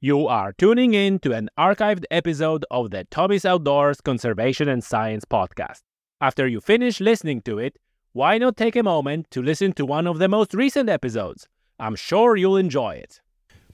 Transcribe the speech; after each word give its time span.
You 0.00 0.28
are 0.28 0.52
tuning 0.52 0.94
in 0.94 1.18
to 1.20 1.32
an 1.32 1.50
archived 1.58 2.04
episode 2.08 2.64
of 2.70 2.92
the 2.92 3.02
Tommy's 3.10 3.44
Outdoors 3.44 4.00
Conservation 4.00 4.68
and 4.68 4.84
Science 4.84 5.24
podcast. 5.24 5.80
After 6.20 6.46
you 6.46 6.60
finish 6.60 7.00
listening 7.00 7.42
to 7.42 7.58
it, 7.58 7.80
why 8.12 8.38
not 8.38 8.56
take 8.56 8.76
a 8.76 8.84
moment 8.84 9.28
to 9.32 9.42
listen 9.42 9.72
to 9.72 9.84
one 9.84 10.06
of 10.06 10.20
the 10.20 10.28
most 10.28 10.54
recent 10.54 10.88
episodes? 10.88 11.48
I'm 11.80 11.96
sure 11.96 12.36
you'll 12.36 12.58
enjoy 12.58 12.94
it. 12.94 13.20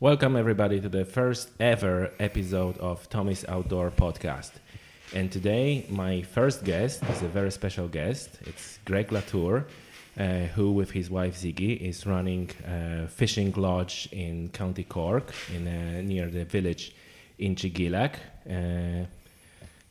Welcome, 0.00 0.34
everybody, 0.34 0.80
to 0.80 0.88
the 0.88 1.04
first 1.04 1.50
ever 1.60 2.10
episode 2.18 2.78
of 2.78 3.06
Tommy's 3.10 3.44
Outdoor 3.46 3.90
Podcast. 3.90 4.52
And 5.12 5.30
today, 5.30 5.84
my 5.90 6.22
first 6.22 6.64
guest 6.64 7.02
is 7.02 7.20
a 7.20 7.28
very 7.28 7.52
special 7.52 7.86
guest. 7.86 8.38
It's 8.46 8.78
Greg 8.86 9.12
Latour, 9.12 9.66
uh, 10.18 10.46
who, 10.54 10.72
with 10.72 10.90
his 10.90 11.10
wife 11.10 11.36
Ziggy, 11.36 11.76
is 11.80 12.06
running 12.06 12.50
a 12.66 13.08
fishing 13.08 13.52
lodge 13.56 14.08
in 14.12 14.48
County 14.50 14.84
Cork, 14.84 15.32
in 15.54 15.66
uh, 15.66 16.02
near 16.02 16.28
the 16.30 16.44
village 16.44 16.94
Inchigeelagh. 17.40 18.14
Uh, 18.48 19.06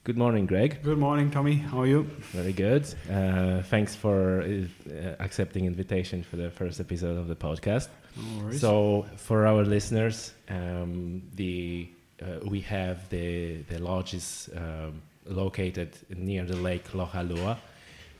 good 0.03 0.17
morning, 0.17 0.45
Greg. 0.45 0.81
Good 0.83 0.97
morning, 0.97 1.29
Tommy. 1.29 1.55
How 1.55 1.81
are 1.81 1.87
you? 1.87 2.03
Very 2.31 2.53
good. 2.53 2.85
Uh, 3.11 3.61
thanks 3.63 3.95
for 3.95 4.41
uh, 4.41 5.15
accepting 5.19 5.65
invitation 5.65 6.23
for 6.23 6.37
the 6.37 6.49
first 6.49 6.79
episode 6.79 7.17
of 7.17 7.27
the 7.27 7.35
podcast. 7.35 7.89
No. 8.15 8.51
So, 8.51 9.05
for 9.17 9.45
our 9.45 9.63
listeners, 9.63 10.33
um, 10.49 11.23
the 11.35 11.89
uh, 12.21 12.39
we 12.45 12.61
have 12.61 13.09
the 13.09 13.63
the 13.63 13.79
lodge 13.79 14.13
is 14.13 14.49
um, 14.55 15.01
located 15.25 15.89
near 16.15 16.45
the 16.45 16.55
lake 16.55 16.93
Lough 16.93 17.09
Allua. 17.13 17.57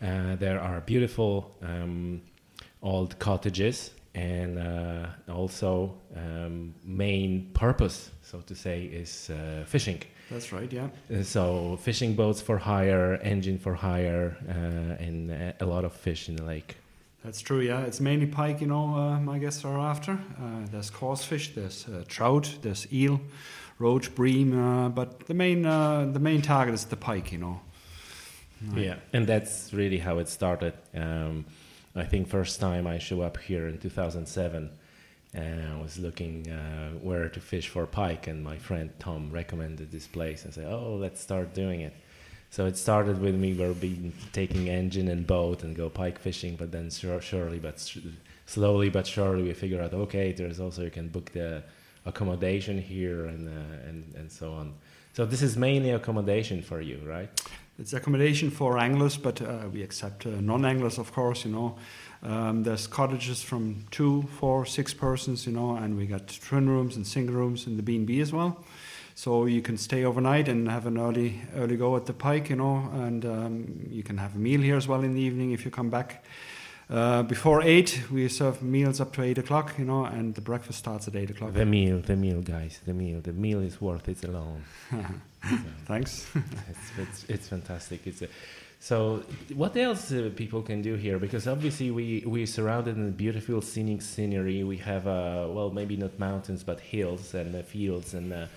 Uh, 0.03 0.35
there 0.35 0.59
are 0.59 0.81
beautiful 0.81 1.55
um, 1.61 2.21
old 2.81 3.17
cottages, 3.19 3.91
and 4.15 4.59
uh, 4.59 5.07
also 5.31 5.93
um, 6.15 6.73
main 6.83 7.49
purpose, 7.53 8.11
so 8.21 8.41
to 8.41 8.53
say, 8.55 8.83
is 8.83 9.29
uh, 9.29 9.63
fishing. 9.65 10.01
That's 10.29 10.51
right. 10.51 10.71
Yeah. 10.71 10.87
Uh, 11.11 11.23
So 11.23 11.77
fishing 11.81 12.15
boats 12.15 12.41
for 12.41 12.57
hire, 12.57 13.19
engine 13.23 13.57
for 13.57 13.73
hire, 13.75 14.35
uh, 14.49 15.03
and 15.05 15.31
a 15.59 15.65
lot 15.65 15.85
of 15.85 15.93
fish 15.93 16.29
in 16.29 16.35
the 16.35 16.43
lake. 16.43 16.75
That's 17.23 17.41
true. 17.41 17.61
Yeah. 17.61 17.85
It's 17.87 18.01
mainly 18.01 18.25
pike. 18.25 18.59
You 18.61 18.67
know, 18.67 18.95
uh, 18.95 19.19
my 19.19 19.39
guests 19.39 19.63
are 19.65 19.79
after. 19.79 20.11
Uh, 20.11 20.67
there's 20.71 20.89
coarse 20.89 21.23
fish. 21.23 21.53
There's 21.55 21.87
uh, 21.87 22.03
trout. 22.07 22.57
There's 22.61 22.87
eel, 22.91 23.21
roach, 23.79 24.13
bream. 24.15 24.51
Uh, 24.59 24.89
but 24.89 25.27
the 25.27 25.33
main 25.33 25.65
uh, 25.65 26.11
the 26.11 26.19
main 26.19 26.41
target 26.41 26.73
is 26.73 26.85
the 26.85 26.97
pike. 26.97 27.31
You 27.31 27.39
know. 27.39 27.59
Yeah, 28.75 28.95
and 29.11 29.27
that's 29.27 29.73
really 29.73 29.97
how 29.97 30.19
it 30.19 30.27
started. 30.27 30.73
Um, 30.95 31.45
I 31.95 32.03
think 32.05 32.27
first 32.27 32.59
time 32.59 32.87
I 32.87 32.97
show 32.97 33.21
up 33.21 33.37
here 33.37 33.67
in 33.67 33.77
2007, 33.77 34.69
and 35.33 35.67
I 35.67 35.81
was 35.81 35.99
looking 35.99 36.49
uh, 36.49 36.91
where 37.01 37.29
to 37.29 37.39
fish 37.39 37.67
for 37.69 37.85
pike, 37.85 38.27
and 38.27 38.43
my 38.43 38.57
friend 38.57 38.89
Tom 38.99 39.31
recommended 39.31 39.91
this 39.91 40.07
place, 40.07 40.45
and 40.45 40.53
said, 40.53 40.65
"Oh, 40.71 40.95
let's 40.95 41.21
start 41.21 41.53
doing 41.53 41.81
it." 41.81 41.93
So 42.49 42.67
it 42.67 42.77
started 42.77 43.19
with 43.19 43.35
me 43.35 43.53
being 43.53 44.13
taking 44.31 44.69
engine 44.69 45.07
and 45.07 45.25
boat 45.25 45.63
and 45.63 45.75
go 45.75 45.89
pike 45.89 46.19
fishing, 46.19 46.55
but 46.55 46.71
then 46.71 46.91
sur- 46.91 47.19
surely 47.21 47.57
but 47.59 47.79
slowly 48.45 48.89
but 48.89 49.07
surely 49.07 49.43
we 49.43 49.53
figure 49.53 49.81
out 49.81 49.93
okay, 49.93 50.31
there's 50.31 50.59
also 50.59 50.83
you 50.83 50.91
can 50.91 51.07
book 51.07 51.31
the 51.31 51.63
accommodation 52.05 52.79
here 52.79 53.25
and 53.25 53.47
uh, 53.47 53.89
and 53.89 54.13
and 54.15 54.31
so 54.31 54.53
on. 54.53 54.73
So 55.13 55.25
this 55.25 55.41
is 55.41 55.57
mainly 55.57 55.91
accommodation 55.91 56.61
for 56.61 56.81
you, 56.81 56.99
right? 57.05 57.29
It's 57.79 57.91
accommodation 57.91 58.51
for 58.51 58.77
anglers, 58.77 59.17
but 59.17 59.41
uh, 59.41 59.67
we 59.73 59.81
accept 59.81 60.27
uh, 60.27 60.29
non-anglers, 60.39 60.99
of 60.99 61.11
course. 61.11 61.43
You 61.43 61.51
know, 61.51 61.77
um, 62.21 62.61
there's 62.61 62.85
cottages 62.85 63.41
from 63.41 63.85
two, 63.89 64.23
four, 64.37 64.67
six 64.67 64.93
persons. 64.93 65.47
You 65.47 65.53
know, 65.53 65.75
and 65.75 65.97
we 65.97 66.05
got 66.05 66.27
twin 66.27 66.69
rooms 66.69 66.97
and 66.97 67.07
single 67.07 67.35
rooms 67.35 67.65
in 67.65 67.75
the 67.75 67.81
B 67.81 67.95
and 67.95 68.05
B 68.05 68.21
as 68.21 68.31
well. 68.31 68.63
So 69.15 69.45
you 69.47 69.63
can 69.63 69.77
stay 69.77 70.03
overnight 70.03 70.47
and 70.47 70.69
have 70.69 70.85
an 70.85 70.99
early 70.99 71.41
early 71.55 71.75
go 71.75 71.95
at 71.95 72.05
the 72.05 72.13
pike. 72.13 72.51
You 72.51 72.57
know, 72.57 72.91
and 72.93 73.25
um, 73.25 73.87
you 73.89 74.03
can 74.03 74.19
have 74.19 74.35
a 74.35 74.37
meal 74.37 74.61
here 74.61 74.77
as 74.77 74.87
well 74.87 75.01
in 75.01 75.15
the 75.15 75.21
evening 75.21 75.51
if 75.51 75.65
you 75.65 75.71
come 75.71 75.89
back. 75.89 76.23
Uh, 76.93 77.23
before 77.23 77.63
eight, 77.63 78.03
we 78.11 78.27
serve 78.27 78.61
meals 78.61 79.01
up 79.01 79.11
to 79.13 79.23
eight 79.23 79.39
o'clock. 79.39 79.73
You 79.79 79.85
know, 79.85 80.05
and 80.05 80.35
the 80.35 80.41
breakfast 80.41 80.77
starts 80.77 81.07
at 81.07 81.15
eight 81.15 81.31
o'clock. 81.31 81.53
The 81.53 81.65
meal, 81.65 81.99
the 81.99 82.15
meal, 82.15 82.41
guys, 82.41 82.79
the 82.85 82.93
meal. 82.93 83.19
The 83.19 83.33
meal 83.33 83.61
is 83.61 83.81
worth 83.81 84.07
it 84.07 84.23
alone. 84.23 84.63
So, 84.91 85.03
Thanks. 85.87 86.27
it's, 86.35 86.91
it's, 86.99 87.25
it's 87.27 87.47
fantastic. 87.47 88.05
It's 88.05 88.21
a, 88.21 88.27
so, 88.79 89.23
what 89.55 89.75
else 89.75 90.11
uh, 90.11 90.29
people 90.35 90.61
can 90.61 90.83
do 90.83 90.93
here? 90.93 91.17
Because 91.17 91.47
obviously 91.47 91.89
we 91.89 92.23
we're 92.27 92.45
surrounded 92.45 92.95
in 92.95 93.11
beautiful 93.13 93.61
scenic 93.61 94.03
scenery. 94.03 94.63
We 94.63 94.77
have 94.77 95.07
uh, 95.07 95.47
well, 95.49 95.71
maybe 95.71 95.97
not 95.97 96.19
mountains, 96.19 96.63
but 96.63 96.79
hills 96.79 97.33
and 97.33 97.55
uh, 97.55 97.63
fields 97.63 98.13
and. 98.13 98.47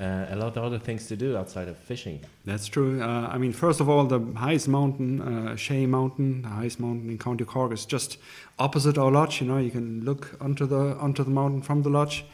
Uh, 0.00 0.26
a 0.30 0.36
lot 0.36 0.56
of 0.56 0.64
other 0.64 0.78
things 0.78 1.06
to 1.06 1.14
do 1.14 1.36
outside 1.36 1.68
of 1.68 1.76
fishing. 1.76 2.18
That's 2.44 2.66
true. 2.66 3.00
Uh, 3.00 3.28
I 3.32 3.38
mean, 3.38 3.52
first 3.52 3.80
of 3.80 3.88
all, 3.88 4.04
the 4.04 4.20
highest 4.34 4.66
mountain, 4.66 5.20
uh, 5.20 5.54
Shehy 5.54 5.86
Mountain, 5.86 6.42
the 6.42 6.48
highest 6.48 6.80
mountain 6.80 7.08
in 7.10 7.16
County 7.16 7.44
Cork, 7.44 7.72
is 7.72 7.86
just 7.86 8.18
opposite 8.58 8.98
our 8.98 9.12
lodge. 9.12 9.40
You 9.40 9.46
know, 9.46 9.58
you 9.58 9.70
can 9.70 10.04
look 10.04 10.36
onto 10.40 10.66
the 10.66 10.96
onto 10.96 11.22
the 11.22 11.30
mountain 11.30 11.62
from 11.62 11.82
the 11.82 11.90
lodge. 11.90 12.24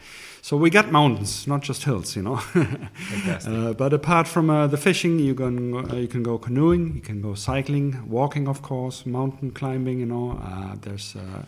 So 0.41 0.57
we 0.57 0.71
got 0.71 0.91
mountains, 0.91 1.45
not 1.45 1.61
just 1.61 1.83
hills. 1.83 2.15
You 2.15 2.23
know. 2.23 2.35
Fantastic. 2.37 3.53
Uh, 3.53 3.73
but 3.73 3.93
apart 3.93 4.27
from 4.27 4.49
uh, 4.49 4.65
the 4.65 4.77
fishing, 4.77 5.19
you 5.19 5.35
can 5.35 5.75
uh, 5.75 5.95
you 5.97 6.07
can 6.07 6.23
go 6.23 6.39
canoeing, 6.39 6.95
you 6.95 7.01
can 7.01 7.21
go 7.21 7.35
cycling, 7.35 8.09
walking, 8.09 8.47
of 8.47 8.63
course, 8.63 9.05
mountain 9.05 9.51
climbing. 9.51 9.99
You 9.99 10.07
know, 10.07 10.41
uh, 10.43 10.77
there's 10.81 11.15
uh, 11.15 11.45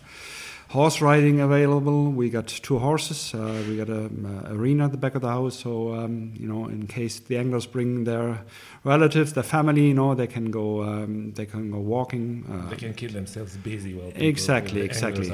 horse 0.73 1.01
riding 1.01 1.39
available. 1.39 2.11
We 2.11 2.29
got 2.29 2.47
two 2.47 2.79
horses. 2.79 3.34
Uh, 3.34 3.63
we 3.67 3.78
got 3.78 3.89
a 3.89 4.06
um, 4.06 4.25
uh, 4.25 4.53
arena 4.56 4.85
at 4.85 4.91
the 4.91 4.97
back 4.97 5.16
of 5.16 5.22
the 5.22 5.29
house, 5.29 5.59
so 5.59 5.94
um, 5.94 6.34
you 6.35 6.47
know, 6.47 6.66
in 6.67 6.88
case 6.88 7.19
the 7.19 7.38
anglers 7.38 7.67
bring 7.67 8.03
their 8.06 8.41
relatives, 8.83 9.33
their 9.33 9.44
family, 9.44 9.88
you 9.89 9.94
know, 9.94 10.16
they 10.16 10.28
can 10.28 10.50
go 10.51 10.83
um, 10.83 11.31
they 11.33 11.45
can 11.45 11.72
go 11.72 11.79
walking. 11.79 12.44
Uh, 12.51 12.69
they 12.69 12.75
can 12.75 12.94
keep 12.94 13.12
themselves 13.12 13.56
busy 13.57 13.94
while 13.94 14.12
people- 14.12 14.28
exactly, 14.28 14.81
exactly. 14.81 15.29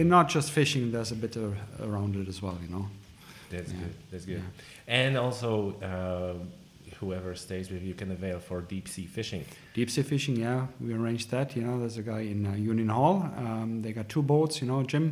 And 0.00 0.08
not 0.10 0.28
just 0.28 0.50
fishing. 0.52 0.92
There's 0.92 1.12
a 1.12 1.16
bit 1.16 1.36
uh, 1.36 1.50
around 1.88 2.16
it 2.16 2.28
as 2.28 2.42
well. 2.42 2.58
You 2.62 2.68
know. 2.76 2.86
That's 3.50 3.72
Yeah. 3.72 3.78
good. 3.80 3.94
That's 4.10 4.24
good. 4.26 4.36
Yeah. 4.38 4.94
And 5.00 5.16
also, 5.16 5.74
uh, 5.82 6.34
whoever 7.02 7.34
stays 7.46 7.66
with 7.72 7.82
you 7.88 7.94
can 8.00 8.10
avail 8.18 8.38
for 8.48 8.58
deep 8.74 8.86
sea 8.94 9.06
fishing. 9.18 9.42
Deep 9.78 9.88
sea 9.94 10.02
fishing, 10.12 10.36
yeah, 10.46 10.60
we 10.80 10.88
arranged 10.94 11.28
that. 11.34 11.46
You 11.56 11.62
know, 11.66 11.74
there's 11.80 11.98
a 12.04 12.06
guy 12.12 12.22
in 12.34 12.40
uh, 12.46 12.52
Union 12.72 12.88
Hall. 12.98 13.16
Um, 13.46 13.82
they 13.82 13.92
got 13.92 14.08
two 14.08 14.22
boats, 14.22 14.54
you 14.62 14.68
know, 14.70 14.80
Jim 14.92 15.06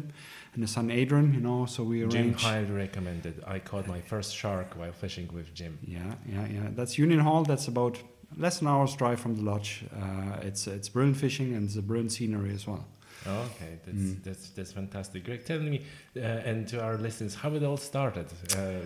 and 0.54 0.62
his 0.64 0.70
son 0.76 0.90
Adrian. 0.90 1.28
You 1.34 1.40
know, 1.48 1.66
so 1.66 1.78
we 1.82 1.98
Jim 2.06 2.10
arranged. 2.10 2.40
highly 2.50 2.70
recommended. 2.86 3.34
I 3.54 3.58
caught 3.70 3.86
my 3.96 4.00
first 4.12 4.30
shark 4.40 4.68
while 4.78 4.92
fishing 4.92 5.28
with 5.38 5.48
Jim. 5.58 5.74
Yeah, 5.96 6.14
yeah, 6.34 6.46
yeah. 6.56 6.68
That's 6.78 6.94
Union 6.98 7.20
Hall. 7.20 7.42
That's 7.44 7.68
about 7.68 7.94
less 8.44 8.58
than 8.58 8.68
an 8.68 8.74
hour's 8.74 8.94
drive 8.96 9.18
from 9.24 9.34
the 9.38 9.42
lodge. 9.42 9.72
Uh, 10.02 10.48
it's 10.48 10.62
it's 10.66 10.88
brilliant 10.88 11.18
fishing 11.26 11.48
and 11.54 11.62
it's 11.68 11.76
a 11.76 11.82
brilliant 11.90 12.12
scenery 12.12 12.52
as 12.54 12.66
well. 12.66 12.84
Oh, 13.26 13.40
okay, 13.50 13.72
that's 13.84 13.98
Mm. 13.98 14.22
that's 14.26 14.44
that's 14.56 14.72
fantastic. 14.80 15.24
Greg, 15.26 15.44
tell 15.44 15.60
me 15.60 15.76
uh, 16.16 16.48
and 16.50 16.58
to 16.68 16.76
our 16.86 16.96
listeners 17.06 17.34
how 17.42 17.50
it 17.58 17.62
all 17.68 17.76
started. 17.92 18.26
Uh, 18.56 18.80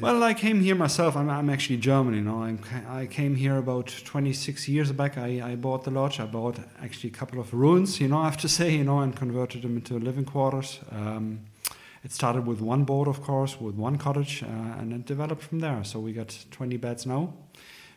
Well, 0.00 0.22
I 0.22 0.34
came 0.34 0.60
here 0.60 0.74
myself. 0.74 1.16
I'm, 1.16 1.28
I'm 1.28 1.50
actually 1.50 1.76
German, 1.76 2.14
you 2.14 2.22
know. 2.22 2.42
I'm, 2.42 2.60
I 2.88 3.06
came 3.06 3.34
here 3.34 3.58
about 3.58 3.94
26 4.04 4.68
years 4.68 4.90
back. 4.92 5.18
I, 5.18 5.52
I 5.52 5.56
bought 5.56 5.84
the 5.84 5.90
lodge. 5.90 6.18
I 6.18 6.24
bought 6.26 6.58
actually 6.82 7.10
a 7.10 7.12
couple 7.12 7.38
of 7.38 7.52
ruins, 7.52 8.00
you 8.00 8.08
know, 8.08 8.18
I 8.18 8.24
have 8.24 8.38
to 8.38 8.48
say, 8.48 8.70
you 8.70 8.84
know, 8.84 9.00
and 9.00 9.14
converted 9.14 9.62
them 9.62 9.76
into 9.76 9.98
living 9.98 10.24
quarters. 10.24 10.80
Um, 10.90 11.40
it 12.04 12.10
started 12.10 12.46
with 12.46 12.60
one 12.60 12.84
boat, 12.84 13.06
of 13.06 13.22
course, 13.22 13.60
with 13.60 13.74
one 13.74 13.98
cottage, 13.98 14.42
uh, 14.42 14.46
and 14.46 14.92
it 14.92 15.06
developed 15.06 15.42
from 15.42 15.60
there. 15.60 15.84
So 15.84 16.00
we 16.00 16.12
got 16.12 16.36
20 16.50 16.76
beds 16.78 17.06
now. 17.06 17.34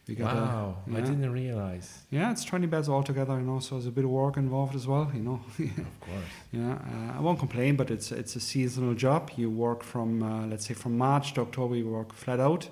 We 0.07 0.13
got 0.15 0.35
a- 0.37 0.39
wow, 0.41 0.77
I 0.93 1.01
didn't 1.01 1.31
realize. 1.31 2.03
yeah, 2.11 2.31
it's 2.31 2.43
20 2.45 2.67
beds 2.67 2.87
altogether, 2.89 3.35
you 3.39 3.45
know, 3.45 3.59
so 3.59 3.75
there's 3.75 3.87
a 3.87 3.91
bit 3.91 4.03
of 4.05 4.11
work 4.11 4.37
involved 4.37 4.75
as 4.75 4.85
well, 4.85 5.11
you 5.13 5.21
know. 5.21 5.39
Of 5.59 5.99
course. 5.99 6.29
Yeah, 6.51 6.73
uh, 6.73 7.17
I 7.17 7.21
won't 7.21 7.39
complain, 7.39 7.75
but 7.75 7.89
it's 7.89 8.11
it's 8.11 8.35
a 8.35 8.39
seasonal 8.39 8.93
job. 8.93 9.31
You 9.35 9.49
work 9.49 9.83
from 9.83 10.21
uh, 10.21 10.45
let's 10.47 10.65
say 10.67 10.75
from 10.75 10.97
March 10.97 11.33
to 11.33 11.41
October, 11.41 11.75
you 11.75 11.89
work 11.89 12.13
flat 12.13 12.39
out, 12.39 12.69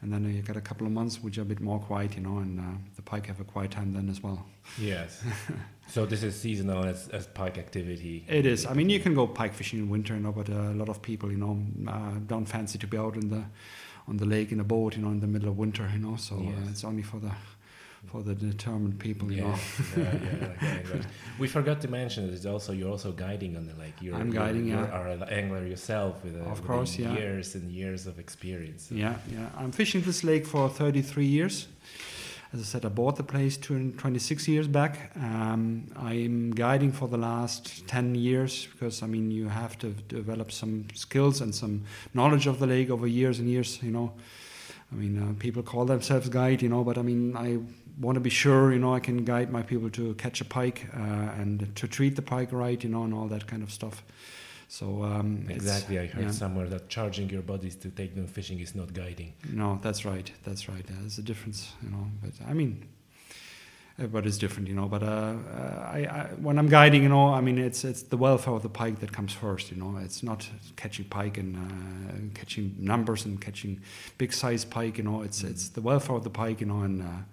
and 0.00 0.10
then 0.12 0.24
you 0.34 0.42
get 0.42 0.56
a 0.56 0.60
couple 0.62 0.86
of 0.86 0.92
months 0.92 1.22
which 1.22 1.36
are 1.38 1.42
a 1.42 1.50
bit 1.54 1.60
more 1.60 1.78
quiet, 1.78 2.16
you 2.16 2.22
know, 2.22 2.38
and 2.38 2.58
uh, 2.58 2.64
the 2.96 3.02
pike 3.02 3.26
have 3.26 3.40
a 3.40 3.44
quiet 3.44 3.70
time 3.70 3.92
then 3.92 4.08
as 4.08 4.22
well. 4.22 4.46
Yes. 4.78 5.22
so 5.88 6.06
this 6.06 6.22
is 6.22 6.34
seasonal 6.40 6.84
as, 6.84 7.08
as 7.08 7.26
pike 7.26 7.58
activity. 7.58 8.24
It 8.28 8.46
is. 8.46 8.64
I 8.64 8.72
mean, 8.72 8.88
you 8.88 9.00
can 9.00 9.14
go 9.14 9.26
pike 9.26 9.52
fishing 9.54 9.78
in 9.80 9.90
winter, 9.90 10.14
you 10.14 10.20
know, 10.20 10.32
but 10.32 10.48
uh, 10.48 10.54
a 10.54 10.78
lot 10.82 10.88
of 10.88 11.02
people, 11.02 11.30
you 11.30 11.36
know, 11.38 11.58
uh, 11.86 12.12
don't 12.26 12.46
fancy 12.46 12.78
to 12.78 12.86
be 12.86 12.96
out 12.96 13.14
in 13.16 13.28
the 13.28 13.44
on 14.12 14.18
the 14.18 14.26
lake 14.36 14.52
in 14.52 14.60
a 14.60 14.64
boat, 14.74 14.90
you 14.96 15.02
know, 15.02 15.10
in 15.16 15.20
the 15.20 15.26
middle 15.34 15.48
of 15.48 15.56
winter, 15.64 15.84
you 15.94 15.98
know. 16.06 16.16
So 16.28 16.34
Yes. 16.38 16.54
uh, 16.66 16.70
it's 16.72 16.84
only 16.90 17.02
for 17.10 17.18
the 17.26 17.32
for 18.10 18.20
the 18.28 18.34
determined 18.34 18.98
people, 19.06 19.26
you 19.32 19.38
yeah, 19.42 19.48
know. 19.48 19.56
yeah, 19.96 20.14
yeah, 20.26 20.48
like 20.48 20.62
anglers. 20.62 21.04
We 21.42 21.46
forgot 21.58 21.78
to 21.84 21.88
mention 22.00 22.20
that 22.26 22.34
it's 22.38 22.46
also 22.54 22.70
you're 22.78 22.90
also 22.96 23.10
guiding 23.26 23.52
on 23.56 23.64
the 23.70 23.76
lake. 23.82 23.94
You're, 24.02 24.16
I'm 24.20 24.32
you're- 24.32 24.38
guiding, 24.44 24.64
you 24.72 24.76
are 24.98 25.06
an 25.16 25.22
angler 25.40 25.64
yourself 25.74 26.12
with, 26.24 26.34
a, 26.36 26.42
Of 26.54 26.60
course, 26.66 26.92
yeah. 26.98 27.14
years 27.20 27.54
and 27.54 27.64
years 27.70 28.06
of 28.10 28.14
experience. 28.18 28.82
Yeah, 28.90 29.14
yeah. 29.36 29.48
I'm 29.60 29.72
fishing 29.72 30.02
this 30.02 30.20
lake 30.24 30.46
for 30.46 30.68
33 30.68 31.24
years. 31.38 31.68
As 32.52 32.60
I 32.60 32.64
said, 32.64 32.84
I 32.84 32.90
bought 32.90 33.16
the 33.16 33.22
place 33.22 33.56
26 33.56 34.46
years 34.46 34.68
back. 34.68 35.10
Um, 35.16 35.86
I'm 35.96 36.50
guiding 36.50 36.92
for 36.92 37.08
the 37.08 37.16
last 37.16 37.86
10 37.88 38.14
years 38.14 38.66
because 38.66 39.02
I 39.02 39.06
mean 39.06 39.30
you 39.30 39.48
have 39.48 39.78
to 39.78 39.90
develop 40.08 40.52
some 40.52 40.86
skills 40.92 41.40
and 41.40 41.54
some 41.54 41.84
knowledge 42.12 42.46
of 42.46 42.58
the 42.58 42.66
lake 42.66 42.90
over 42.90 43.06
years 43.06 43.38
and 43.38 43.48
years. 43.48 43.82
You 43.82 43.90
know, 43.90 44.12
I 44.92 44.96
mean 44.96 45.22
uh, 45.22 45.32
people 45.38 45.62
call 45.62 45.86
themselves 45.86 46.28
guide, 46.28 46.60
you 46.60 46.68
know, 46.68 46.84
but 46.84 46.98
I 46.98 47.02
mean 47.02 47.34
I 47.38 47.58
want 47.98 48.16
to 48.16 48.20
be 48.20 48.30
sure, 48.30 48.70
you 48.70 48.78
know, 48.78 48.94
I 48.94 49.00
can 49.00 49.24
guide 49.24 49.50
my 49.50 49.62
people 49.62 49.88
to 49.90 50.12
catch 50.14 50.42
a 50.42 50.44
pike 50.44 50.88
uh, 50.94 50.98
and 51.40 51.74
to 51.74 51.88
treat 51.88 52.16
the 52.16 52.22
pike 52.22 52.52
right, 52.52 52.82
you 52.84 52.90
know, 52.90 53.04
and 53.04 53.14
all 53.14 53.28
that 53.28 53.46
kind 53.46 53.62
of 53.62 53.72
stuff. 53.72 54.02
So 54.72 55.02
um, 55.02 55.44
exactly, 55.50 55.98
I 55.98 56.06
heard 56.06 56.24
yeah. 56.24 56.30
somewhere 56.30 56.66
that 56.68 56.88
charging 56.88 57.28
your 57.28 57.42
bodies 57.42 57.76
to 57.76 57.90
take 57.90 58.14
them 58.14 58.26
fishing 58.26 58.58
is 58.58 58.74
not 58.74 58.94
guiding. 58.94 59.34
No, 59.52 59.78
that's 59.82 60.06
right. 60.06 60.32
That's 60.44 60.66
right. 60.66 60.82
There's 60.86 61.18
a 61.18 61.22
difference, 61.22 61.74
you 61.82 61.90
know. 61.90 62.06
But 62.22 62.32
I 62.48 62.54
mean, 62.54 62.88
everybody's 63.98 64.38
different, 64.38 64.68
you 64.68 64.74
know. 64.74 64.86
But 64.86 65.02
uh, 65.02 65.06
uh, 65.06 65.90
I, 65.92 65.98
I, 66.10 66.30
when 66.40 66.58
I'm 66.58 66.70
guiding, 66.70 67.02
you 67.02 67.10
know, 67.10 67.34
I 67.34 67.42
mean, 67.42 67.58
it's 67.58 67.84
it's 67.84 68.04
the 68.04 68.16
welfare 68.16 68.54
of 68.54 68.62
the 68.62 68.70
pike 68.70 69.00
that 69.00 69.12
comes 69.12 69.34
first, 69.34 69.70
you 69.70 69.76
know. 69.76 69.98
It's 69.98 70.22
not 70.22 70.48
catching 70.76 71.04
pike 71.04 71.36
and 71.36 71.54
uh, 71.54 72.40
catching 72.40 72.74
numbers 72.78 73.26
and 73.26 73.38
catching 73.38 73.78
big 74.16 74.32
size 74.32 74.64
pike, 74.64 74.96
you 74.96 75.04
know. 75.04 75.20
It's 75.20 75.42
mm. 75.42 75.50
it's 75.50 75.68
the 75.68 75.82
welfare 75.82 76.16
of 76.16 76.24
the 76.24 76.30
pike, 76.30 76.62
you 76.62 76.66
know, 76.66 76.80
and 76.80 77.02
uh, 77.02 77.24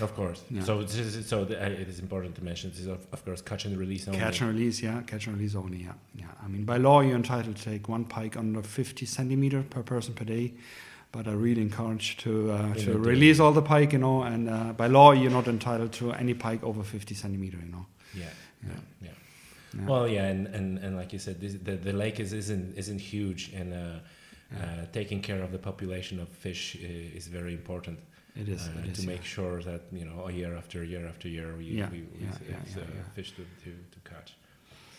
of 0.00 0.14
course. 0.14 0.42
Yeah. 0.50 0.62
So 0.62 0.80
is, 0.80 1.26
so 1.26 1.44
the, 1.44 1.62
uh, 1.62 1.68
it 1.68 1.88
is 1.88 1.98
important 2.00 2.34
to 2.36 2.44
mention 2.44 2.70
this 2.70 2.80
is 2.80 2.86
of, 2.86 3.06
of, 3.12 3.24
course 3.24 3.40
catch 3.42 3.64
and 3.64 3.76
release 3.76 4.06
only. 4.08 4.20
Catch 4.20 4.40
and 4.40 4.50
release, 4.50 4.82
yeah, 4.82 5.02
catch 5.02 5.26
and 5.26 5.36
release 5.36 5.54
only, 5.54 5.78
yeah, 5.78 5.92
yeah. 6.14 6.26
I 6.42 6.48
mean, 6.48 6.64
by 6.64 6.78
law 6.78 7.00
you're 7.00 7.16
entitled 7.16 7.56
to 7.56 7.64
take 7.64 7.88
one 7.88 8.04
pike 8.04 8.36
under 8.36 8.62
50 8.62 9.06
centimeter 9.06 9.62
per 9.62 9.82
person 9.82 10.14
per 10.14 10.24
day, 10.24 10.54
but 11.12 11.28
I 11.28 11.32
really 11.32 11.62
encourage 11.62 12.16
to 12.18 12.50
uh, 12.50 12.74
to 12.74 12.98
release 12.98 13.38
all 13.40 13.52
the 13.52 13.62
pike, 13.62 13.92
you 13.92 13.98
know. 13.98 14.22
And 14.22 14.50
uh, 14.50 14.72
by 14.72 14.88
law 14.88 15.12
you're 15.12 15.30
not 15.30 15.48
entitled 15.48 15.92
to 15.94 16.12
any 16.12 16.34
pike 16.34 16.62
over 16.64 16.82
50 16.82 17.14
centimeter, 17.14 17.58
you 17.64 17.70
know. 17.70 17.86
Yeah, 18.14 18.24
yeah, 18.62 18.72
yeah. 19.02 19.08
yeah. 19.78 19.86
Well, 19.86 20.08
yeah, 20.08 20.26
and, 20.26 20.46
and, 20.48 20.78
and 20.78 20.96
like 20.96 21.12
you 21.12 21.18
said, 21.18 21.40
this, 21.40 21.54
the 21.54 21.76
the 21.76 21.92
lake 21.92 22.18
is 22.20 22.32
isn't 22.32 22.76
isn't 22.76 23.00
huge, 23.00 23.52
and 23.54 23.72
uh, 23.72 23.76
yeah. 24.52 24.58
Uh, 24.58 24.86
taking 24.92 25.20
care 25.20 25.42
of 25.42 25.50
the 25.52 25.58
population 25.58 26.20
of 26.20 26.28
fish 26.28 26.76
uh, 26.76 27.16
is 27.16 27.26
very 27.28 27.54
important. 27.54 27.98
It 28.36 28.48
is, 28.48 28.66
uh, 28.66 28.80
it 28.80 28.90
is 28.90 29.00
to 29.00 29.06
make 29.06 29.24
sure 29.24 29.62
that 29.62 29.82
you 29.92 30.04
know 30.04 30.28
year 30.28 30.56
after 30.56 30.82
year 30.82 31.06
after 31.06 31.28
year 31.28 31.54
we, 31.56 31.64
yeah, 31.66 31.88
we, 31.90 32.02
we 32.02 32.26
yeah, 32.26 32.32
yeah, 32.50 32.82
uh, 32.82 32.86
fish 33.14 33.30
to, 33.32 33.42
to, 33.42 33.70
to 33.70 34.10
catch. 34.10 34.34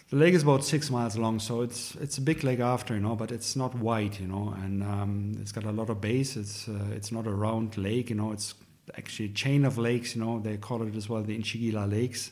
The 0.09 0.17
lake 0.17 0.35
is 0.35 0.43
about 0.43 0.63
six 0.63 0.89
miles 0.89 1.17
long, 1.17 1.39
so 1.39 1.61
it's 1.61 1.95
it's 1.95 2.17
a 2.17 2.21
big 2.21 2.43
lake 2.43 2.59
after 2.59 2.93
you 2.93 3.01
know, 3.01 3.15
but 3.15 3.31
it's 3.31 3.55
not 3.55 3.75
wide, 3.75 4.19
you 4.19 4.27
know, 4.27 4.55
and 4.63 4.83
um, 4.83 5.31
it's 5.41 5.51
got 5.51 5.65
a 5.65 5.71
lot 5.71 5.89
of 5.89 5.99
base. 5.99 6.37
It's 6.37 6.67
uh, 6.69 6.95
it's 6.95 7.11
not 7.11 7.27
a 7.27 7.33
round 7.33 7.77
lake, 7.77 8.09
you 8.09 8.15
know. 8.15 8.31
It's 8.31 8.53
actually 8.97 9.25
a 9.25 9.33
chain 9.33 9.65
of 9.65 9.77
lakes, 9.77 10.15
you 10.15 10.23
know. 10.23 10.39
They 10.39 10.57
call 10.57 10.83
it 10.83 10.95
as 10.95 11.09
well 11.09 11.23
the 11.23 11.37
Inchigeelagh 11.37 11.91
Lakes 11.91 12.31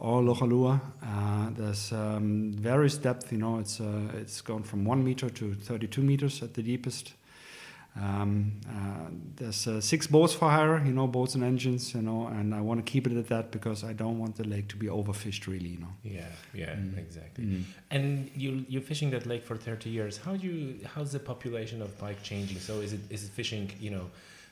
or 0.00 0.22
Lough 0.22 0.34
Allua. 0.34 0.80
Uh, 1.02 1.50
there's 1.56 1.92
um, 1.92 2.52
various 2.52 2.98
depth, 2.98 3.32
you 3.32 3.38
know. 3.38 3.58
It's 3.60 3.80
uh, 3.80 4.12
it's 4.14 4.40
gone 4.40 4.62
from 4.62 4.84
one 4.84 5.04
meter 5.04 5.30
to 5.30 5.54
32 5.54 6.02
meters 6.02 6.42
at 6.42 6.54
the 6.54 6.62
deepest. 6.62 7.14
Um, 8.00 8.52
uh, 8.68 9.10
there's 9.36 9.66
uh, 9.66 9.80
six 9.80 10.06
boats 10.06 10.32
for 10.32 10.48
hire, 10.48 10.82
you 10.84 10.92
know, 10.92 11.06
boats 11.06 11.34
and 11.34 11.42
engines, 11.42 11.94
you 11.94 12.02
know, 12.02 12.28
and 12.28 12.54
I 12.54 12.60
want 12.60 12.84
to 12.84 12.90
keep 12.90 13.06
it 13.06 13.16
at 13.16 13.28
that 13.28 13.50
because 13.50 13.82
I 13.82 13.92
don't 13.92 14.18
want 14.18 14.36
the 14.36 14.46
lake 14.46 14.68
to 14.68 14.76
be 14.76 14.86
overfished, 14.86 15.46
really, 15.46 15.70
you 15.70 15.78
know. 15.78 15.92
Yeah, 16.04 16.26
yeah, 16.54 16.74
mm. 16.74 16.96
exactly. 16.96 17.44
Mm. 17.44 17.62
And 17.90 18.30
you 18.36 18.64
you're 18.68 18.82
fishing 18.82 19.10
that 19.10 19.26
lake 19.26 19.42
for 19.42 19.56
30 19.56 19.90
years. 19.90 20.18
How 20.18 20.36
do 20.36 20.46
you 20.46 20.86
how's 20.94 21.12
the 21.12 21.18
population 21.18 21.82
of 21.82 21.96
pike 21.98 22.22
changing? 22.22 22.58
So 22.58 22.80
is 22.80 22.92
it 22.92 23.00
is 23.10 23.24
it 23.24 23.30
fishing, 23.30 23.70
you 23.80 23.90
know, 23.90 24.06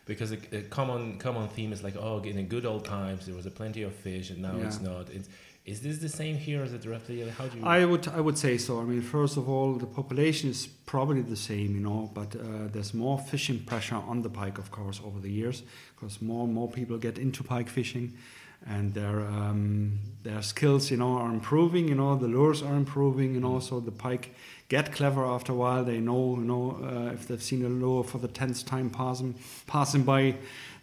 because 0.06 0.32
a, 0.32 0.38
a 0.52 0.62
common 0.62 1.18
common 1.18 1.48
theme 1.48 1.72
is 1.72 1.84
like, 1.84 1.96
oh, 1.96 2.18
in 2.20 2.36
the 2.36 2.42
good 2.42 2.66
old 2.66 2.84
times 2.84 3.26
there 3.26 3.34
was 3.34 3.46
a 3.46 3.50
plenty 3.50 3.82
of 3.82 3.94
fish, 3.94 4.30
and 4.30 4.42
now 4.42 4.56
yeah. 4.56 4.66
it's 4.66 4.80
not. 4.80 5.10
It's 5.10 5.28
is 5.66 5.80
this 5.80 5.98
the 5.98 6.08
same 6.08 6.36
here 6.36 6.62
as 6.62 6.72
it 6.72 6.86
roughly? 6.86 7.28
How 7.28 7.48
do 7.48 7.58
you? 7.58 7.64
I 7.64 7.84
would 7.84 8.06
I 8.06 8.20
would 8.20 8.38
say 8.38 8.56
so. 8.56 8.80
I 8.80 8.84
mean, 8.84 9.02
first 9.02 9.36
of 9.36 9.48
all, 9.48 9.74
the 9.74 9.86
population 9.86 10.48
is 10.48 10.68
probably 10.86 11.22
the 11.22 11.36
same, 11.36 11.74
you 11.74 11.80
know, 11.80 12.08
but 12.14 12.36
uh, 12.36 12.68
there's 12.72 12.94
more 12.94 13.18
fishing 13.18 13.58
pressure 13.64 13.96
on 13.96 14.22
the 14.22 14.30
pike, 14.30 14.58
of 14.58 14.70
course, 14.70 15.00
over 15.04 15.18
the 15.18 15.30
years, 15.30 15.64
because 15.94 16.22
more 16.22 16.44
and 16.44 16.54
more 16.54 16.70
people 16.70 16.98
get 16.98 17.18
into 17.18 17.42
pike 17.42 17.68
fishing, 17.68 18.16
and 18.64 18.94
their 18.94 19.22
um, 19.22 19.98
their 20.22 20.40
skills, 20.40 20.88
you 20.92 20.98
know, 20.98 21.14
are 21.18 21.32
improving. 21.32 21.88
You 21.88 21.96
know, 21.96 22.14
the 22.14 22.28
lures 22.28 22.62
are 22.62 22.76
improving. 22.76 23.34
You 23.34 23.40
know, 23.40 23.58
so 23.58 23.80
the 23.80 23.90
pike 23.90 24.36
get 24.68 24.92
clever 24.92 25.26
after 25.26 25.50
a 25.50 25.56
while. 25.56 25.82
They 25.82 25.98
know, 25.98 26.36
you 26.36 26.44
know, 26.44 26.78
uh, 26.80 27.12
if 27.12 27.26
they've 27.26 27.42
seen 27.42 27.64
a 27.64 27.68
lure 27.68 28.04
for 28.04 28.18
the 28.18 28.28
tenth 28.28 28.64
time 28.64 28.88
passing 28.88 29.34
passing 29.66 30.04
by 30.04 30.36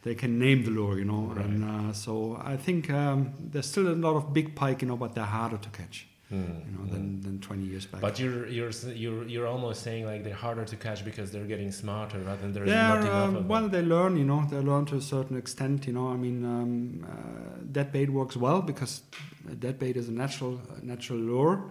they 0.03 0.15
can 0.15 0.37
name 0.37 0.63
the 0.63 0.71
lure, 0.71 0.97
you 0.97 1.05
know. 1.05 1.33
Right. 1.33 1.45
And 1.45 1.63
uh, 1.63 1.93
so 1.93 2.41
I 2.43 2.57
think 2.57 2.89
um, 2.89 3.33
there's 3.39 3.65
still 3.65 3.87
a 3.87 3.95
lot 3.95 4.15
of 4.15 4.33
big 4.33 4.55
pike, 4.55 4.81
you 4.81 4.87
know, 4.87 4.97
but 4.97 5.15
they're 5.15 5.23
harder 5.23 5.57
to 5.57 5.69
catch. 5.69 6.07
Mm, 6.31 6.65
you 6.65 6.71
know, 6.71 6.85
mm. 6.85 6.91
than, 6.91 7.21
than 7.21 7.39
20 7.41 7.63
years 7.63 7.85
back. 7.85 8.01
But 8.01 8.17
you're 8.17 8.47
you're 8.47 8.71
you're 8.95 9.23
you're 9.27 9.45
almost 9.45 9.83
saying 9.83 10.05
like 10.05 10.23
they're 10.23 10.33
harder 10.33 10.65
to 10.65 10.75
catch 10.75 11.05
because 11.05 11.31
they're 11.31 11.45
getting 11.45 11.71
smarter 11.71 12.17
rather 12.19 12.41
than 12.41 12.53
there's 12.53 12.69
they're, 12.69 12.77
not 12.77 13.01
enough. 13.01 13.35
Um, 13.35 13.47
well, 13.47 13.67
they 13.67 13.83
learn, 13.83 14.17
you 14.17 14.23
know, 14.23 14.43
they 14.49 14.57
learn 14.57 14.85
to 14.85 14.95
a 14.95 15.01
certain 15.01 15.37
extent. 15.37 15.85
You 15.85 15.93
know, 15.93 16.07
I 16.07 16.15
mean, 16.15 16.43
um, 16.43 17.05
uh, 17.07 17.59
dead 17.71 17.91
bait 17.91 18.09
works 18.09 18.35
well 18.35 18.61
because 18.61 19.03
dead 19.59 19.77
bait 19.77 19.95
is 19.95 20.09
a 20.09 20.11
natural 20.11 20.59
natural 20.81 21.19
lure. 21.19 21.65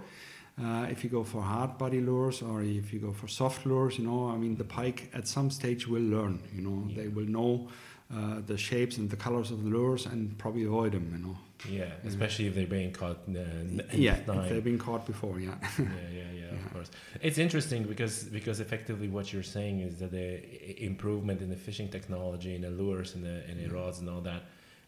Uh, 0.62 0.86
if 0.90 1.02
you 1.02 1.10
go 1.10 1.24
for 1.24 1.42
hard 1.42 1.78
body 1.78 2.00
lures 2.00 2.42
or 2.42 2.62
if 2.62 2.92
you 2.92 3.00
go 3.00 3.10
for 3.10 3.26
soft 3.26 3.64
lures, 3.66 3.98
you 3.98 4.04
know, 4.04 4.28
I 4.28 4.36
mean, 4.36 4.54
the 4.56 4.64
pike 4.64 5.10
at 5.14 5.26
some 5.26 5.50
stage 5.50 5.88
will 5.88 6.02
learn. 6.02 6.40
You 6.54 6.62
know, 6.62 6.84
yeah. 6.88 7.02
they 7.02 7.08
will 7.08 7.26
know 7.26 7.68
uh, 8.14 8.40
the 8.46 8.58
shapes 8.58 8.98
and 8.98 9.08
the 9.08 9.16
colors 9.16 9.50
of 9.50 9.64
the 9.64 9.70
lures 9.70 10.06
and 10.06 10.36
probably 10.38 10.64
avoid 10.64 10.92
them, 10.92 11.10
you 11.12 11.26
know. 11.26 11.36
Yeah, 11.68 11.92
especially 12.04 12.46
if 12.48 12.54
they're 12.54 12.66
being 12.66 12.92
caught. 12.92 13.18
Uh, 13.28 13.82
yeah, 13.92 14.16
if 14.16 14.48
they've 14.48 14.64
been 14.64 14.78
caught 14.78 15.06
before, 15.06 15.38
yeah. 15.38 15.54
yeah, 15.62 15.68
yeah, 15.78 15.86
yeah, 16.12 16.22
yeah, 16.34 16.66
of 16.66 16.72
course. 16.72 16.90
It's 17.20 17.38
interesting 17.38 17.84
because 17.84 18.24
because 18.24 18.58
effectively 18.58 19.08
what 19.08 19.32
you're 19.32 19.44
saying 19.44 19.80
is 19.80 20.00
that 20.00 20.10
the 20.10 20.84
improvement 20.84 21.40
in 21.40 21.50
the 21.50 21.56
fishing 21.56 21.88
technology 21.88 22.56
and 22.56 22.64
the 22.64 22.70
lures 22.70 23.14
and 23.14 23.24
the, 23.24 23.44
and 23.48 23.58
the 23.64 23.72
rods 23.72 24.00
and 24.00 24.10
all 24.10 24.20
that 24.22 24.42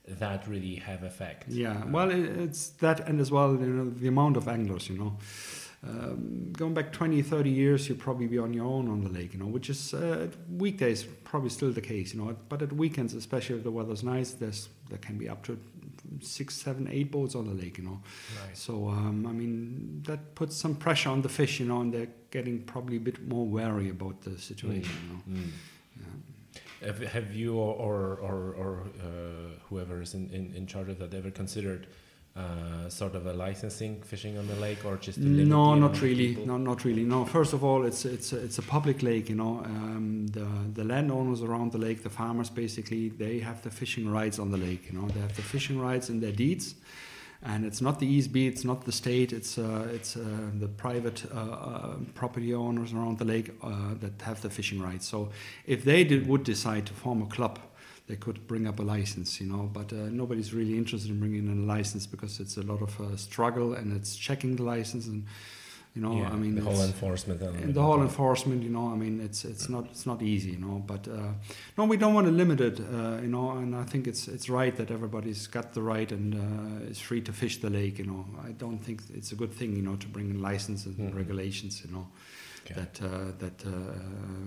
that 0.06 0.47
really 0.49 0.75
have 0.75 1.03
effect. 1.05 1.49
Yeah, 1.49 1.82
well, 1.87 2.11
it's 2.11 2.70
that 2.81 3.09
and 3.09 3.20
as 3.20 3.31
well, 3.31 3.53
you 3.53 3.67
know, 3.67 3.91
the 3.91 4.09
amount 4.09 4.37
of 4.37 4.49
anglers, 4.49 4.88
you 4.88 4.99
know 4.99 5.17
um, 5.86 6.52
going 6.52 6.72
back 6.72 6.92
20, 6.92 7.20
30 7.22 7.50
years, 7.50 7.88
you'll 7.88 7.98
probably 7.98 8.26
be 8.26 8.38
on 8.38 8.54
your 8.54 8.64
own 8.64 8.88
on 8.88 9.02
the 9.02 9.10
lake, 9.10 9.34
you 9.34 9.38
know, 9.38 9.46
which 9.46 9.69
is 9.69 9.92
uh, 9.92 10.28
weekdays 10.50 11.04
probably 11.04 11.50
still 11.50 11.72
the 11.72 11.81
case, 11.81 12.14
you 12.14 12.22
know, 12.22 12.34
but 12.48 12.62
at 12.62 12.72
weekends, 12.72 13.12
especially 13.14 13.56
if 13.56 13.64
the 13.64 13.70
weather's 13.70 14.02
nice, 14.02 14.32
there's 14.32 14.69
there 14.88 14.98
can 14.98 15.19
be 15.19 15.28
up 15.28 15.42
to 15.44 15.58
six, 16.20 16.54
seven, 16.54 16.88
eight 16.90 17.10
boats 17.10 17.34
on 17.34 17.46
the 17.46 17.54
lake, 17.54 17.78
you 17.78 17.84
know. 17.84 18.00
Right. 18.46 18.56
So 18.56 18.88
um, 18.88 19.26
I 19.26 19.32
mean 19.32 20.02
that 20.06 20.34
puts 20.34 20.56
some 20.56 20.75
pressure 20.75 21.10
on 21.10 21.22
the 21.22 21.28
fish, 21.28 21.60
you 21.60 21.66
know, 21.66 21.81
and 21.81 21.92
they're 21.92 22.08
getting 22.31 22.62
probably 22.62 22.96
a 22.96 23.00
bit 23.00 23.26
more 23.26 23.46
wary 23.46 23.90
about 23.90 24.22
the 24.22 24.38
situation, 24.38 24.92
mm. 24.92 25.34
you 25.34 25.34
know. 25.34 25.40
Mm. 25.40 25.50
Yeah. 26.00 26.86
Have, 26.86 27.02
have 27.02 27.34
you 27.34 27.56
or 27.56 27.74
or, 27.74 28.17
or, 28.19 28.55
or 28.55 28.82
uh, 29.00 29.58
whoever 29.69 30.00
is 30.00 30.14
in, 30.14 30.31
in, 30.31 30.55
in 30.55 30.67
charge 30.67 30.88
of 30.88 30.98
that 30.98 31.12
ever 31.12 31.31
considered? 31.31 31.88
Uh, 32.36 32.88
sort 32.88 33.14
of 33.14 33.26
a 33.26 33.32
licensing 33.32 34.03
fishing 34.03 34.36
on 34.36 34.46
the 34.48 34.56
lake 34.56 34.84
or 34.84 34.96
just 34.96 35.19
no 35.19 35.76
not 35.76 36.00
really. 36.00 36.34
no 36.44 36.56
not 36.56 36.84
really. 36.84 37.05
No 37.05 37.24
first 37.24 37.53
of 37.53 37.62
all 37.62 37.84
it's 37.84 38.05
it's 38.05 38.32
a, 38.32 38.38
it's 38.38 38.58
a 38.58 38.62
public 38.62 39.03
lake 39.03 39.29
you 39.29 39.36
know 39.36 39.62
um, 39.64 40.26
the 40.29 40.46
the 40.74 40.82
landowners 40.82 41.43
around 41.43 41.70
the 41.70 41.79
lake 41.79 42.03
the 42.03 42.10
farmers 42.10 42.50
basically 42.50 43.08
they 43.08 43.38
have 43.38 43.62
the 43.62 43.70
fishing 43.70 44.10
rights 44.10 44.41
on 44.41 44.50
the 44.50 44.58
lake 44.58 44.91
you 44.91 44.98
know. 44.98 45.06
They 45.08 45.20
have 45.20 45.36
the 45.36 45.43
fishing 45.43 45.79
rights 45.79 46.08
in 46.10 46.19
their 46.19 46.32
deeds 46.32 46.74
and 47.44 47.64
it's 47.64 47.81
not 47.81 48.00
the 48.00 48.19
ESB, 48.19 48.48
it's 48.48 48.64
not 48.64 48.84
the 48.84 48.93
state, 48.93 49.32
it's 49.32 49.58
uh, 49.58 49.86
it's 49.93 50.17
uh, 50.17 50.20
the 50.58 50.69
private 50.69 51.24
uh, 51.32 51.38
uh 51.38 51.96
property 52.14 52.55
owners 52.55 52.93
around 52.93 53.19
the 53.19 53.24
lake 53.24 53.53
uh, 53.62 53.94
that 54.00 54.20
have 54.22 54.41
the 54.41 54.50
fishing 54.50 54.81
rights. 54.81 55.06
So 55.06 55.29
if 55.67 55.84
they 55.84 56.05
did, 56.05 56.26
would 56.26 56.43
decide 56.43 56.86
to 56.86 56.94
form 56.94 57.22
a 57.22 57.26
club 57.26 57.58
they 58.06 58.17
could 58.17 58.46
bring 58.46 58.67
up 58.67 58.79
a 58.81 58.82
license, 58.82 59.41
you 59.41 59.46
know. 59.46 59.70
But 59.73 59.93
uh, 59.93 60.08
nobody's 60.11 60.53
really 60.53 60.77
interested 60.77 61.11
in 61.11 61.20
bringing 61.20 61.46
in 61.46 61.65
a 61.65 61.67
license 61.67 62.06
because 62.06 62.41
it's 62.41 62.56
a 62.56 62.63
lot 62.63 62.82
of 62.82 63.01
uh, 63.01 63.17
struggle 63.17 63.75
and 63.75 63.96
it's 63.96 64.17
checking 64.17 64.56
the 64.56 64.63
license 64.63 65.06
and 65.06 65.25
you 65.94 66.03
know. 66.03 66.17
Yeah, 66.17 66.29
I 66.29 66.37
mean, 66.37 66.56
the 66.56 66.63
whole 66.63 66.82
enforcement. 66.82 67.41
And 67.41 67.73
the 67.73 67.82
whole 67.82 68.03
enforcement, 68.03 68.63
you 68.63 68.69
know. 68.69 68.93
I 68.93 68.96
mean, 68.96 69.20
it's 69.20 69.44
it's 69.44 69.69
not 69.69 69.87
it's 69.87 70.06
not 70.06 70.23
easy, 70.23 70.51
you 70.51 70.58
know. 70.58 70.82
But 70.87 71.06
uh, 71.08 71.32
no, 71.79 71.84
we 71.84 71.96
don't 71.96 72.15
want 72.15 72.27
to 72.27 72.32
limit 72.32 72.61
it, 72.61 72.81
uh, 72.81 73.20
you 73.23 73.29
know. 73.29 73.53
And 73.53 73.75
I 73.77 73.84
think 73.84 74.06
it's 74.06 74.29
it's 74.29 74.49
right 74.49 74.77
that 74.77 74.91
everybody's 74.91 75.46
got 75.46 75.73
the 75.73 75.82
right 75.82 76.11
and 76.11 76.34
uh, 76.34 76.91
is 76.91 76.99
free 76.99 77.23
to 77.23 77.32
fish 77.32 77.61
the 77.61 77.70
lake, 77.70 77.99
you 77.99 78.06
know. 78.06 78.27
I 78.44 78.51
don't 78.53 78.79
think 78.79 79.03
it's 79.15 79.32
a 79.32 79.37
good 79.37 79.53
thing, 79.53 79.77
you 79.77 79.82
know, 79.82 79.96
to 79.96 80.08
bring 80.08 80.31
in 80.31 80.43
licenses 80.43 80.87
and 80.99 81.08
mm-hmm. 81.08 81.17
regulations, 81.17 81.82
you 81.84 81.93
know. 81.93 82.08
Okay. 82.65 82.75
that 82.81 83.01
uh, 83.03 83.09
that 83.39 83.67
uh, 83.67 83.71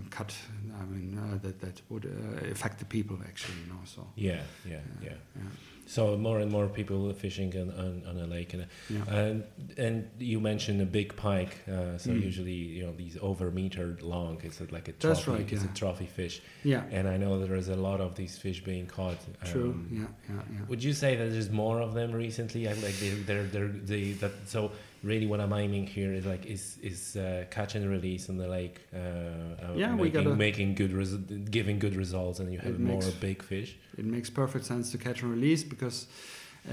cut 0.10 0.34
I 0.82 0.86
mean 0.86 1.18
uh, 1.18 1.38
that 1.44 1.60
that 1.62 1.82
would 1.90 2.06
uh, 2.06 2.52
affect 2.52 2.80
the 2.80 2.86
people 2.86 3.18
actually. 3.28 3.58
You 3.66 3.74
know, 3.74 3.80
so 3.86 4.08
Yeah, 4.16 4.42
yeah, 4.66 4.80
yeah. 5.04 5.10
yeah. 5.36 5.42
So 5.90 6.18
more 6.18 6.40
and 6.42 6.52
more 6.52 6.68
people 6.68 7.10
are 7.10 7.14
fishing 7.14 7.56
on, 7.56 7.70
on, 7.72 8.04
on 8.10 8.18
a 8.20 8.28
lake, 8.28 8.54
and 8.54 8.66
Yeah. 8.90 9.20
and 9.20 9.44
and 9.78 10.10
you 10.20 10.40
mentioned 10.42 10.82
a 10.82 10.86
big 10.86 11.16
pike. 11.16 11.56
Uh, 11.68 11.98
so 11.98 12.10
Mm. 12.12 12.24
usually, 12.24 12.52
you 12.78 12.84
know, 12.86 12.94
these 12.98 13.18
over 13.22 13.52
meter 13.52 13.98
long. 14.02 14.38
It's 14.44 14.60
like 14.60 14.90
a 14.90 14.94
That's 15.00 15.22
trophy. 15.24 15.32
right, 15.44 15.52
It's 15.54 15.64
yeah. 15.64 15.72
a 15.72 15.76
trophy 15.76 16.06
fish, 16.08 16.42
Yeah, 16.64 16.84
and 16.92 17.08
I 17.08 17.16
know 17.18 17.40
there 17.40 17.56
is 17.56 17.70
a 17.70 17.76
lot 17.90 18.02
of 18.02 18.16
these 18.16 18.38
fish 18.38 18.60
being 18.64 18.86
caught. 18.88 19.20
true. 19.46 19.70
um, 19.72 19.88
Yeah, 19.92 20.00
yeah, 20.36 20.42
yeah. 20.54 20.66
Would 20.70 20.84
you 20.84 20.94
say 20.94 21.16
that 21.16 21.30
there's 21.32 21.52
more 21.52 21.80
of 21.82 21.94
them 21.94 22.12
recently? 22.12 22.68
I 22.68 22.74
like 22.74 22.98
they're, 23.00 23.22
they're, 23.28 23.48
they're, 23.54 23.74
they 23.92 24.04
that 24.22 24.32
so 24.46 24.72
really 25.04 25.27
what 25.27 25.39
I'm 25.39 25.54
aiming 25.54 25.88
here 25.88 26.13
is 26.13 26.25
like 26.25 26.46
is 26.46 26.77
is 26.82 27.16
uh, 27.16 27.46
catch 27.50 27.75
and 27.75 27.89
release 27.89 28.30
and 28.30 28.39
the 28.39 28.48
lake. 28.48 28.77
Uh, 28.94 28.98
uh, 28.98 29.74
Yeah, 29.75 29.94
we 29.96 30.04
making, 30.10 30.24
gotta- 30.24 30.36
making 30.36 30.75
good 30.75 31.51
giving 31.51 31.80
good 31.80 31.96
results, 31.96 32.39
and 32.39 32.51
you 32.51 32.60
have 32.60 32.80
more 32.80 33.01
makes- 33.01 33.13
big 33.27 33.44
fish. 33.44 33.75
It 33.98 34.06
makes 34.06 34.30
perfect 34.30 34.66
sense 34.66 34.92
to 34.92 34.98
catch 34.98 35.22
and 35.24 35.32
release 35.32 35.63
because, 35.63 36.08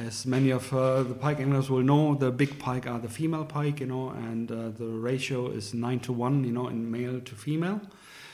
as 0.07 0.27
many 0.27 0.51
of 0.51 0.73
uh, 0.73 1.03
the 1.05 1.15
pike 1.15 1.41
anglers 1.41 1.69
will 1.71 1.83
know, 1.85 2.15
the 2.15 2.31
big 2.31 2.59
pike 2.59 2.87
are 2.91 2.99
the 2.99 3.09
female 3.09 3.45
pike, 3.45 3.81
you 3.81 3.87
know, 3.87 4.11
and 4.11 4.51
uh, 4.51 4.71
the 4.71 4.87
ratio 4.87 5.49
is 5.51 5.73
nine 5.73 6.01
to 6.01 6.13
one, 6.13 6.45
you 6.45 6.53
know, 6.53 6.69
in 6.69 6.91
male 6.91 7.21
to 7.21 7.35
female. 7.35 7.81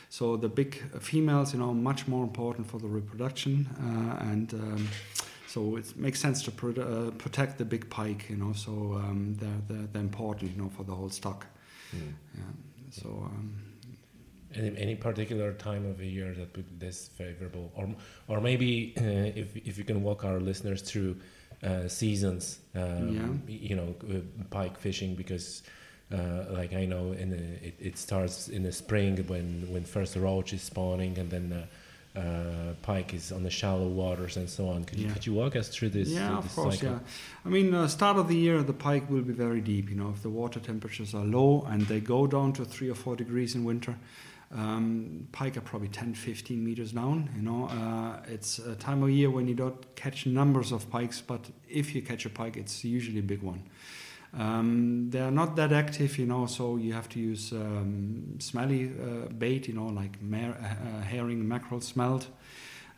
So 0.09 0.37
the 0.37 0.49
big 0.49 0.75
females, 1.01 1.53
you 1.53 1.61
know, 1.61 1.73
much 1.73 2.09
more 2.09 2.25
important 2.25 2.67
for 2.67 2.81
the 2.81 2.89
reproduction, 2.89 3.69
uh, 3.79 4.31
and 4.33 4.53
um, 4.55 4.89
so 5.53 5.77
it 5.81 5.87
makes 5.97 6.19
sense 6.21 6.39
to 6.47 6.51
pro- 6.51 6.83
uh, 6.83 7.11
protect 7.25 7.53
the 7.59 7.65
big 7.65 7.85
pike, 7.99 8.23
you 8.31 8.37
know. 8.43 8.53
So 8.55 8.73
um, 9.03 9.21
they're, 9.41 9.63
they're 9.69 9.89
they're 9.93 10.07
important, 10.11 10.47
you 10.53 10.59
know, 10.63 10.71
for 10.77 10.85
the 10.85 10.95
whole 10.99 11.11
stock. 11.21 11.41
Mm. 11.95 12.13
Yeah. 12.39 12.53
So. 13.01 13.09
Um, 13.31 13.49
Any, 14.61 14.71
any 14.87 14.97
particular 14.97 15.49
time 15.71 15.85
of 15.91 15.97
the 15.99 16.09
year 16.19 16.31
that 16.39 16.49
would 16.57 16.69
be 16.73 16.87
this 16.87 16.99
favorable, 17.19 17.67
or 17.79 17.87
or 18.27 18.41
maybe 18.41 18.71
uh, 18.99 19.41
if 19.43 19.49
if 19.71 19.75
you 19.79 19.85
can 19.91 19.99
walk 20.03 20.25
our 20.25 20.41
listeners 20.41 20.83
through 20.83 21.13
uh, 21.69 21.87
seasons, 21.89 22.59
um, 22.75 23.09
Yeah. 23.19 23.31
you 23.71 23.77
know, 23.79 23.91
uh, 24.15 24.21
pike 24.51 24.77
fishing 24.81 25.17
because. 25.17 25.63
Uh, 26.13 26.19
like 26.61 26.73
I 26.83 26.87
know, 26.93 27.05
in 27.23 27.31
the, 27.31 27.43
it, 27.69 27.75
it 27.79 27.99
starts 27.99 28.49
in 28.49 28.63
the 28.65 28.73
spring 28.73 29.15
when 29.29 29.47
when 29.73 29.85
first 29.85 30.17
roach 30.17 30.53
is 30.53 30.63
spawning, 30.63 31.19
and 31.21 31.31
then 31.31 31.45
uh, 32.17 32.75
pike 32.83 33.15
is 33.15 33.31
on 33.31 33.43
the 33.43 33.51
shallow 33.51 33.87
waters 33.87 34.37
and 34.37 34.49
so 34.51 34.69
on. 34.69 34.85
Could, 34.85 34.99
you, 34.99 35.11
could 35.11 35.27
you 35.27 35.35
walk 35.35 35.55
us 35.55 35.69
through 35.69 35.91
this? 35.91 36.09
yeah, 36.09 36.35
uh, 36.35 36.39
of 36.39 36.55
course. 36.55 36.81
cycle? 36.81 36.97
Yeah, 36.97 37.01
I 37.45 37.49
mean, 37.49 37.73
uh, 37.73 37.87
start 37.87 38.17
of 38.17 38.29
the 38.29 38.37
year, 38.37 38.63
the 38.63 38.73
pike 38.73 39.09
will 39.09 39.23
be 39.23 39.33
very 39.33 39.61
deep. 39.61 39.89
You 39.89 39.97
know, 39.97 40.11
if 40.11 40.23
the 40.23 40.31
water 40.31 40.59
temperatures 40.59 41.15
are 41.15 41.25
low 41.25 41.67
and 41.69 41.83
they 41.83 42.01
go 42.01 42.27
down 42.27 42.53
to 42.55 42.65
three 42.65 42.91
or 42.91 42.97
four 42.97 43.15
degrees 43.15 43.55
in 43.55 43.65
winter, 43.65 43.97
um, 44.53 45.29
pike 45.31 45.57
are 45.57 45.61
probably 45.61 45.89
10, 45.89 46.15
15 46.15 46.65
meters 46.65 46.93
down. 46.93 47.31
You 47.37 47.43
know, 47.43 47.67
uh, 47.67 48.21
it's 48.27 48.59
a 48.59 48.75
time 48.75 49.03
of 49.05 49.11
year 49.11 49.31
when 49.31 49.47
you 49.47 49.55
don't 49.55 49.95
catch 49.95 50.27
numbers 50.27 50.73
of 50.73 50.91
pikes, 50.91 51.21
but 51.21 51.49
if 51.69 51.95
you 51.95 52.03
catch 52.03 52.27
a 52.27 52.31
pike, 52.31 52.57
it's 52.57 52.85
usually 52.85 53.21
a 53.21 53.23
big 53.23 53.43
one. 53.43 53.63
Um, 54.39 55.11
they 55.11 55.21
are 55.21 55.31
not 55.31 55.57
that 55.57 55.73
active, 55.73 56.17
you 56.19 56.27
know, 56.27 56.47
so 56.47 56.77
you 56.77 56.93
have 56.93 57.09
to 57.11 57.19
use 57.19 57.53
um, 57.53 58.37
smelly 58.39 58.93
uh, 58.93 59.29
bait, 59.29 59.67
you 59.67 59.75
know, 59.75 59.87
like 59.87 60.23
mer- 60.23 60.57
uh, 60.63 61.03
herring, 61.03 61.47
mackerel, 61.49 61.81
smelt, 61.81 62.29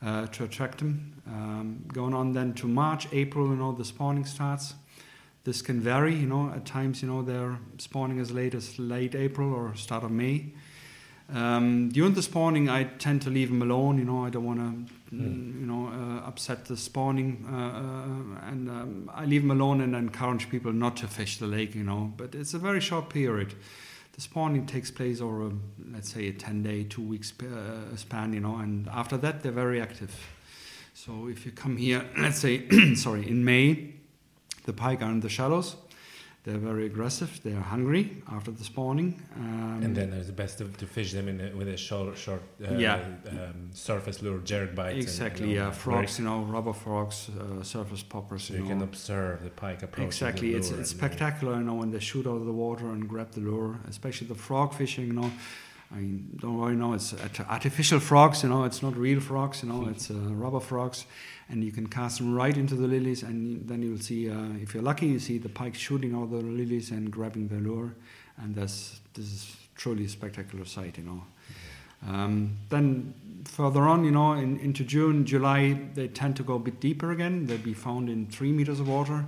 uh, 0.04 0.26
to 0.26 0.44
attract 0.44 0.78
them. 0.78 1.22
Um, 1.26 1.84
going 1.92 2.12
on 2.12 2.32
then 2.32 2.52
to 2.54 2.68
March, 2.68 3.08
April, 3.12 3.48
you 3.48 3.56
know, 3.56 3.72
the 3.72 3.84
spawning 3.84 4.26
starts. 4.26 4.74
This 5.44 5.62
can 5.62 5.80
vary, 5.80 6.14
you 6.14 6.26
know, 6.26 6.52
at 6.54 6.66
times, 6.66 7.02
you 7.02 7.08
know, 7.08 7.22
they're 7.22 7.58
spawning 7.78 8.20
as 8.20 8.30
late 8.30 8.54
as 8.54 8.78
late 8.78 9.14
April 9.14 9.52
or 9.52 9.74
start 9.74 10.04
of 10.04 10.10
May. 10.10 10.52
Um, 11.32 11.88
during 11.88 12.14
the 12.14 12.22
spawning, 12.22 12.68
I 12.68 12.84
tend 12.84 13.22
to 13.22 13.30
leave 13.30 13.48
them 13.48 13.62
alone, 13.62 13.98
you 13.98 14.04
know, 14.04 14.24
I 14.24 14.30
don't 14.30 14.44
want 14.44 14.58
to, 14.58 14.92
Mm. 15.14 15.60
you 15.60 15.66
know, 15.66 15.88
uh, 15.88 16.26
upset 16.26 16.64
the 16.64 16.76
spawning, 16.76 17.44
uh, 17.46 17.54
uh, 17.54 18.50
and 18.50 18.70
um, 18.70 19.10
I 19.14 19.26
leave 19.26 19.42
them 19.42 19.50
alone 19.50 19.82
and 19.82 19.94
encourage 19.94 20.48
people 20.48 20.72
not 20.72 20.96
to 20.98 21.06
fish 21.06 21.36
the 21.36 21.46
lake, 21.46 21.74
you 21.74 21.84
know, 21.84 22.12
but 22.16 22.34
it's 22.34 22.54
a 22.54 22.58
very 22.58 22.80
short 22.80 23.10
period. 23.10 23.54
The 24.12 24.20
spawning 24.22 24.64
takes 24.66 24.90
place 24.90 25.20
over, 25.20 25.48
a, 25.48 25.52
let's 25.92 26.10
say, 26.12 26.28
a 26.28 26.32
10 26.32 26.62
day, 26.62 26.84
two 26.84 27.02
weeks 27.02 27.32
uh, 27.42 27.94
span, 27.96 28.32
you 28.32 28.40
know, 28.40 28.56
and 28.56 28.88
after 28.88 29.18
that, 29.18 29.42
they're 29.42 29.52
very 29.52 29.82
active. 29.82 30.14
So 30.94 31.28
if 31.28 31.44
you 31.44 31.52
come 31.52 31.76
here, 31.76 32.04
let's 32.18 32.38
say, 32.38 32.66
sorry, 32.94 33.28
in 33.28 33.44
May, 33.44 33.94
the 34.64 34.72
pike 34.72 35.02
are 35.02 35.10
in 35.10 35.20
the 35.20 35.28
shallows. 35.28 35.76
They're 36.44 36.58
very 36.58 36.87
aggressive. 36.87 37.40
They're 37.44 37.61
hungry 37.61 38.20
after 38.26 38.50
the 38.50 38.64
spawning. 38.64 39.22
Um, 39.37 39.80
And 39.84 39.94
then 39.94 40.12
it's 40.12 40.30
best 40.30 40.58
to, 40.58 40.64
to 40.64 40.87
fish 40.87 41.12
them 41.12 41.28
in 41.28 41.40
a, 41.40 41.56
with 41.56 41.68
a 41.68 41.76
short, 41.76 42.18
short 42.18 42.42
uh, 42.61 42.75
Yeah. 42.75 42.99
um, 43.28 43.70
surface 43.72 44.22
lure, 44.22 44.40
jerkbaits. 44.40 44.90
and, 44.92 45.02
exactly, 45.02 45.46
know, 45.46 45.52
yeah, 45.52 45.70
frogs, 45.70 46.18
you 46.18 46.25
know, 46.25 46.42
rubber 46.42 46.72
frogs, 46.72 47.28
uh, 47.30 47.62
surface 47.62 48.02
poppers. 48.02 48.42
So 48.44 48.54
you 48.54 48.61
know. 48.61 48.68
can 48.70 48.82
observe 48.82 49.44
the 49.44 49.50
pike 49.50 49.84
approaching 49.84 50.08
Exactly, 50.08 50.54
it's 50.54 50.70
it's 50.70 50.70
and, 50.70 50.80
uh, 50.80 50.84
spectacular, 50.99 51.54
you 51.58 51.64
know, 51.64 51.75
when 51.75 51.90
they 51.92 52.00
shoot 52.00 52.26
out 52.26 52.37
of 52.42 52.46
the 52.46 52.52
water 52.66 52.87
and 52.90 53.08
grab 53.08 53.30
the 53.32 53.40
lure, 53.40 53.78
especially 53.88 54.26
the 54.26 54.34
frog 54.34 54.75
fishing, 54.75 55.06
you 55.06 55.12
know. 55.20 55.30
I 55.92 55.96
mean, 55.96 56.38
don't 56.40 56.58
worry, 56.58 56.75
no, 56.75 56.94
it's 56.94 57.14
artificial 57.49 58.00
frogs, 58.00 58.42
you 58.42 58.49
know, 58.49 58.64
it's 58.64 58.82
not 58.82 58.96
real 58.96 59.20
frogs, 59.20 59.62
you 59.62 59.68
know, 59.68 59.88
it's 59.90 60.11
uh, 60.11 60.14
rubber 60.14 60.61
frogs, 60.61 61.04
and 61.50 61.62
you 61.62 61.70
can 61.70 61.87
cast 61.87 62.18
them 62.18 62.34
right 62.34 62.56
into 62.56 62.75
the 62.75 62.87
lilies, 62.87 63.22
and 63.22 63.68
then 63.68 63.82
you'll 63.82 63.99
see, 63.99 64.30
uh, 64.30 64.54
if 64.62 64.72
you're 64.72 64.82
lucky, 64.82 65.06
you 65.06 65.18
see 65.18 65.37
the 65.37 65.50
pike 65.50 65.75
shooting 65.75 66.14
out 66.14 66.30
the 66.30 66.38
lilies 66.38 66.90
and 66.90 67.11
grabbing 67.11 67.49
the 67.49 67.56
lure, 67.56 67.94
and 68.38 68.54
that's 68.54 69.00
this 69.12 69.26
is 69.26 69.56
truly 69.76 70.06
a 70.06 70.08
spectacular 70.08 70.64
sight, 70.64 70.96
you 70.96 71.04
know. 71.04 71.22
Um, 72.08 72.56
then 72.68 73.14
further 73.44 73.82
on, 73.82 74.04
you 74.04 74.11
know, 74.11 74.32
in, 74.32 74.58
into 74.61 74.84
June, 74.84 75.25
July, 75.25 75.78
they 75.94 76.08
tend 76.08 76.37
to 76.37 76.42
go 76.42 76.54
a 76.54 76.58
bit 76.58 76.80
deeper 76.80 77.12
again. 77.12 77.46
They'll 77.46 77.58
be 77.58 77.75
found 77.75 78.08
in 78.08 78.26
three 78.26 78.52
meters 78.52 78.80
of 78.80 78.88
water. 78.88 79.25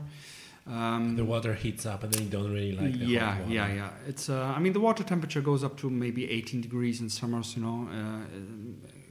Um, 0.67 1.15
the 1.17 1.25
water 1.25 1.53
heats 1.53 1.85
up 1.85 2.05
and 2.05 2.13
then 2.13 2.23
you 2.23 2.31
don't 2.31 2.51
really 2.51 2.73
like 2.73 2.93
the 2.93 3.05
yeah, 3.05 3.33
hot 3.33 3.41
water. 3.43 3.53
yeah, 3.53 3.75
yeah. 3.75 3.91
It's. 4.07 4.31
Uh, 4.31 4.55
I 4.57 4.59
mean, 4.59 4.73
the 4.73 4.81
water 4.81 5.05
temperature 5.05 5.43
goes 5.43 5.63
up 5.63 5.77
to 5.79 5.91
maybe 5.91 6.31
18 6.31 6.63
degrees 6.63 7.03
in 7.03 7.11
summers. 7.11 7.55
You 7.55 7.63
know, 7.63 7.89
uh, 7.93 8.25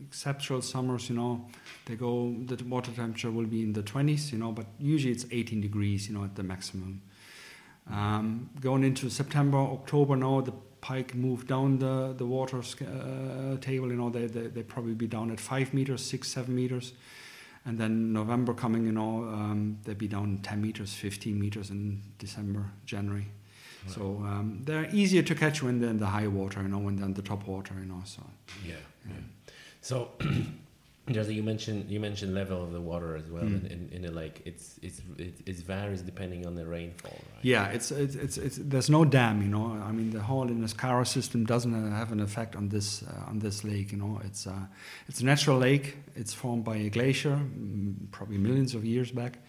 exceptional 0.02 0.64
summers. 0.64 1.10
You 1.10 1.16
know, 1.16 1.46
they 1.86 1.96
go. 1.96 2.36
The 2.46 2.64
water 2.64 2.92
temperature 2.92 3.30
will 3.30 3.46
be 3.46 3.62
in 3.62 3.74
the 3.74 3.84
20s. 3.84 4.32
You 4.32 4.40
know, 4.40 4.52
but 4.52 4.66
usually 4.80 5.14
it's 5.14 5.28
18 5.30 5.62
degrees. 5.62 6.08
You 6.08 6.16
know, 6.16 6.24
at 6.24 6.36
the 6.36 6.44
maximum. 6.44 7.04
Um, 7.92 8.50
going 8.60 8.84
into 8.84 9.10
September, 9.12 9.58
October 9.58 10.16
now, 10.16 10.42
the 10.42 10.54
pike 10.82 11.14
move 11.14 11.46
down 11.46 11.78
the 11.78 12.16
the 12.18 12.26
water 12.26 12.62
uh, 12.62 13.58
table. 13.58 13.90
You 13.90 13.98
know, 13.98 14.10
they, 14.10 14.26
they 14.26 14.48
they 14.48 14.64
probably 14.64 14.96
be 14.96 15.06
down 15.06 15.30
at 15.30 15.40
five 15.40 15.72
meters, 15.72 16.04
six, 16.04 16.30
seven 16.30 16.56
meters. 16.56 16.94
And 17.66 17.78
then 17.78 18.12
November 18.12 18.54
coming, 18.54 18.86
you 18.86 18.92
know, 18.92 19.24
um, 19.24 19.80
they'd 19.86 19.98
be 19.98 20.08
down 20.08 20.40
10 20.44 20.62
meters, 20.62 20.94
15 20.94 21.40
meters 21.40 21.70
in 21.70 22.02
December, 22.20 22.72
January. 22.86 23.28
Right. 23.86 23.96
So 23.96 24.02
um, 24.02 24.62
they're 24.64 24.90
easier 24.94 25.24
to 25.24 25.36
catch 25.36 25.64
when 25.64 25.80
they're 25.80 25.90
in 25.90 26.00
the 26.00 26.08
high 26.08 26.28
water, 26.28 26.62
you 26.62 26.68
know, 26.68 26.80
when 26.80 26.98
they're 26.98 27.06
in 27.06 27.14
the 27.14 27.22
top 27.22 27.48
water, 27.48 27.74
you 27.80 27.86
know. 27.86 28.02
So 28.06 28.22
Yeah, 28.66 28.76
yeah. 29.08 29.16
So, 29.82 30.12
Jerzy, 31.10 31.36
you 31.36 31.44
mentioned 31.44 31.90
you 31.90 32.00
mentioned 32.00 32.34
level 32.34 32.64
of 32.64 32.72
the 32.72 32.80
water 32.80 33.18
as 33.18 33.28
well 33.30 33.44
Mm. 33.44 33.70
in, 33.72 33.90
in, 33.92 34.04
in 34.04 34.06
a 34.06 34.12
lake. 34.12 34.42
It's 34.46 34.80
it's 34.82 35.02
it, 35.18 35.34
it 35.46 35.58
varies 35.58 36.02
depending 36.02 36.46
on 36.48 36.56
the 36.56 36.66
rainfall, 36.66 37.12
right? 37.34 37.44
yeah, 37.44 37.66
it's, 37.76 37.92
it's 37.92 38.16
it's 38.16 38.38
it's 38.38 38.58
there's 38.72 38.90
no 38.90 39.04
dam, 39.04 39.42
you 39.42 39.50
know. 39.50 39.68
I 39.90 39.92
mean, 39.92 40.12
the 40.12 40.22
whole 40.22 40.48
Inniscarra 40.48 41.06
system 41.06 41.46
doesn't 41.46 41.74
uh, 41.74 41.94
have 41.94 42.14
an 42.14 42.22
effect 42.22 42.56
on 42.56 42.70
this 42.70 43.04
uh, 43.04 43.30
on 43.30 43.40
this 43.40 43.64
lake, 43.66 43.92
you 43.92 43.98
know. 43.98 44.22
It's 44.24 44.48
uh, 44.48 44.54
it's 45.10 45.20
a 45.20 45.26
natural 45.26 45.58
lake. 45.58 45.98
It's 46.16 46.34
formed 46.34 46.64
by 46.64 46.78
a 46.78 46.90
glacier, 46.90 47.36
mm, 47.36 47.96
probably 48.12 48.38
millions 48.38 48.74
of 48.74 48.86
years 48.86 49.12
back. 49.12 49.40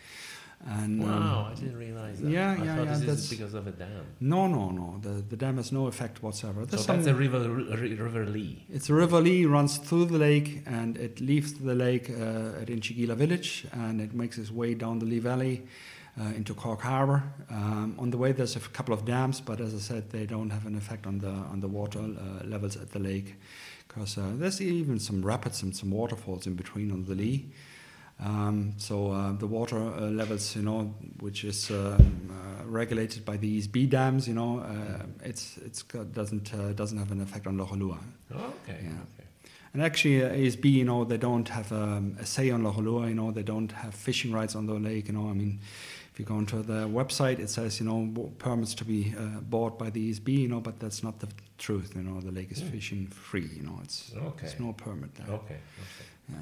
And 0.67 1.03
um, 1.03 1.09
Wow, 1.11 1.49
I 1.51 1.55
didn't 1.55 1.77
realize 1.77 2.21
that. 2.21 2.31
yeah, 2.31 2.53
I 2.59 2.65
yeah, 2.65 2.77
thought 2.77 2.85
yeah, 2.87 2.91
this 2.93 3.01
that's- 3.01 3.19
is 3.25 3.31
because 3.31 3.53
of 3.55 3.67
a 3.67 3.71
dam. 3.71 4.05
no, 4.21 4.47
no, 4.47 4.71
no. 4.71 4.99
The 5.03 5.21
the 5.33 5.37
dam 5.37 5.57
has 5.59 5.71
no 5.73 5.87
effect 5.89 6.23
whatsoever. 6.23 6.61
So 6.63 6.67
There's 6.67 6.87
that's 6.87 7.05
some- 7.05 7.15
a 7.15 7.19
river, 7.19 7.41
ri- 7.51 7.95
River 7.95 8.25
Lee. 8.27 8.65
It's 8.71 8.89
a 8.89 8.95
river 8.95 9.21
Lee 9.21 9.45
runs 9.45 9.77
through 9.77 10.07
the 10.07 10.19
lake 10.19 10.63
and 10.65 10.97
it 10.97 11.21
leaves 11.21 11.53
the 11.55 11.75
lake 11.75 12.09
uh, 12.09 12.61
at 12.63 12.69
Inchigeelagh 12.69 13.17
village 13.17 13.67
and 13.73 14.01
it 14.01 14.15
makes 14.15 14.39
its 14.39 14.51
way 14.51 14.73
down 14.75 15.01
the 15.01 15.07
Lee 15.07 15.19
Valley 15.19 15.67
uh, 16.19 16.33
into 16.39 16.55
Cork 16.55 16.81
Harbour. 16.81 17.23
Um, 17.51 17.97
on 17.99 18.09
the 18.11 18.17
way, 18.17 18.33
there's 18.33 18.57
a 18.57 18.61
couple 18.61 18.95
of 18.95 19.05
dams, 19.05 19.43
but 19.43 19.61
as 19.61 19.75
I 19.75 19.79
said, 19.81 20.11
they 20.11 20.25
don't 20.25 20.49
have 20.51 20.65
an 20.65 20.77
effect 20.77 21.07
on 21.07 21.19
the 21.19 21.29
on 21.53 21.61
the 21.61 21.69
water 21.69 21.99
uh, 22.01 22.45
levels 22.47 22.77
at 22.77 22.91
the 22.93 23.01
lake 23.01 23.35
because 23.87 24.17
uh, 24.17 24.23
there's 24.39 24.61
even 24.63 24.99
some 24.99 25.21
rapids 25.27 25.63
and 25.63 25.77
some 25.77 25.91
waterfalls 25.91 26.47
in 26.47 26.55
between 26.55 26.91
on 26.91 27.05
the 27.05 27.15
Lee. 27.15 27.51
Um, 28.21 28.75
so 28.77 29.11
uh, 29.11 29.33
the 29.33 29.47
water 29.47 29.77
uh, 29.79 30.03
levels, 30.11 30.55
you 30.57 30.63
know, 30.63 30.95
which 31.21 31.45
is 31.45 31.71
um, 31.71 32.31
uh, 32.31 32.65
regulated 32.65 33.25
by 33.25 33.37
these 33.37 33.67
B 33.67 33.87
dams, 33.87 34.29
you 34.29 34.35
know, 34.35 34.61
uh, 34.61 35.05
it's 35.25 35.59
it's 35.59 35.83
got, 35.83 36.13
doesn't 36.13 36.55
uh, 36.55 36.73
doesn't 36.73 36.99
have 36.99 37.11
an 37.11 37.21
effect 37.21 37.47
on. 37.47 37.61
Oh, 37.61 37.67
okay. 37.67 38.79
Yeah. 38.83 38.91
okay. 38.91 39.29
And 39.73 39.83
actually, 39.83 40.23
uh, 40.23 40.31
ESB, 40.31 40.71
you 40.71 40.85
know, 40.85 41.05
they 41.05 41.17
don't 41.19 41.49
have 41.49 41.73
um, 41.73 42.17
a 42.21 42.25
say 42.25 42.51
on 42.51 42.63
Lough 42.63 42.75
Allua, 42.75 43.09
you 43.09 43.15
know, 43.15 43.33
they 43.33 43.43
don't 43.43 43.73
have 43.73 43.93
fishing 43.95 44.31
rights 44.31 44.55
on 44.55 44.67
the 44.67 44.75
lake, 44.75 45.09
you 45.09 45.15
know. 45.15 45.29
I 45.29 45.33
mean, 45.33 45.59
if 46.13 46.21
you 46.21 46.25
go 46.25 46.37
onto 46.37 46.63
the 46.63 46.87
website, 46.87 47.41
it 47.41 47.51
says 47.51 47.81
you 47.81 47.87
know 47.87 48.31
permits 48.39 48.75
to 48.77 48.85
be 48.85 49.13
uh, 49.19 49.41
bought 49.41 49.77
by 49.77 49.91
the 49.91 50.13
ESB, 50.13 50.29
you 50.43 50.49
know, 50.49 50.61
but 50.61 50.79
that's 50.79 51.03
not 51.03 51.19
the 51.19 51.27
truth. 51.59 51.93
You 51.97 52.03
know, 52.05 52.21
the 52.21 52.31
lake 52.31 52.53
is 52.53 52.61
Mm. 52.63 52.71
fishing 52.71 53.07
free. 53.09 53.51
You 53.57 53.65
know, 53.65 53.81
it's 53.83 54.13
Okay. 54.17 54.47
there's 54.47 54.61
no 54.61 54.73
permit 54.73 55.13
there. 55.17 55.27
Okay. 55.27 55.57
okay. 55.57 56.05
Yeah. 56.29 56.37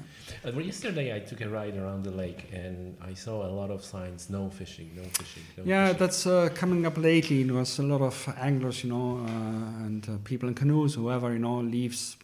Uh, 0.45 0.51
well, 0.55 0.61
yesterday 0.65 1.13
I 1.15 1.19
took 1.19 1.41
a 1.41 1.49
ride 1.49 1.75
around 1.75 2.03
the 2.03 2.11
lake 2.11 2.49
and 2.53 2.95
I 3.01 3.13
saw 3.13 3.45
a 3.45 3.51
lot 3.51 3.69
of 3.69 3.83
signs: 3.83 4.29
no 4.29 4.49
fishing, 4.49 4.91
no 4.95 5.03
fishing. 5.03 5.43
No 5.57 5.63
Yeah, 5.65 5.87
fishing. 5.87 5.99
that's 5.99 6.25
uh, 6.27 6.49
coming 6.55 6.85
up 6.85 6.97
lately. 6.97 7.43
There 7.43 7.55
was 7.55 7.79
a 7.79 7.83
lot 7.83 8.01
of 8.01 8.33
anglers, 8.39 8.83
you 8.83 8.89
know, 8.91 9.17
uh, 9.25 9.85
and 9.85 10.07
uh, 10.09 10.11
people 10.23 10.47
in 10.49 10.55
canoes, 10.55 10.95
whoever, 10.95 11.33
you 11.33 11.39
know, 11.39 11.59
leaves. 11.59 12.17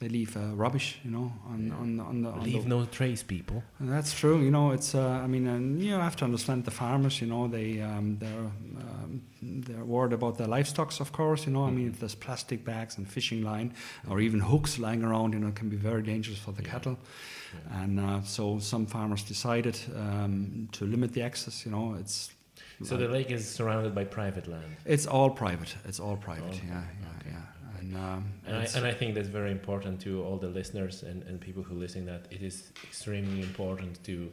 They 0.00 0.08
leave 0.08 0.36
uh, 0.36 0.54
rubbish, 0.54 1.00
you 1.04 1.10
know, 1.10 1.32
on 1.48 1.72
on 1.72 1.98
on 2.00 2.22
the. 2.22 2.28
On 2.30 2.42
leave 2.44 2.62
the 2.62 2.68
no 2.68 2.84
trace, 2.84 3.24
people. 3.24 3.64
That's 3.80 4.14
true. 4.14 4.40
You 4.40 4.50
know, 4.50 4.70
it's. 4.70 4.94
Uh, 4.94 5.24
I 5.24 5.26
mean, 5.26 5.48
and 5.48 5.82
you 5.82 5.94
have 5.94 6.14
to 6.16 6.24
understand 6.24 6.64
the 6.64 6.70
farmers. 6.70 7.20
You 7.20 7.26
know, 7.26 7.48
they 7.48 7.80
um, 7.82 8.16
they're 8.18 8.50
um, 8.80 9.22
they're 9.42 9.84
worried 9.84 10.12
about 10.12 10.38
their 10.38 10.46
livestocks, 10.46 11.00
of 11.00 11.10
course. 11.10 11.46
You 11.46 11.52
know, 11.52 11.64
I 11.64 11.70
mean, 11.70 11.88
if 11.88 11.98
there's 11.98 12.14
plastic 12.14 12.64
bags 12.64 12.96
and 12.96 13.08
fishing 13.08 13.42
line 13.42 13.72
or 14.08 14.20
even 14.20 14.38
hooks 14.40 14.78
lying 14.78 15.02
around, 15.02 15.32
you 15.32 15.40
know, 15.40 15.48
it 15.48 15.56
can 15.56 15.68
be 15.68 15.76
very 15.76 16.02
dangerous 16.02 16.38
for 16.38 16.52
the 16.52 16.62
Yeah. 16.62 16.70
cattle. 16.72 16.96
Yeah. 17.54 17.82
And 17.82 17.98
uh, 17.98 18.22
so 18.22 18.60
some 18.60 18.86
farmers 18.86 19.24
decided 19.24 19.76
um, 19.96 20.68
to 20.72 20.84
limit 20.86 21.12
the 21.12 21.22
access. 21.22 21.64
You 21.66 21.72
know, 21.72 21.96
it's. 22.00 22.30
So 22.84 22.96
the 22.96 23.08
lake 23.08 23.32
is 23.32 23.48
surrounded 23.48 23.92
by 23.94 24.04
private 24.04 24.46
land. 24.46 24.76
It's 24.84 25.06
all 25.08 25.30
private. 25.30 25.74
It's 25.88 25.98
all 25.98 26.16
private. 26.16 26.44
Okay, 26.54 26.68
Yeah, 26.68 26.82
yeah, 27.00 27.08
okay. 27.20 27.30
yeah. 27.32 27.42
And, 27.78 27.96
um, 27.96 28.24
And 28.46 28.56
I, 28.56 28.68
and 28.76 28.86
I 28.86 28.92
think 28.92 29.14
that's 29.14 29.28
very 29.28 29.50
important 29.50 30.00
to 30.02 30.22
all 30.24 30.36
the 30.36 30.48
listeners 30.48 31.02
and, 31.02 31.22
and 31.24 31.40
people 31.40 31.62
who 31.62 31.74
listen 31.74 32.06
that 32.06 32.26
it 32.30 32.42
is 32.42 32.72
extremely 32.84 33.40
important 33.40 34.02
to 34.04 34.30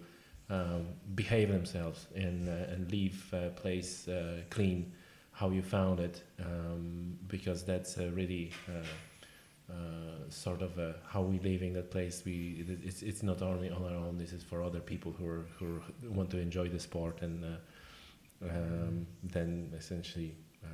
um, 0.50 0.88
behave 1.16 1.50
themselves 1.50 2.08
and, 2.16 2.48
uh, 2.48 2.74
and 2.74 2.92
leave 2.92 3.34
a 3.34 3.50
place 3.50 4.08
uh, 4.08 4.42
clean 4.50 4.92
how 5.32 5.50
you 5.50 5.62
found 5.62 6.00
it 6.00 6.24
um, 6.40 7.18
because 7.28 7.64
that's 7.64 7.98
really 7.98 8.52
uh, 8.70 9.74
uh, 9.74 10.30
sort 10.30 10.62
of 10.62 10.78
uh 10.78 10.94
how 11.08 11.22
we 11.22 11.40
live 11.40 11.62
in 11.62 11.74
that 11.74 11.92
place. 11.92 12.24
We 12.24 12.66
it's, 12.86 13.02
it's 13.02 13.24
not 13.24 13.42
only 13.42 13.70
on 13.70 13.84
our 13.84 13.96
own. 13.96 14.18
This 14.18 14.32
is 14.32 14.44
for 14.44 14.64
other 14.64 14.80
people 14.80 15.12
who, 15.12 15.28
are, 15.28 15.46
who 15.58 15.78
are, 15.78 16.10
want 16.10 16.30
to 16.32 16.40
enjoy 16.40 16.70
the 16.70 16.80
sport 16.80 17.22
and 17.22 17.44
uh, 17.44 18.50
um, 18.50 19.08
then 19.24 19.74
essentially 19.76 20.36
uh, 20.64 20.68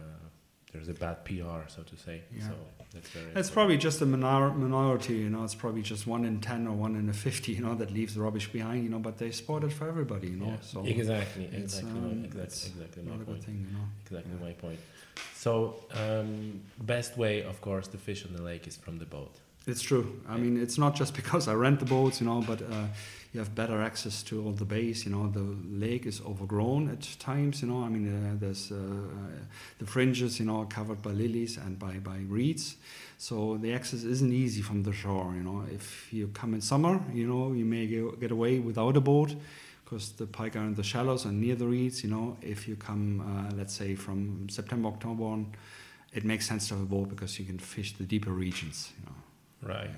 there's 0.72 0.90
a 0.90 0.94
bad 0.94 1.24
PR, 1.26 1.68
so 1.68 1.82
to 1.84 1.98
say. 1.98 2.22
Yeah. 2.36 2.48
So 2.48 2.54
that's 2.94 3.10
very. 3.10 3.28
It's 3.36 3.50
probably 3.50 3.78
just 3.78 4.02
a 4.02 4.06
minor, 4.06 4.52
minority, 4.52 5.16
you 5.16 5.30
know. 5.30 5.44
It's 5.44 5.56
probably 5.56 5.82
just 5.82 6.08
one 6.08 6.24
in 6.26 6.40
ten 6.40 6.68
or 6.68 6.74
one 6.74 6.96
in 6.96 7.10
a 7.10 7.14
fifty, 7.14 7.52
you 7.54 7.62
know, 7.62 7.76
that 7.76 7.92
leaves 7.92 8.16
the 8.16 8.22
rubbish 8.22 8.52
behind, 8.52 8.84
you 8.84 8.90
know. 8.90 9.00
But 9.00 9.18
they 9.18 9.32
spot 9.32 9.64
it 9.64 9.74
for 9.74 9.88
everybody, 9.88 10.28
you 10.30 10.38
know. 10.38 10.48
Yeah, 10.48 10.58
So 10.62 10.86
exactly, 10.86 11.46
it's, 11.46 11.78
exactly, 11.80 11.92
um, 11.92 12.02
my, 12.22 12.26
exactly, 12.26 12.42
it's 12.44 12.68
exactly 12.68 13.04
my 13.04 13.12
not 13.12 13.16
a 13.16 13.26
good 13.26 13.28
point. 13.28 13.44
thing, 13.44 13.68
you 13.70 13.78
know. 13.78 13.86
Exactly 14.06 14.32
Yeah. 14.40 14.46
my 14.48 14.54
point. 14.54 14.80
So, 15.36 15.76
um, 15.94 16.62
best 16.80 17.18
way, 17.18 17.44
of 17.44 17.60
course, 17.62 17.88
to 17.90 17.98
fish 17.98 18.26
on 18.26 18.34
the 18.34 18.42
lake 18.42 18.68
is 18.68 18.78
from 18.78 18.98
the 19.00 19.06
boat. 19.06 19.36
It's 19.72 19.82
true. 19.82 20.20
I 20.28 20.36
mean, 20.36 20.62
it's 20.62 20.78
not 20.78 20.96
just 20.96 21.14
because 21.22 21.48
I 21.48 21.54
rent 21.54 21.80
the 21.80 21.86
boats, 21.86 22.20
you 22.20 22.28
know, 22.28 22.44
but 22.46 22.62
uh, 22.62 22.88
you 23.32 23.40
have 23.40 23.56
better 23.56 23.82
access 23.82 24.22
to 24.24 24.44
all 24.44 24.52
the 24.52 24.66
bays. 24.66 25.06
You 25.06 25.12
know, 25.12 25.30
the 25.30 25.56
lake 25.86 26.06
is 26.06 26.20
overgrown 26.22 26.90
at 26.90 27.08
times. 27.20 27.62
You 27.62 27.70
know, 27.70 27.82
I 27.82 27.88
mean, 27.88 28.06
uh, 28.06 28.36
there's 28.38 28.70
uh, 28.70 28.76
uh, 28.76 28.80
the 29.80 29.86
fringes, 29.86 30.42
you 30.42 30.46
know, 30.46 30.66
covered 30.66 31.02
by 31.02 31.12
lilies 31.12 31.56
and 31.56 31.80
by 31.80 31.94
by 32.00 32.18
reeds, 32.28 32.76
so 33.18 33.58
the 33.62 33.74
access 33.74 34.04
isn't 34.04 34.34
easy 34.34 34.62
from 34.62 34.84
the 34.84 34.92
shore. 34.92 35.34
You 35.38 35.44
know, 35.44 35.64
if 35.74 36.12
you 36.12 36.28
come 36.34 36.54
in 36.54 36.60
summer, 36.60 37.00
you 37.14 37.26
know, 37.26 37.54
you 37.54 37.64
may 37.64 37.88
get 38.20 38.32
away 38.32 38.60
without 38.60 38.98
a 38.98 39.02
boat. 39.02 39.36
Because 39.86 40.14
the 40.14 40.26
pike 40.26 40.56
are 40.56 40.64
in 40.64 40.74
the 40.74 40.84
shallows 40.84 41.26
and 41.26 41.42
near 41.42 41.56
the 41.56 41.68
reeds, 41.68 42.02
you 42.02 42.10
know. 42.10 42.38
If 42.42 42.66
you 42.66 42.78
come, 42.78 43.20
uh, 43.20 43.56
let's 43.58 43.74
say, 43.74 43.96
from 43.96 44.48
September, 44.50 44.88
October 44.88 45.26
on, 45.26 45.54
it 46.14 46.24
makes 46.24 46.48
sense 46.48 46.70
to 46.70 46.76
have 46.76 46.84
a 46.84 46.86
boat 46.86 47.10
because 47.10 47.38
you 47.40 47.46
can 47.46 47.60
fish 47.60 47.98
the 47.98 48.06
deeper 48.06 48.32
regions, 48.32 48.94
you 48.98 49.06
know. 49.06 49.31
Right, 49.62 49.90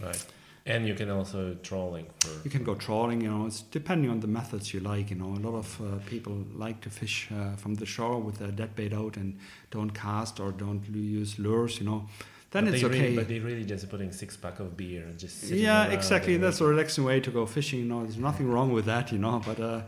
Yeah. 0.00 0.06
right. 0.06 0.26
And 0.64 0.86
you 0.86 0.94
can 0.94 1.10
also 1.10 1.56
trolling 1.62 2.06
for. 2.20 2.28
You 2.44 2.50
can 2.50 2.62
go 2.62 2.76
trawling, 2.76 3.20
you 3.20 3.28
know, 3.28 3.46
it's 3.46 3.62
depending 3.62 4.08
on 4.10 4.20
the 4.20 4.28
methods 4.28 4.72
you 4.72 4.78
like, 4.78 5.10
you 5.10 5.16
know. 5.16 5.34
A 5.34 5.42
lot 5.48 5.56
of 5.58 5.80
uh, 5.80 5.98
people 6.06 6.44
like 6.54 6.80
to 6.82 6.90
fish 6.90 7.28
uh, 7.32 7.56
from 7.56 7.74
the 7.74 7.86
shore 7.86 8.20
with 8.20 8.38
their 8.38 8.52
dead 8.52 8.76
bait 8.76 8.92
out 8.92 9.16
and 9.16 9.38
don't 9.72 9.90
cast 9.90 10.38
or 10.38 10.52
don't 10.52 10.84
use 10.88 11.36
lures, 11.40 11.80
you 11.80 11.86
know. 11.86 12.08
Then 12.52 12.66
but 12.66 12.74
it's 12.74 12.84
okay. 12.84 13.00
Really, 13.00 13.16
but 13.16 13.28
they 13.28 13.40
really 13.40 13.64
just 13.64 13.88
putting 13.90 14.12
six 14.12 14.36
pack 14.36 14.60
of 14.60 14.76
beer 14.76 15.02
and 15.04 15.18
just. 15.18 15.40
sitting 15.40 15.58
yeah, 15.58 15.86
exactly. 15.86 16.36
That's 16.36 16.60
a 16.60 16.64
relaxing 16.66 17.02
way 17.04 17.18
to 17.18 17.30
go 17.30 17.44
fishing, 17.44 17.80
you 17.80 17.86
know. 17.86 18.02
There's 18.04 18.18
nothing 18.18 18.48
wrong 18.48 18.72
with 18.72 18.84
that, 18.84 19.10
you 19.10 19.18
know. 19.18 19.42
But 19.44 19.58
uh, 19.58 19.80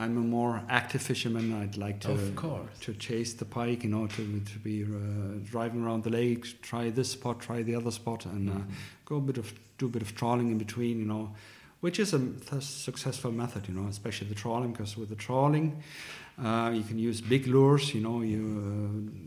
I'm 0.00 0.16
a 0.16 0.20
more 0.20 0.62
active 0.68 1.02
fisherman. 1.02 1.52
I'd 1.52 1.76
like 1.76 2.00
to 2.02 2.12
Of 2.12 2.36
course. 2.36 2.68
to 2.82 2.94
chase 2.94 3.34
the 3.34 3.44
pike, 3.44 3.82
you 3.82 3.90
know, 3.90 4.06
to 4.06 4.40
to 4.52 4.58
be 4.60 4.84
uh, 4.84 5.38
driving 5.50 5.82
around 5.84 6.04
the 6.04 6.10
lake, 6.10 6.62
try 6.62 6.90
this 6.90 7.10
spot, 7.10 7.40
try 7.40 7.62
the 7.64 7.74
other 7.74 7.90
spot, 7.90 8.24
and 8.26 8.48
uh, 8.48 8.52
Mhm. 8.52 8.64
go 9.04 9.16
a 9.16 9.20
bit 9.20 9.38
of 9.38 9.52
do 9.78 9.86
a 9.86 9.88
bit 9.88 10.02
of 10.02 10.14
trawling 10.14 10.50
in 10.52 10.58
between, 10.58 10.98
you 11.00 11.04
know, 11.04 11.30
which 11.80 11.98
is 12.00 12.12
a 12.14 12.18
th- 12.18 12.62
successful 12.62 13.32
method, 13.32 13.68
you 13.68 13.74
know, 13.74 13.86
especially 13.88 14.28
the 14.28 14.34
trawling, 14.34 14.72
because 14.72 14.96
with 14.96 15.08
the 15.08 15.16
trawling, 15.16 15.82
uh, 16.42 16.70
you 16.72 16.82
can 16.84 16.98
use 16.98 17.20
big 17.20 17.46
lures, 17.48 17.94
you 17.94 18.00
know, 18.00 18.22
you 18.22 18.42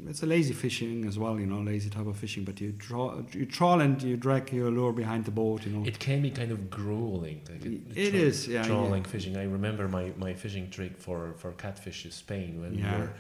uh, 0.06 0.10
it's 0.10 0.24
a 0.24 0.26
lazy 0.26 0.54
fishing 0.54 1.06
as 1.06 1.18
well, 1.20 1.40
you 1.40 1.46
know, 1.46 1.60
lazy 1.60 1.90
type 1.90 2.08
of 2.08 2.16
fishing, 2.18 2.44
but 2.46 2.60
you 2.62 2.72
trawl, 2.74 3.24
you 3.34 3.46
trawl 3.46 3.82
and 3.82 4.02
you 4.02 4.16
drag 4.18 4.52
your 4.54 4.72
lure 4.72 4.94
behind 4.94 5.26
the 5.26 5.32
boat, 5.32 5.66
you 5.66 5.72
know. 5.74 5.86
It 5.86 6.00
can 6.00 6.22
be 6.22 6.32
kind 6.32 6.52
of 6.52 6.70
grueling. 6.70 7.42
Like 7.50 7.66
It 7.66 8.16
is, 8.16 8.48
yeah, 8.48 8.64
Trolling 8.64 9.04
yeah. 9.04 9.10
fishing. 9.10 9.36
I 9.38 9.44
remember 9.44 9.88
my, 9.88 10.12
my 10.18 10.34
fishing 10.34 10.70
trick 10.70 10.98
for, 10.98 11.34
for 11.38 11.52
catfish 11.54 12.06
in 12.06 12.12
Spain 12.12 12.62
when 12.62 12.74
Yeah. 12.78 12.96
we 12.96 13.02
were 13.02 13.12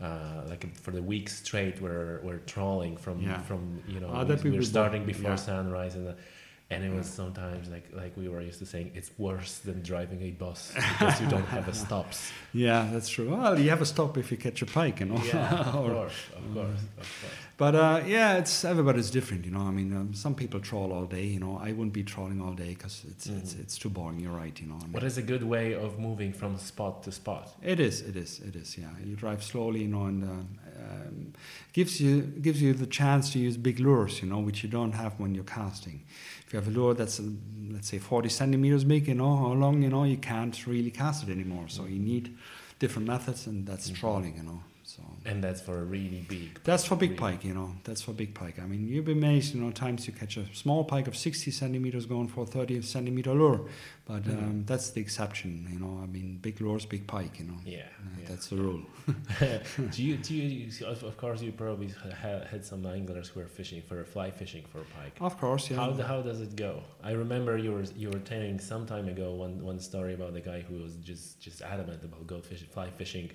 uh, 0.00 0.42
like 0.48 0.74
for 0.76 0.92
the 0.92 1.02
week 1.02 1.28
straight 1.28 1.78
we're, 1.82 2.20
we're 2.22 2.38
trawling 2.46 2.96
from 2.96 3.20
Yeah. 3.20 3.38
from 3.42 3.82
you 3.86 4.00
know 4.00 4.08
Ah, 4.10 4.20
we, 4.22 4.28
that 4.28 4.42
we 4.42 4.50
would 4.50 4.56
were 4.60 4.60
be 4.60 4.64
starting 4.64 5.04
before 5.04 5.36
sunrise 5.36 5.94
and 5.94 6.08
uh, 6.08 6.12
and 6.70 6.84
it 6.84 6.92
was 6.92 7.06
sometimes 7.06 7.68
like 7.68 7.86
like 7.92 8.16
we 8.16 8.28
were 8.28 8.40
used 8.40 8.58
to 8.60 8.66
saying 8.66 8.92
it's 8.94 9.10
worse 9.18 9.58
than 9.58 9.82
driving 9.82 10.22
a 10.22 10.30
bus 10.30 10.72
because 10.74 11.20
you 11.20 11.26
don't 11.28 11.46
have 11.46 11.66
a 11.68 11.74
stops. 11.74 12.30
Yeah, 12.52 12.88
that's 12.92 13.08
true. 13.08 13.30
Well, 13.30 13.58
you 13.58 13.70
have 13.70 13.82
a 13.82 13.86
stop 13.86 14.16
if 14.16 14.30
you 14.30 14.36
catch 14.36 14.62
a 14.62 14.66
pike, 14.66 15.00
you 15.00 15.06
know. 15.06 15.20
Yeah, 15.24 15.60
of 15.60 15.72
course, 15.72 16.12
of 16.36 16.54
course, 16.54 16.80
of 16.98 17.08
course. 17.20 17.32
But 17.56 17.74
uh, 17.74 18.00
yeah, 18.06 18.38
it's 18.38 18.64
everybody's 18.64 19.10
different, 19.10 19.44
you 19.44 19.50
know. 19.50 19.60
I 19.60 19.70
mean, 19.70 19.92
um, 19.94 20.14
some 20.14 20.34
people 20.34 20.60
troll 20.60 20.92
all 20.92 21.04
day, 21.04 21.24
you 21.26 21.40
know. 21.40 21.58
I 21.62 21.72
wouldn't 21.72 21.92
be 21.92 22.04
trolling 22.04 22.40
all 22.40 22.54
day 22.54 22.70
because 22.74 23.04
it's, 23.10 23.26
it's 23.26 23.52
Mhm. 23.54 23.60
it's 23.62 23.76
too 23.76 23.90
boring. 23.90 24.18
You're 24.20 24.32
right, 24.44 24.58
you 24.60 24.66
know. 24.68 24.76
I 24.76 24.84
mean, 24.84 24.92
What 24.92 25.04
is 25.04 25.18
a 25.18 25.22
good 25.22 25.42
way 25.42 25.74
of 25.74 25.98
moving 25.98 26.32
from 26.32 26.56
spot 26.56 27.02
to 27.04 27.12
spot? 27.12 27.44
It 27.62 27.78
is, 27.80 28.00
it 28.00 28.16
is, 28.16 28.40
it 28.48 28.54
is. 28.56 28.78
Yeah, 28.78 28.88
you 29.04 29.14
drive 29.16 29.42
slowly, 29.42 29.80
you 29.82 29.88
know, 29.88 30.04
and 30.06 30.22
um, 30.24 30.48
um, 30.80 31.32
gives 31.72 32.00
you 32.00 32.22
gives 32.46 32.62
you 32.62 32.72
the 32.72 32.86
chance 32.86 33.30
to 33.32 33.38
use 33.38 33.56
big 33.58 33.78
lures, 33.78 34.22
you 34.22 34.28
know, 34.30 34.38
which 34.38 34.62
you 34.62 34.70
don't 34.70 34.92
have 34.92 35.12
when 35.20 35.34
you're 35.34 35.44
casting. 35.60 36.00
If 36.50 36.54
you 36.54 36.58
have 36.58 36.66
a 36.66 36.72
lure 36.72 36.94
that's 36.94 37.20
uh, 37.20 37.30
let's 37.70 37.86
say 37.86 37.98
40 38.00 38.28
centimeters 38.28 38.82
big, 38.82 39.06
you 39.06 39.14
know, 39.14 39.38
or 39.46 39.54
long, 39.54 39.84
you 39.84 39.88
know, 39.88 40.02
you 40.02 40.16
can't 40.16 40.66
really 40.66 40.90
cast 40.90 41.22
it 41.28 41.30
anymore. 41.30 41.66
So 41.68 41.84
you 41.84 42.00
need 42.00 42.36
different 42.80 43.06
methods, 43.06 43.46
and 43.46 43.64
that's 43.64 43.88
Mhm. 43.88 43.94
trawling, 43.94 44.36
you 44.36 44.42
know. 44.42 44.60
So 44.96 45.02
And 45.24 45.38
that's 45.44 45.60
for 45.60 45.76
a 45.78 45.84
really 45.84 46.22
big. 46.28 46.50
that's 46.64 46.84
for 46.84 46.96
big 46.96 47.10
really- 47.10 47.20
pike, 47.36 47.44
you 47.48 47.54
know. 47.54 47.70
That's 47.84 48.02
for 48.02 48.12
big 48.12 48.34
pike. 48.34 48.56
I 48.58 48.66
mean, 48.66 48.82
you'd 48.88 49.04
be 49.04 49.12
amazed, 49.12 49.54
you 49.54 49.60
know, 49.62 49.70
times 49.70 50.06
you 50.08 50.12
catch 50.12 50.36
a 50.36 50.44
small 50.54 50.82
pike 50.84 51.06
of 51.10 51.14
60 51.16 51.50
centimeters 51.52 52.06
going 52.06 52.28
for 52.28 52.42
a 52.42 52.46
30 52.46 52.82
centimeter 52.82 53.32
lure, 53.32 53.60
but 54.10 54.22
Mhm. 54.24 54.38
um, 54.42 54.64
that's 54.70 54.90
the 54.94 55.00
exception, 55.00 55.52
you 55.72 55.78
know. 55.78 55.94
I 56.02 56.06
mean, 56.06 56.38
big 56.46 56.60
lures, 56.60 56.84
big 56.86 57.06
pike, 57.06 57.34
you 57.40 57.46
know. 57.50 57.58
Yeah, 57.64 57.86
Uh, 58.00 58.20
yeah. 58.20 58.28
That's 58.30 58.46
the 58.48 58.56
rule. 58.56 58.82
do 59.94 60.02
you 60.08 60.16
do 60.16 60.34
you 60.34 60.86
of, 60.92 61.02
of 61.10 61.16
course 61.16 61.40
you 61.46 61.52
probably 61.52 61.88
ha- 62.22 62.44
had 62.52 62.62
some 62.64 62.82
anglers 62.86 63.28
who 63.30 63.40
were 63.40 63.46
fishing 63.58 63.82
for 63.88 64.04
fly 64.04 64.28
fishing 64.30 64.64
for 64.72 64.80
pike 64.96 65.14
Of 65.20 65.34
course, 65.38 65.70
yeah. 65.70 65.76
how, 65.80 65.92
how 66.12 66.20
does 66.22 66.40
it 66.46 66.54
go 66.66 66.72
i 67.10 67.12
remember 67.24 67.52
you 67.64 67.72
were 67.76 67.86
you 68.02 68.08
were 68.12 68.24
telling 68.32 68.58
some 68.72 68.84
time 68.86 69.06
ago 69.14 69.28
one, 69.44 69.54
one 69.70 69.80
story 69.90 70.12
about 70.18 70.32
the 70.38 70.44
guy 70.52 70.60
who 70.68 70.76
was 70.84 70.92
just 71.10 71.40
just 71.46 71.58
adamant 71.62 72.00
about 72.08 72.22
go 72.26 72.38
fishing 72.40 72.68
fly 72.76 72.88
fishing 73.02 73.28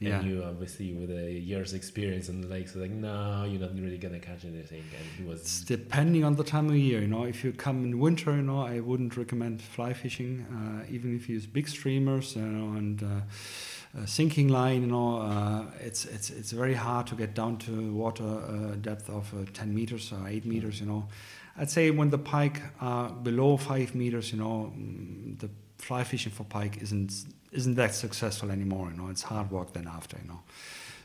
and 0.00 0.08
Yeah. 0.08 0.22
you 0.22 0.44
obviously 0.44 0.92
with 0.94 1.10
a 1.10 1.32
year's 1.32 1.72
experience 1.74 2.28
on 2.28 2.40
the 2.40 2.46
lake 2.46 2.68
so 2.68 2.78
like 2.78 2.92
no 2.92 3.44
you're 3.48 3.60
not 3.60 3.74
really 3.74 3.98
gonna 3.98 4.20
catch 4.20 4.44
anything 4.44 4.84
and 4.98 5.06
he 5.18 5.22
It's 5.32 5.58
was 5.58 5.64
depending 5.76 6.22
on 6.24 6.36
the 6.36 6.44
time 6.44 6.68
of 6.70 6.76
year, 6.76 7.00
you 7.00 7.08
know. 7.08 7.24
If 7.24 7.38
you 7.44 7.52
come 7.52 7.78
in 7.84 7.98
winter, 7.98 8.30
you 8.36 8.42
know, 8.50 8.60
I 8.60 8.78
wouldn't 8.80 9.16
recommend 9.16 9.60
fly 9.60 9.92
fishing, 9.92 10.32
uh, 10.56 10.94
even 10.94 11.16
if 11.16 11.28
you 11.28 11.34
use 11.34 11.46
big 11.46 11.66
streamers, 11.68 12.36
you 12.36 12.42
know, 12.42 12.76
and 12.78 13.02
uh, 13.02 14.00
a 14.02 14.06
sinking 14.06 14.48
line, 14.48 14.80
you 14.82 14.90
know. 14.96 15.10
Uh, 15.18 15.64
it's 15.88 16.04
it's 16.04 16.30
it's 16.30 16.52
very 16.52 16.74
hard 16.74 17.06
to 17.08 17.14
get 17.16 17.34
down 17.34 17.56
to 17.66 17.92
water 17.92 18.24
uh, 18.24 18.74
depth 18.76 19.08
of 19.10 19.24
uh, 19.34 19.44
10 19.52 19.74
meters 19.74 20.12
or 20.12 20.28
8 20.28 20.44
meters, 20.46 20.80
you 20.80 20.86
know. 20.86 21.08
I'd 21.56 21.70
say 21.70 21.90
when 21.90 22.10
the 22.10 22.18
pike 22.18 22.60
are 22.80 23.10
below 23.10 23.56
five 23.56 23.94
meters, 23.94 24.30
you 24.32 24.38
know, 24.38 24.72
mm, 24.76 25.38
the 25.40 25.50
fly 25.78 26.04
fishing 26.04 26.32
for 26.32 26.44
pike 26.44 26.78
isn't 26.82 27.12
isn't 27.52 27.74
that 27.76 27.94
successful 27.94 28.50
anymore. 28.50 28.90
You 28.90 28.96
know, 28.96 29.08
it's 29.08 29.22
hard 29.22 29.50
work 29.50 29.72
then 29.72 29.86
after, 29.86 30.18
you 30.22 30.28
know. 30.28 30.40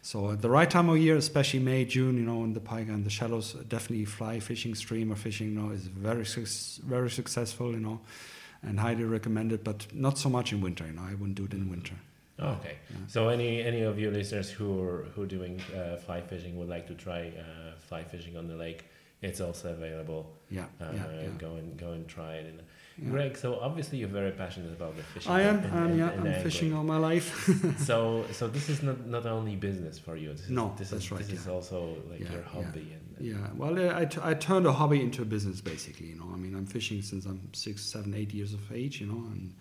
So 0.01 0.31
at 0.31 0.41
the 0.41 0.49
right 0.49 0.69
time 0.69 0.89
of 0.89 0.97
year, 0.97 1.15
especially 1.15 1.59
May, 1.61 1.85
June, 1.85 2.17
you 2.17 2.23
know, 2.23 2.43
in 2.43 2.53
the 2.53 2.59
pike 2.59 2.89
and 2.89 3.05
the 3.05 3.09
shallows, 3.09 3.53
definitely 3.69 4.03
fly 4.05 4.39
fishing, 4.41 4.75
streamer 4.75 5.15
fishing, 5.15 5.53
you 5.53 5.59
know, 5.59 5.69
is 5.71 5.83
very 5.87 6.25
very 6.85 7.09
successful, 7.09 7.71
you 7.71 7.79
know, 7.79 8.01
and 8.61 8.79
highly 8.79 9.05
recommended. 9.05 9.63
But 9.63 9.87
not 9.93 10.17
so 10.17 10.29
much 10.29 10.51
in 10.51 10.59
winter, 10.59 10.85
you 10.85 10.93
know. 10.93 11.03
I 11.03 11.13
wouldn't 11.13 11.35
do 11.35 11.45
it 11.45 11.53
in 11.53 11.69
winter. 11.69 11.95
Oh, 12.39 12.49
okay. 12.59 12.77
So 13.07 13.29
any 13.29 13.61
any 13.61 13.83
of 13.83 13.97
your 13.97 14.11
listeners 14.11 14.49
who 14.49 14.83
are 14.83 15.03
who 15.15 15.21
are 15.23 15.31
doing 15.37 15.61
uh, 15.73 15.95
fly 15.97 16.19
fishing 16.21 16.57
would 16.57 16.67
like 16.67 16.87
to 16.87 16.95
try 16.95 17.31
uh, 17.39 17.79
fly 17.79 18.03
fishing 18.03 18.35
on 18.35 18.47
the 18.47 18.55
lake, 18.55 18.83
it's 19.21 19.39
also 19.39 19.71
available. 19.71 20.35
Yeah, 20.49 20.65
Uh, 20.81 20.91
yeah, 20.93 21.21
yeah. 21.21 21.27
Go 21.37 21.55
and 21.55 21.77
go 21.77 21.91
and 21.91 22.07
try 22.07 22.33
it. 22.35 22.45
And 22.47 22.59
Yeah. 23.01 23.09
Greg, 23.09 23.37
so 23.37 23.59
obviously 23.59 23.97
you're 23.99 24.07
very 24.21 24.31
passionate 24.31 24.71
about 24.73 24.95
the 24.95 25.03
fishing. 25.03 25.31
I 25.31 25.41
am. 25.41 25.57
and- 25.57 25.65
um, 25.73 25.83
and- 25.87 25.97
yeah, 25.97 26.09
and 26.11 26.19
I'm 26.21 26.27
angling. 26.27 26.43
fishing 26.43 26.73
all 26.73 26.83
my 26.83 26.97
life. 26.97 27.27
so 27.79 28.25
so 28.31 28.47
this 28.47 28.69
is 28.69 28.83
not 28.83 29.05
not 29.07 29.25
only 29.25 29.55
business 29.55 29.97
for 29.97 30.15
you. 30.15 30.31
This 30.33 30.41
is, 30.45 30.49
No, 30.49 30.73
this 30.77 30.89
that's 30.91 31.05
is, 31.05 31.11
right, 31.11 31.21
This 31.27 31.39
is 31.39 31.47
also 31.47 31.97
like 32.09 32.19
Yeah, 32.19 32.31
your 32.33 32.41
yeah. 32.41 32.47
hobby. 32.53 32.87
And, 32.95 33.27
Yeah, 33.31 33.47
well, 33.55 33.73
I, 34.01 34.05
t- 34.05 34.19
I 34.31 34.33
turned 34.33 34.65
a 34.67 34.73
hobby 34.73 34.99
into 35.01 35.21
a 35.21 35.25
business 35.25 35.61
basically. 35.61 36.07
You 36.07 36.17
know, 36.19 36.29
I 36.33 36.37
mean, 36.37 36.53
I'm 36.55 36.65
fishing 36.67 37.01
since 37.01 37.25
I'm 37.25 37.41
six, 37.53 37.75
seven, 37.95 38.13
eight 38.13 38.31
years 38.33 38.53
of 38.53 38.61
age. 38.71 38.99
You 39.01 39.07
know, 39.11 39.21
and 39.33 39.53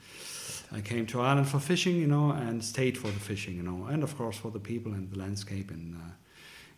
I 0.79 0.81
came 0.81 1.07
to 1.07 1.21
Ireland 1.21 1.49
for 1.49 1.61
fishing. 1.61 1.97
You 1.97 2.09
know, 2.14 2.31
and 2.33 2.62
stayed 2.62 2.97
for 2.99 3.09
the 3.16 3.21
fishing. 3.33 3.55
You 3.57 3.62
know, 3.71 3.87
and 3.92 4.03
of 4.03 4.16
course 4.16 4.37
for 4.37 4.51
the 4.51 4.61
people 4.61 4.92
and 4.92 5.11
the 5.11 5.18
landscape 5.18 5.71
and. 5.71 5.95
Uh, 5.97 6.11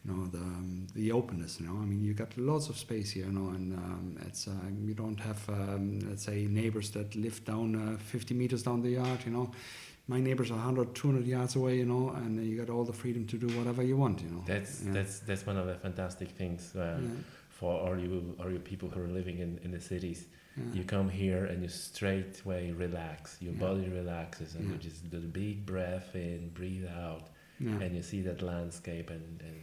you 0.05 0.13
know 0.13 0.27
the 0.27 0.39
um, 0.39 0.87
the 0.95 1.13
openness. 1.13 1.61
You 1.61 1.67
know, 1.67 1.73
I 1.81 1.85
mean, 1.85 2.05
you 2.05 2.15
got 2.15 2.37
lots 2.37 2.69
of 2.69 2.77
space 2.77 3.11
here. 3.13 3.27
You 3.27 3.33
know, 3.33 3.49
and 3.51 3.73
um, 3.75 4.17
it's 4.27 4.47
uh, 4.49 4.53
you 4.83 4.95
don't 4.95 5.19
have 5.21 5.49
um, 5.49 6.01
let's 6.09 6.25
say 6.25 6.47
neighbors 6.47 6.91
that 6.91 7.15
live 7.17 7.45
down 7.45 7.95
uh, 7.95 7.99
50 7.99 8.35
meters 8.35 8.63
down 8.63 8.83
the 8.83 8.91
yard. 8.91 9.21
You 9.25 9.33
know, 9.33 9.51
my 10.09 10.21
neighbors 10.21 10.51
are 10.51 10.55
100, 10.57 10.95
200 10.95 11.27
yards 11.27 11.57
away. 11.57 11.77
You 11.79 11.87
know, 11.87 12.11
and 12.11 12.45
you 12.45 12.57
got 12.63 12.71
all 12.71 12.85
the 12.85 12.93
freedom 12.93 13.27
to 13.27 13.39
do 13.39 13.47
whatever 13.59 13.83
you 13.83 13.97
want. 13.97 14.21
You 14.21 14.31
know, 14.31 14.45
that's 14.47 14.83
Yeah. 14.83 14.93
that's 14.93 15.21
that's 15.21 15.47
one 15.47 15.57
of 15.57 15.67
the 15.67 15.75
fantastic 15.77 16.31
things 16.31 16.75
uh, 16.77 16.99
Yeah. 17.01 17.09
for 17.49 17.73
all 17.81 17.99
you 17.99 18.37
all 18.41 18.51
you 18.51 18.59
people 18.59 18.89
who 18.91 19.01
are 19.01 19.09
living 19.21 19.39
in, 19.39 19.59
in 19.65 19.71
the 19.71 19.81
cities. 19.81 20.27
Yeah. 20.57 20.65
You 20.79 20.85
come 20.85 21.09
here 21.09 21.47
and 21.47 21.63
you 21.63 21.69
straightway 21.69 22.71
relax. 22.73 23.39
Your 23.41 23.55
body 23.55 23.89
relaxes, 23.89 24.55
and 24.55 24.71
you 24.71 24.77
just 24.77 25.11
do 25.11 25.19
the 25.19 25.27
big 25.27 25.65
breath 25.67 26.15
in, 26.15 26.51
breathe 26.55 26.87
out, 26.87 27.31
and 27.59 27.97
you 27.97 28.03
see 28.03 28.21
that 28.23 28.43
landscape 28.43 29.09
and, 29.11 29.41
and. 29.41 29.61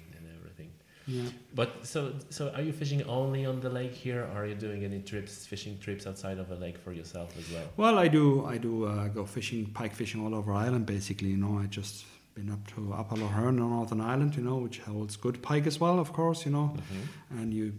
Yeah. 1.08 1.30
But 1.56 1.86
so 1.86 2.14
so, 2.30 2.50
are 2.52 2.62
you 2.62 2.72
fishing 2.72 3.04
only 3.04 3.46
on 3.46 3.60
the 3.60 3.70
lake 3.70 3.94
here? 3.94 4.24
Or 4.34 4.44
are 4.44 4.46
you 4.46 4.56
doing 4.56 4.84
any 4.84 5.02
trips, 5.02 5.46
fishing 5.46 5.78
trips 5.80 6.08
outside 6.08 6.38
of 6.38 6.48
the 6.48 6.56
lake 6.56 6.78
for 6.78 6.94
yourself 6.94 7.38
as 7.38 7.52
well? 7.52 7.68
Well, 7.78 8.00
I 8.00 8.08
do. 8.08 8.46
I 8.46 8.58
do 8.58 8.86
uh, 8.86 9.08
go 9.08 9.26
fishing, 9.26 9.66
pike 9.68 9.96
fishing 9.96 10.24
all 10.24 10.36
over 10.36 10.54
Ireland. 10.54 10.86
Basically, 10.86 11.30
you 11.30 11.38
know, 11.38 11.60
I 11.60 11.66
just 11.66 12.06
been 12.36 12.50
up 12.50 12.66
to 12.76 12.94
Upper 12.94 13.16
Lough 13.16 13.32
Erne 13.36 13.60
on 13.60 13.72
Northern 13.72 14.02
Ireland, 14.02 14.36
you 14.36 14.44
know, 14.44 14.58
which 14.58 14.80
holds 14.80 15.18
good 15.18 15.42
pike 15.42 15.68
as 15.68 15.80
well, 15.80 16.00
of 16.00 16.14
course, 16.14 16.46
you 16.46 16.52
know. 16.52 16.76
And 17.30 17.54
you 17.54 17.74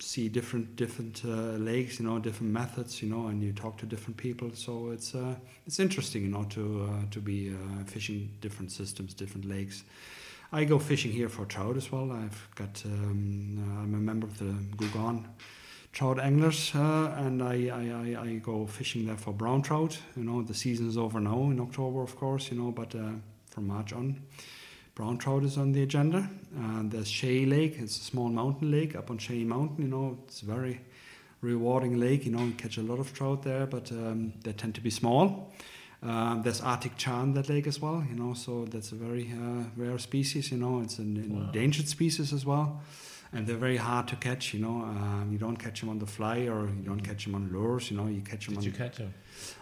see 0.00 0.28
different 0.28 0.76
different 0.76 1.22
uh, 1.24 1.56
lakes, 1.58 1.98
you 1.98 2.06
know, 2.06 2.18
different 2.18 2.52
methods, 2.52 3.02
you 3.02 3.08
know, 3.08 3.26
and 3.26 3.42
you 3.42 3.52
talk 3.52 3.76
to 3.78 3.86
different 3.86 4.16
people. 4.16 4.50
So 4.54 4.90
it's 4.90 5.14
uh, 5.14 5.34
it's 5.66 5.80
interesting, 5.80 6.22
you 6.22 6.28
know, 6.28 6.44
to 6.50 6.88
uh, 6.90 7.10
to 7.10 7.20
be 7.20 7.50
uh, 7.54 7.84
fishing 7.84 8.30
different 8.40 8.70
systems, 8.72 9.14
different 9.14 9.46
lakes. 9.46 9.82
I 10.50 10.64
go 10.64 10.78
fishing 10.78 11.12
here 11.12 11.28
for 11.28 11.44
trout 11.44 11.76
as 11.76 11.92
well. 11.92 12.10
I've 12.10 12.48
got 12.54 12.82
um, 12.86 13.58
uh, 13.58 13.82
I'm 13.82 13.94
a 13.94 13.98
member 13.98 14.26
of 14.26 14.38
the 14.38 14.54
Gougane 14.76 15.26
trout 15.92 16.18
anglers, 16.18 16.74
uh, 16.74 17.14
and 17.18 17.42
I, 17.42 17.68
I, 17.68 18.16
I, 18.16 18.22
I 18.22 18.32
go 18.36 18.66
fishing 18.66 19.04
there 19.04 19.16
for 19.18 19.34
brown 19.34 19.60
trout. 19.60 19.98
You 20.16 20.24
know, 20.24 20.40
the 20.42 20.54
season 20.54 20.88
is 20.88 20.96
over 20.96 21.20
now 21.20 21.50
in 21.50 21.60
October, 21.60 22.02
of 22.02 22.16
course. 22.16 22.50
You 22.50 22.56
know, 22.56 22.70
but 22.70 22.94
uh, 22.94 23.10
from 23.50 23.66
March 23.66 23.92
on, 23.92 24.22
brown 24.94 25.18
trout 25.18 25.44
is 25.44 25.58
on 25.58 25.72
the 25.72 25.82
agenda. 25.82 26.30
And 26.56 26.90
there's 26.90 27.08
Shay 27.08 27.44
Lake. 27.44 27.76
It's 27.78 27.98
a 27.98 28.04
small 28.04 28.30
mountain 28.30 28.70
lake 28.70 28.96
up 28.96 29.10
on 29.10 29.18
Shehy 29.18 29.44
Mountain. 29.44 29.84
You 29.84 29.90
know, 29.90 30.18
it's 30.24 30.40
very 30.40 30.80
rewarding 31.42 32.00
lake. 32.00 32.24
You 32.24 32.32
know, 32.32 32.44
you 32.44 32.52
catch 32.52 32.78
a 32.78 32.82
lot 32.82 33.00
of 33.00 33.12
trout 33.12 33.42
there, 33.42 33.66
but 33.66 33.92
um, 33.92 34.32
they 34.44 34.52
tend 34.52 34.74
to 34.76 34.80
be 34.80 34.90
small. 34.90 35.52
Um, 36.02 36.42
there's 36.44 36.60
Arctic 36.60 36.96
char 36.96 37.22
in 37.24 37.34
that 37.34 37.48
lake 37.48 37.66
as 37.66 37.80
well, 37.80 38.04
you 38.08 38.14
know, 38.14 38.32
so 38.34 38.64
that's 38.66 38.92
a 38.92 38.94
very 38.94 39.32
uh, 39.32 39.64
rare 39.76 39.98
species, 39.98 40.52
you 40.52 40.58
know, 40.58 40.80
it's 40.80 40.98
an 41.00 41.16
Wow. 41.28 41.46
endangered 41.46 41.88
species 41.88 42.32
as 42.32 42.46
well. 42.46 42.80
And 43.32 43.46
they're 43.46 43.56
very 43.56 43.76
hard 43.76 44.08
to 44.08 44.16
catch, 44.16 44.54
you 44.54 44.60
know. 44.60 44.76
Um, 44.82 45.28
you 45.32 45.38
don't 45.38 45.56
catch 45.56 45.80
them 45.80 45.90
on 45.90 45.98
the 45.98 46.06
fly 46.06 46.46
or 46.46 46.66
you 46.66 46.82
don't 46.86 47.00
catch 47.00 47.24
them 47.26 47.34
on 47.34 47.52
lures, 47.52 47.90
you 47.90 47.96
know. 47.98 48.06
You 48.06 48.22
catch 48.22 48.46
them 48.46 48.54
Did 48.54 48.58
on. 48.60 48.64
you 48.64 48.72
catch 48.72 48.96
him? 48.98 49.12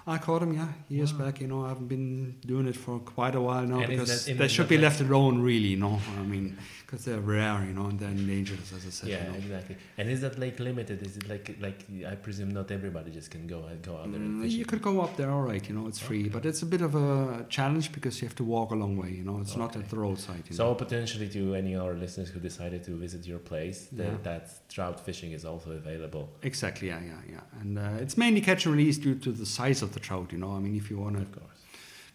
I 0.07 0.19
caught 0.19 0.41
them, 0.41 0.53
yeah, 0.53 0.69
years 0.89 1.13
Wow. 1.13 1.25
back. 1.27 1.41
You 1.41 1.49
know, 1.49 1.65
I 1.65 1.69
haven't 1.71 1.89
been 1.89 2.37
doing 2.47 2.67
it 2.69 2.77
for 2.77 2.99
quite 3.01 3.35
a 3.35 3.41
while 3.41 3.67
now 3.67 3.81
And 3.81 3.89
because 3.89 4.27
that 4.27 4.39
they 4.39 4.49
should 4.49 4.69
be 4.69 4.79
left 4.79 5.01
alone, 5.01 5.43
really. 5.43 5.69
You 5.69 5.79
know, 5.79 6.01
I 6.19 6.23
mean, 6.23 6.57
because 6.85 7.05
they're 7.05 7.19
rare, 7.21 7.65
you 7.69 7.75
know, 7.75 7.87
and 7.87 7.99
they're 7.99 8.11
endangered, 8.11 8.61
as 8.61 8.87
I 8.87 8.91
said. 8.91 9.09
Yeah, 9.09 9.25
you 9.25 9.31
know. 9.33 9.37
exactly. 9.39 9.77
And 9.99 10.09
is 10.09 10.21
that 10.21 10.39
lake 10.39 10.59
limited? 10.61 10.99
Is 11.09 11.17
it 11.17 11.29
like 11.29 11.47
like 11.67 11.81
I 12.13 12.15
presume 12.27 12.51
not 12.59 12.71
everybody 12.71 13.11
just 13.11 13.31
can 13.35 13.45
go 13.55 13.61
and 13.71 13.83
go 13.83 13.95
out 13.97 14.09
there 14.13 14.21
and 14.21 14.35
Mm, 14.41 14.43
fish? 14.43 14.53
You 14.53 14.63
it? 14.63 14.69
could 14.69 14.83
go 14.91 15.01
up 15.07 15.17
there, 15.17 15.31
all 15.37 15.43
right. 15.53 15.65
You 15.69 15.75
know, 15.77 15.87
it's 15.91 15.99
free, 16.09 16.29
but 16.37 16.43
it's 16.51 16.63
a 16.63 16.67
bit 16.75 16.83
of 16.89 16.93
a 16.95 17.45
challenge 17.57 17.87
because 17.97 18.15
you 18.21 18.29
have 18.29 18.37
to 18.43 18.45
walk 18.45 18.69
a 18.71 18.79
long 18.85 18.97
way. 19.03 19.11
You 19.11 19.25
know, 19.29 19.39
it's 19.45 19.57
not 19.57 19.75
at 19.81 19.89
the 19.93 19.97
roadside. 20.05 20.45
You 20.49 20.55
So 20.61 20.65
know. 20.69 20.75
potentially 20.85 21.29
to 21.37 21.43
any 21.63 21.73
of 21.75 21.83
our 21.87 21.95
listeners 22.05 22.29
who 22.33 22.39
decided 22.51 22.81
to 22.85 22.93
visit 23.07 23.27
your 23.33 23.41
place, 23.51 23.79
that, 23.99 24.05
Yeah. 24.13 24.19
that 24.31 24.45
trout 24.75 24.97
fishing 25.09 25.33
is 25.39 25.45
also 25.51 25.69
available. 25.83 26.25
Exactly, 26.51 26.87
yeah, 26.93 27.01
yeah, 27.13 27.21
yeah. 27.35 27.61
And 27.61 27.73
uh, 27.79 28.03
it's 28.05 28.17
mainly 28.25 28.41
catch 28.41 28.63
and 28.67 28.75
release 28.77 28.99
due 29.07 29.17
to 29.27 29.31
the 29.33 29.47
size 29.47 29.66
of 29.83 29.93
the 29.93 30.01
trout. 30.01 30.33
You 30.33 30.39
know, 30.39 30.53
I 30.53 30.59
mean, 30.59 30.77
if 30.77 30.91
you 30.91 30.99
want 30.99 31.17
to 31.17 31.41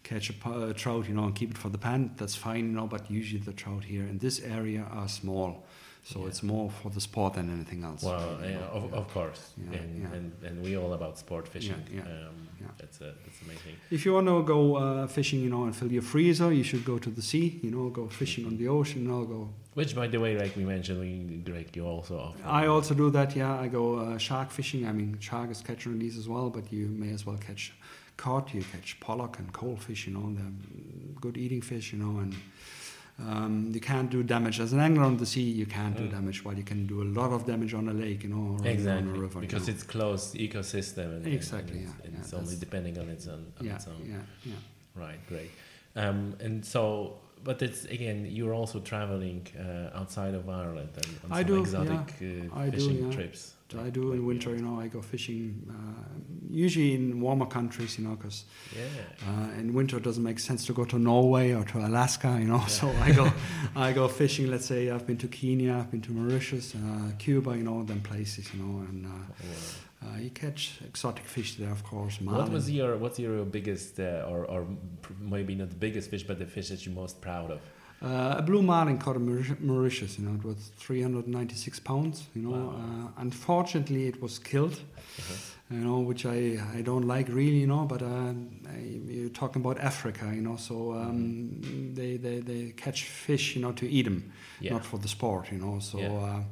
catch 0.02 0.30
a, 0.30 0.50
a 0.68 0.74
trout, 0.74 1.08
you 1.08 1.14
know, 1.14 1.24
and 1.24 1.34
keep 1.34 1.50
it 1.50 1.58
for 1.58 1.68
the 1.68 1.78
pan, 1.78 2.12
that's 2.16 2.34
fine. 2.34 2.66
You 2.70 2.76
know, 2.76 2.86
but 2.86 3.10
usually 3.10 3.40
the 3.40 3.52
trout 3.52 3.84
here 3.84 4.02
in 4.02 4.18
this 4.18 4.40
area 4.40 4.86
are 4.90 5.08
small, 5.08 5.64
so 6.04 6.20
Yeah. 6.20 6.28
it's 6.28 6.42
more 6.42 6.70
for 6.70 6.90
the 6.90 7.00
sport 7.00 7.34
than 7.34 7.50
anything 7.50 7.84
else. 7.84 8.02
Well, 8.02 8.38
yeah, 8.42 8.76
of, 8.78 8.92
of 8.92 9.06
course, 9.14 9.40
Yeah, 9.56 9.78
and, 9.78 10.02
yeah. 10.02 10.16
and 10.16 10.32
and 10.46 10.62
we 10.64 10.76
all 10.76 10.92
about 10.92 11.18
sport 11.18 11.46
fishing. 11.48 11.82
yeah, 11.94 12.02
um, 12.02 12.48
yeah. 12.60 12.72
That's 12.80 13.00
a, 13.00 13.14
that's 13.24 13.40
amazing. 13.46 13.76
If 13.90 14.00
you 14.04 14.12
want 14.14 14.26
to 14.28 14.42
go 14.54 14.60
uh, 14.76 15.06
fishing, 15.06 15.40
you 15.44 15.50
know, 15.54 15.62
and 15.64 15.74
fill 15.80 15.92
your 15.92 16.02
freezer, 16.14 16.52
you 16.52 16.64
should 16.64 16.84
go 16.84 16.98
to 16.98 17.10
the 17.10 17.22
sea. 17.30 17.46
You 17.62 17.70
know, 17.70 17.84
go 17.90 18.08
fishing 18.08 18.46
on 18.46 18.56
the 18.56 18.68
ocean. 18.68 19.02
You 19.02 19.08
know, 19.12 19.24
go 19.24 19.40
Which, 19.74 19.94
by 19.94 20.06
the 20.08 20.18
way, 20.24 20.32
like 20.42 20.52
we 20.60 20.64
mentioned, 20.64 20.98
we, 21.00 21.12
Greg, 21.48 21.68
you 21.76 21.84
also 21.86 22.14
offer. 22.26 22.44
I 22.62 22.66
also 22.66 22.92
do 22.94 23.10
that, 23.10 23.34
yeah. 23.36 23.64
I 23.64 23.68
go 23.68 23.84
uh, 23.98 24.18
shark 24.18 24.50
fishing. 24.50 24.86
I 24.90 24.92
mean, 24.92 25.10
shark 25.20 25.50
is 25.50 25.60
catch 25.68 25.86
and 25.86 25.94
release 25.96 26.16
as 26.22 26.26
well, 26.28 26.50
but 26.50 26.64
you 26.72 26.86
may 27.02 27.10
as 27.18 27.24
well 27.26 27.38
catch 27.48 27.72
cod, 28.16 28.44
you 28.54 28.62
catch 28.74 28.88
pollock 29.00 29.38
and 29.38 29.48
coalfish, 29.52 30.06
you 30.06 30.12
know, 30.16 30.26
they're 30.36 30.52
good 31.24 31.36
eating 31.44 31.62
fish, 31.62 31.86
you 31.92 31.98
know, 32.04 32.14
and 32.20 32.34
um, 33.28 33.70
you 33.72 33.80
can't 33.80 34.10
do 34.10 34.22
damage. 34.22 34.58
As 34.60 34.72
an 34.72 34.80
angler 34.80 35.04
on 35.04 35.16
the 35.16 35.26
sea, 35.26 35.42
you 35.62 35.66
can't 35.66 35.96
do 35.96 36.04
Mm. 36.04 36.10
damage, 36.10 36.44
while 36.44 36.56
you 36.56 36.64
can 36.64 36.86
do 36.86 37.02
a 37.02 37.08
lot 37.20 37.30
of 37.32 37.46
damage 37.46 37.72
on 37.74 37.88
a 37.88 37.92
lake, 37.92 38.22
you 38.24 38.30
know, 38.30 38.42
or 38.52 38.58
on 38.60 38.66
Exactly, 38.66 39.10
a 39.10 39.14
river. 39.14 39.38
you 39.40 39.46
because 39.46 39.66
know. 39.68 39.74
it's 39.74 39.82
closed 39.84 40.34
ecosystem, 40.34 41.16
and, 41.16 41.26
Exactly, 41.26 41.78
and 41.78 41.82
it's, 41.88 41.94
yeah, 41.98 42.04
and 42.04 42.12
yeah, 42.14 42.20
it's 42.20 42.34
only 42.34 42.56
depending 42.56 42.98
on 42.98 43.08
its 43.08 43.26
own. 43.28 43.44
On 43.60 43.66
yeah, 43.66 43.74
its 43.76 43.86
own. 43.86 44.02
yeah, 44.08 44.16
yeah. 44.44 44.54
Right, 45.04 45.20
great. 45.28 45.50
Um, 45.96 46.36
and 46.40 46.64
so, 46.64 47.18
but 47.44 47.60
it's 47.62 47.84
again, 47.86 48.26
you're 48.30 48.54
also 48.54 48.80
traveling 48.80 49.46
uh, 49.58 49.98
outside 49.98 50.34
of 50.34 50.48
Ireland 50.48 50.90
and 50.96 51.10
on 51.24 51.32
I 51.32 51.40
some 51.42 51.46
do, 51.48 51.56
exotic 51.60 52.06
uh, 52.22 52.58
I 52.62 52.68
do, 52.70 52.76
fishing 52.78 53.06
yeah. 53.08 53.12
trips. 53.16 53.54
I 53.74 53.90
do 53.90 54.12
in 54.12 54.24
winter, 54.26 54.50
you 54.54 54.62
know, 54.62 54.80
I 54.80 54.88
go 54.88 55.00
fishing, 55.02 55.66
uh, 55.70 56.04
usually 56.50 56.94
in 56.94 57.20
warmer 57.20 57.46
countries, 57.46 57.98
you 57.98 58.04
know, 58.06 58.16
because 58.16 58.44
Yeah. 58.76 59.28
Uh, 59.28 59.60
in 59.60 59.72
winter, 59.74 59.96
it 59.96 60.02
doesn't 60.02 60.22
make 60.22 60.38
sense 60.40 60.66
to 60.66 60.72
go 60.72 60.84
to 60.84 60.98
Norway 60.98 61.52
or 61.52 61.64
to 61.64 61.78
Alaska, 61.78 62.36
you 62.38 62.46
know. 62.46 62.62
So 62.80 62.88
I 63.06 63.12
go, 63.12 63.32
I 63.76 63.92
go 63.92 64.08
fishing. 64.08 64.50
Let's 64.50 64.66
say 64.66 64.90
I've 64.90 65.06
been 65.06 65.18
to 65.18 65.28
Kenya, 65.28 65.74
I've 65.74 65.90
been 65.90 66.02
to 66.02 66.12
Mauritius, 66.12 66.74
uh, 66.74 67.12
Cuba, 67.18 67.56
you 67.56 67.62
know, 67.64 67.82
them 67.84 68.00
places, 68.00 68.52
you 68.52 68.62
know, 68.62 68.78
and 68.88 69.06
uh, 69.06 70.04
uh, 70.04 70.18
you 70.18 70.30
catch 70.30 70.80
exotic 70.84 71.24
fish 71.24 71.54
there, 71.56 71.70
of 71.70 71.82
course. 71.84 72.20
What 72.20 72.50
was 72.50 72.68
your 72.70 72.96
what's 72.96 73.18
your 73.18 73.44
biggest 73.44 74.00
uh, 74.00 74.26
or 74.30 74.44
or 74.44 74.66
maybe 75.20 75.54
not 75.54 75.68
the 75.70 75.76
biggest 75.86 76.10
fish, 76.10 76.24
but 76.24 76.38
the 76.38 76.46
fish 76.46 76.68
that 76.70 76.84
you're 76.84 76.94
most 76.94 77.20
proud 77.20 77.50
of? 77.50 77.60
Uh, 78.04 78.34
a 78.38 78.42
blue 78.42 78.62
marlin 78.62 78.98
caught 78.98 79.14
in 79.16 79.24
Mauritius- 79.60 80.18
you 80.18 80.24
know, 80.24 80.34
it 80.34 80.44
was 80.44 80.72
396 80.76 81.78
pounds, 81.80 82.26
you 82.34 82.42
know. 82.42 82.50
Wow. 82.50 82.74
Uh, 83.16 83.20
unfortunately, 83.22 84.06
it 84.08 84.20
was 84.20 84.38
killed, 84.40 84.72
Uh-huh. 85.18 85.34
you 85.70 85.84
know, 85.84 86.00
which 86.00 86.26
I, 86.26 86.58
I 86.78 86.82
don't 86.82 87.06
like 87.06 87.28
really, 87.28 87.60
you 87.60 87.66
know, 87.68 87.84
but 87.84 88.02
uh, 88.02 88.32
I, 88.68 88.78
you're 89.08 89.28
talking 89.30 89.62
about 89.62 89.78
Africa, 89.78 90.32
you 90.34 90.40
know, 90.42 90.56
so 90.56 90.92
um, 90.94 91.60
they, 91.94 92.16
they, 92.16 92.40
they 92.40 92.72
catch 92.76 93.04
fish, 93.04 93.54
you 93.54 93.62
know, 93.62 93.72
to 93.72 93.86
eat 93.88 94.02
them, 94.04 94.32
Yeah. 94.60 94.72
not 94.72 94.84
for 94.84 94.98
the 94.98 95.08
sport, 95.08 95.52
you 95.52 95.58
know, 95.58 95.78
so 95.78 95.98
Yeah. 95.98 96.42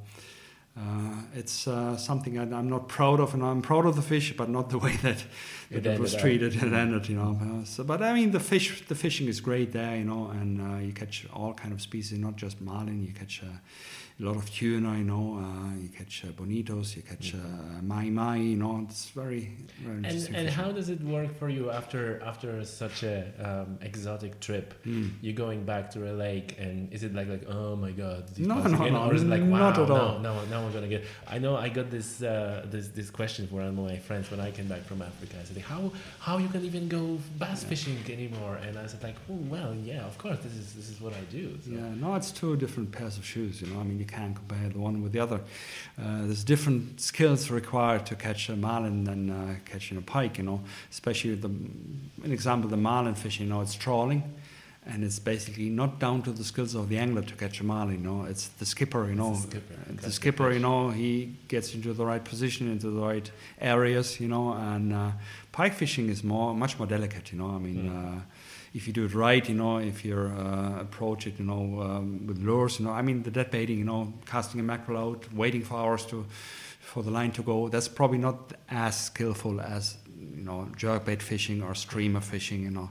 Uh, 0.81 1.14
it's 1.35 1.69
uh, 1.69 1.97
something 1.97 2.38
I, 2.38 2.43
I'm 2.43 2.69
not 2.69 2.88
proud 2.88 3.21
of, 3.21 3.35
and 3.35 3.45
I'm 3.45 3.61
proud 3.61 3.87
of 3.87 3.97
the 3.97 4.03
fish, 4.03 4.35
but 4.37 4.49
not 4.49 4.71
the 4.71 4.79
way 4.79 4.97
that, 5.03 5.25
It 5.71 5.83
that 5.83 5.95
it, 5.95 6.01
was 6.01 6.14
treated. 6.14 6.55
It 6.55 6.73
ended, 6.73 7.09
you 7.09 7.16
know. 7.16 7.38
Uh, 7.40 7.64
so, 7.64 7.85
but 7.85 8.03
I 8.03 8.14
mean, 8.14 8.31
the 8.31 8.40
fish, 8.40 8.87
the 8.88 8.95
fishing 8.95 9.29
is 9.29 9.40
great 9.40 9.73
there, 9.73 9.97
you 9.97 10.05
know, 10.05 10.29
and 10.29 10.61
uh, 10.61 10.79
you 10.79 10.93
catch 10.93 11.27
all 11.33 11.53
kind 11.55 11.73
of 11.73 11.83
species, 11.83 12.19
not 12.19 12.37
just 12.37 12.61
marlin. 12.61 13.05
You 13.05 13.12
catch, 13.12 13.43
uh, 13.43 13.59
a 14.20 14.24
lot 14.26 14.37
of 14.37 14.50
tuna, 14.50 14.98
you 14.98 15.04
know. 15.04 15.38
Uh, 15.42 15.74
you 15.80 15.88
catch 15.88 16.24
uh, 16.24 16.28
bonitos, 16.33 16.94
you 16.96 17.02
catch 17.02 17.35
uh, 17.35 17.38
mai 17.83 18.11
mai, 18.11 18.37
you 18.37 18.56
know. 18.56 18.85
It's 18.88 19.09
very, 19.11 19.56
very 19.83 19.96
And 19.96 20.06
interesting. 20.06 20.35
and 20.35 20.48
how 20.50 20.72
does 20.72 20.88
it 20.90 21.00
work 21.02 21.38
for 21.38 21.48
you 21.48 21.70
after 21.70 22.22
after 22.22 22.64
such 22.64 23.02
a 23.02 23.16
um, 23.48 23.78
exotic 23.80 24.38
trip? 24.40 24.74
Mm. 24.85 25.11
You 25.22 25.33
going 25.33 25.64
back 25.64 25.90
to 25.92 26.11
a 26.11 26.12
lake, 26.12 26.56
and 26.59 26.92
is 26.92 27.02
it 27.02 27.14
like 27.14 27.28
like 27.28 27.44
oh 27.48 27.76
my 27.76 27.92
god, 27.92 28.24
No, 28.38 28.56
no, 28.56 28.74
again? 28.74 28.92
no, 28.92 29.04
or 29.09 29.14
is 29.14 29.22
it 29.22 29.28
like 29.28 29.42
wow, 29.42 29.70
not 29.70 29.78
at 29.78 29.88
no, 29.88 29.96
all. 29.96 30.18
no, 30.18 30.44
now 30.46 30.66
I'm 30.66 30.72
gonna 30.72 30.88
get. 30.88 31.04
I 31.26 31.38
know 31.38 31.56
I 31.56 31.68
got 31.68 31.90
this 31.90 32.22
uh, 32.22 32.66
this 32.70 32.88
this 32.88 33.09
question 33.11 33.46
from 33.48 33.56
one 33.59 33.66
of 33.68 33.74
my 33.74 33.98
friends 33.98 34.30
when 34.30 34.40
I 34.40 34.50
came 34.50 34.68
back 34.68 34.85
from 34.85 35.00
Africa. 35.00 35.37
I 35.40 35.44
said 35.44 35.59
how 35.62 35.92
how 36.18 36.37
you 36.38 36.48
can 36.48 36.64
even 36.64 36.88
go 36.88 37.18
bass 37.38 37.64
fishing 37.64 37.96
anymore? 38.11 38.56
And 38.64 38.76
I 38.76 38.87
said 38.87 39.02
like 39.02 39.16
oh 39.30 39.38
well 39.54 39.74
yeah 39.74 40.04
of 40.11 40.18
course 40.18 40.38
this 40.42 40.54
is 40.62 40.74
this 40.74 40.88
is 40.90 41.00
what 41.00 41.14
I 41.14 41.24
do. 41.30 41.56
So. 41.64 41.70
Yeah, 41.70 41.94
no, 41.94 42.14
it's 42.16 42.30
two 42.30 42.56
different 42.56 42.92
pairs 42.92 43.16
of 43.16 43.24
shoes. 43.24 43.62
You 43.62 43.68
know, 43.68 43.80
I 43.80 43.85
mean, 43.85 43.98
you 43.98 44.10
can't 44.11 44.35
compare 44.35 44.68
the 44.68 44.79
one 44.79 45.03
with 45.03 45.12
the 45.12 45.20
other. 45.20 45.40
Uh, 45.99 46.27
there's 46.27 46.44
different 46.44 47.01
skills 47.01 47.51
required 47.51 48.07
to 48.07 48.14
catch 48.14 48.49
a 48.49 48.57
marlin 48.57 49.05
than 49.05 49.31
uh, 49.31 49.57
catching 49.64 49.96
a 49.99 50.03
pike. 50.03 50.38
You 50.38 50.44
know, 50.44 50.61
especially 50.90 51.35
the 51.37 51.49
an 52.27 52.33
example, 52.33 52.68
the 52.70 52.77
marlin 52.77 53.14
fishing. 53.14 53.46
You 53.46 53.53
know, 53.55 53.61
it's 53.62 53.75
trawling, 53.75 54.23
and 54.87 55.05
it's 55.05 55.18
basically 55.18 55.68
not 55.70 55.99
down 55.99 56.23
to 56.23 56.33
the 56.33 56.44
skills 56.44 56.75
of 56.75 56.88
the 56.88 56.99
angler 56.99 57.23
to 57.23 57.35
catch 57.35 57.61
a 57.61 57.64
marlin. 57.64 57.99
You 58.03 58.11
know, 58.11 58.25
it's 58.25 58.49
the 58.61 58.66
skipper. 58.66 59.05
You 59.05 59.11
It's 59.11 59.18
know, 59.18 59.35
the 59.35 59.40
skipper, 59.51 59.75
the 59.87 60.03
the 60.03 60.11
skipper. 60.11 60.53
You 60.53 60.61
know, 60.61 60.90
he 60.90 61.37
gets 61.49 61.75
into 61.75 61.92
the 61.92 62.05
right 62.05 62.25
position, 62.25 62.70
into 62.70 62.90
the 62.90 63.01
right 63.01 63.31
areas. 63.61 64.20
You 64.20 64.29
know, 64.29 64.53
and 64.53 64.92
uh, 64.92 65.11
pike 65.53 65.75
fishing 65.75 66.09
is 66.09 66.23
more, 66.23 66.55
much 66.55 66.79
more 66.79 66.88
delicate. 66.88 67.33
You 67.33 67.38
know, 67.38 67.51
I 67.55 67.59
mean. 67.59 67.90
Mm. 67.90 68.23
If 68.72 68.87
you 68.87 68.92
do 68.92 69.04
it 69.04 69.14
right, 69.14 69.48
you 69.48 69.54
know, 69.56 69.78
if 69.78 70.04
you 70.04 70.16
uh, 70.16 70.78
approach 70.80 71.26
it, 71.26 71.38
you 71.38 71.44
know, 71.44 71.80
um, 71.83 72.26
with 72.26 72.38
lures, 72.38 72.78
you 72.78 72.87
know, 72.87 72.92
I 72.92 73.02
mean, 73.02 73.22
the 73.24 73.30
dead 73.30 73.50
baiting, 73.50 73.78
you 73.78 73.85
know, 73.85 74.12
casting 74.26 74.61
a 74.61 74.62
mackerel 74.62 74.98
out, 75.11 75.33
waiting 75.33 75.62
for 75.64 75.74
hours 75.74 76.06
to, 76.06 76.24
for 76.80 77.02
the 77.02 77.11
line 77.11 77.33
to 77.33 77.42
go, 77.42 77.68
that's 77.68 77.88
probably 77.88 78.18
not 78.18 78.52
as 78.68 78.96
skillful 79.06 79.61
as, 79.61 79.96
you 80.37 80.42
know, 80.44 80.68
jerkbait 80.76 81.20
fishing 81.20 81.62
or 81.62 81.74
streamer 81.74 82.20
fishing, 82.20 82.62
you 82.62 82.70
know. 82.70 82.88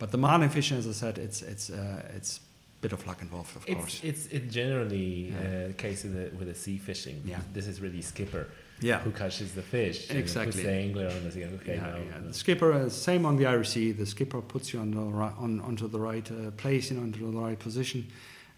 But 0.00 0.10
the 0.10 0.18
marlin 0.18 0.48
fishing, 0.48 0.78
as 0.78 0.88
I 0.88 0.92
said, 0.92 1.18
it's 1.18 1.42
it's 1.42 1.70
uh, 1.70 2.02
it's 2.16 2.38
a 2.38 2.80
bit 2.80 2.92
of 2.92 3.06
luck 3.06 3.22
involved, 3.22 3.54
of 3.54 3.64
It's 3.68 3.74
course. 3.76 4.00
it's 4.02 4.26
it 4.28 4.50
generally 4.50 5.30
Yeah. 5.30 5.36
uh, 5.38 5.66
the 5.68 5.74
case 5.74 6.02
with 6.04 6.14
the, 6.14 6.36
with 6.38 6.48
the 6.48 6.54
sea 6.54 6.78
fishing. 6.78 7.22
Yeah. 7.24 7.38
This 7.52 7.66
is 7.68 7.80
really 7.80 8.02
skipper 8.02 8.48
Yeah. 8.80 9.00
who 9.00 9.10
catches 9.10 9.52
the 9.52 9.62
fish. 9.62 10.10
Exactly. 10.10 10.52
Puts 10.52 10.62
the 10.64 10.70
angler 10.70 11.08
on 11.08 11.24
the 11.24 11.30
sea. 11.32 11.44
Okay, 11.44 11.74
yeah, 11.76 11.80
now. 11.82 11.96
yeah. 11.96 12.18
The 12.28 12.34
skipper, 12.34 12.72
uh, 12.72 12.88
same 12.88 13.26
on 13.26 13.36
the 13.36 13.44
IRC. 13.44 13.96
The 13.96 14.06
skipper 14.06 14.40
puts 14.40 14.72
you 14.72 14.80
on 14.80 14.90
the 14.92 15.00
right, 15.00 15.34
on, 15.38 15.60
onto 15.60 15.86
the 15.88 16.00
right 16.00 16.26
uh, 16.30 16.50
place, 16.52 16.90
you 16.90 16.96
know, 16.96 17.02
into 17.04 17.18
the 17.30 17.38
right 17.38 17.58
position, 17.58 18.06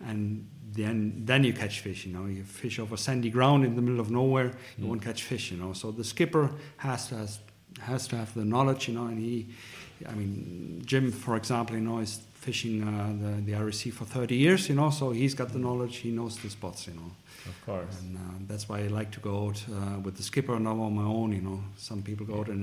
and 0.07 0.47
then 0.73 1.23
then 1.27 1.45
you 1.45 1.53
catch 1.53 1.81
fish. 1.81 2.07
You 2.07 2.13
know, 2.13 2.27
you 2.27 2.45
fish 2.45 2.79
over 2.79 2.97
sandy 2.97 3.31
ground 3.31 3.65
in 3.65 3.75
the 3.77 3.83
middle 3.83 4.01
of 4.01 4.11
nowhere, 4.11 4.53
you 4.79 4.85
Mm. 4.85 4.89
won't 4.89 5.03
catch 5.03 5.23
fish. 5.25 5.51
You 5.53 5.59
know, 5.59 5.73
so 5.75 5.91
the 5.93 6.05
skipper 6.05 6.51
has 6.79 7.09
to 7.09 7.17
has, 7.17 7.39
has 7.81 8.07
to 8.09 8.17
have 8.17 8.33
the 8.35 8.45
knowledge. 8.45 8.89
You 8.89 8.95
know, 8.95 9.07
and 9.07 9.19
he, 9.19 9.49
I 10.09 10.13
mean, 10.15 10.83
Jim, 10.87 11.11
for 11.13 11.37
example, 11.37 11.77
you 11.77 11.83
know, 11.83 11.99
is 12.01 12.21
fishing 12.35 12.83
uh, 12.83 13.13
the 13.23 13.33
the 13.47 13.53
IRC 13.53 13.93
for 13.93 14.05
30 14.05 14.35
years. 14.37 14.69
You 14.69 14.75
know, 14.77 14.91
so 14.91 15.11
he's 15.13 15.35
got 15.35 15.49
the 15.53 15.59
knowledge. 15.59 15.97
He 15.97 16.11
knows 16.11 16.37
the 16.39 16.49
spots. 16.51 16.87
You 16.87 16.95
know. 16.95 17.11
Of 17.47 17.67
course. 17.67 17.95
And 18.01 18.17
uh, 18.17 18.21
that's 18.47 18.69
why 18.69 18.79
I 18.81 18.87
like 18.87 19.11
to 19.13 19.21
go 19.21 19.47
out 19.47 19.65
uh, 19.71 19.99
with 20.01 20.17
the 20.17 20.23
skipper, 20.23 20.59
not 20.61 20.77
on 20.77 20.95
my 20.95 21.03
own. 21.03 21.33
You 21.33 21.41
know, 21.41 21.61
some 21.77 22.03
people 22.03 22.25
go 22.25 22.39
out 22.41 22.49
in 22.49 22.61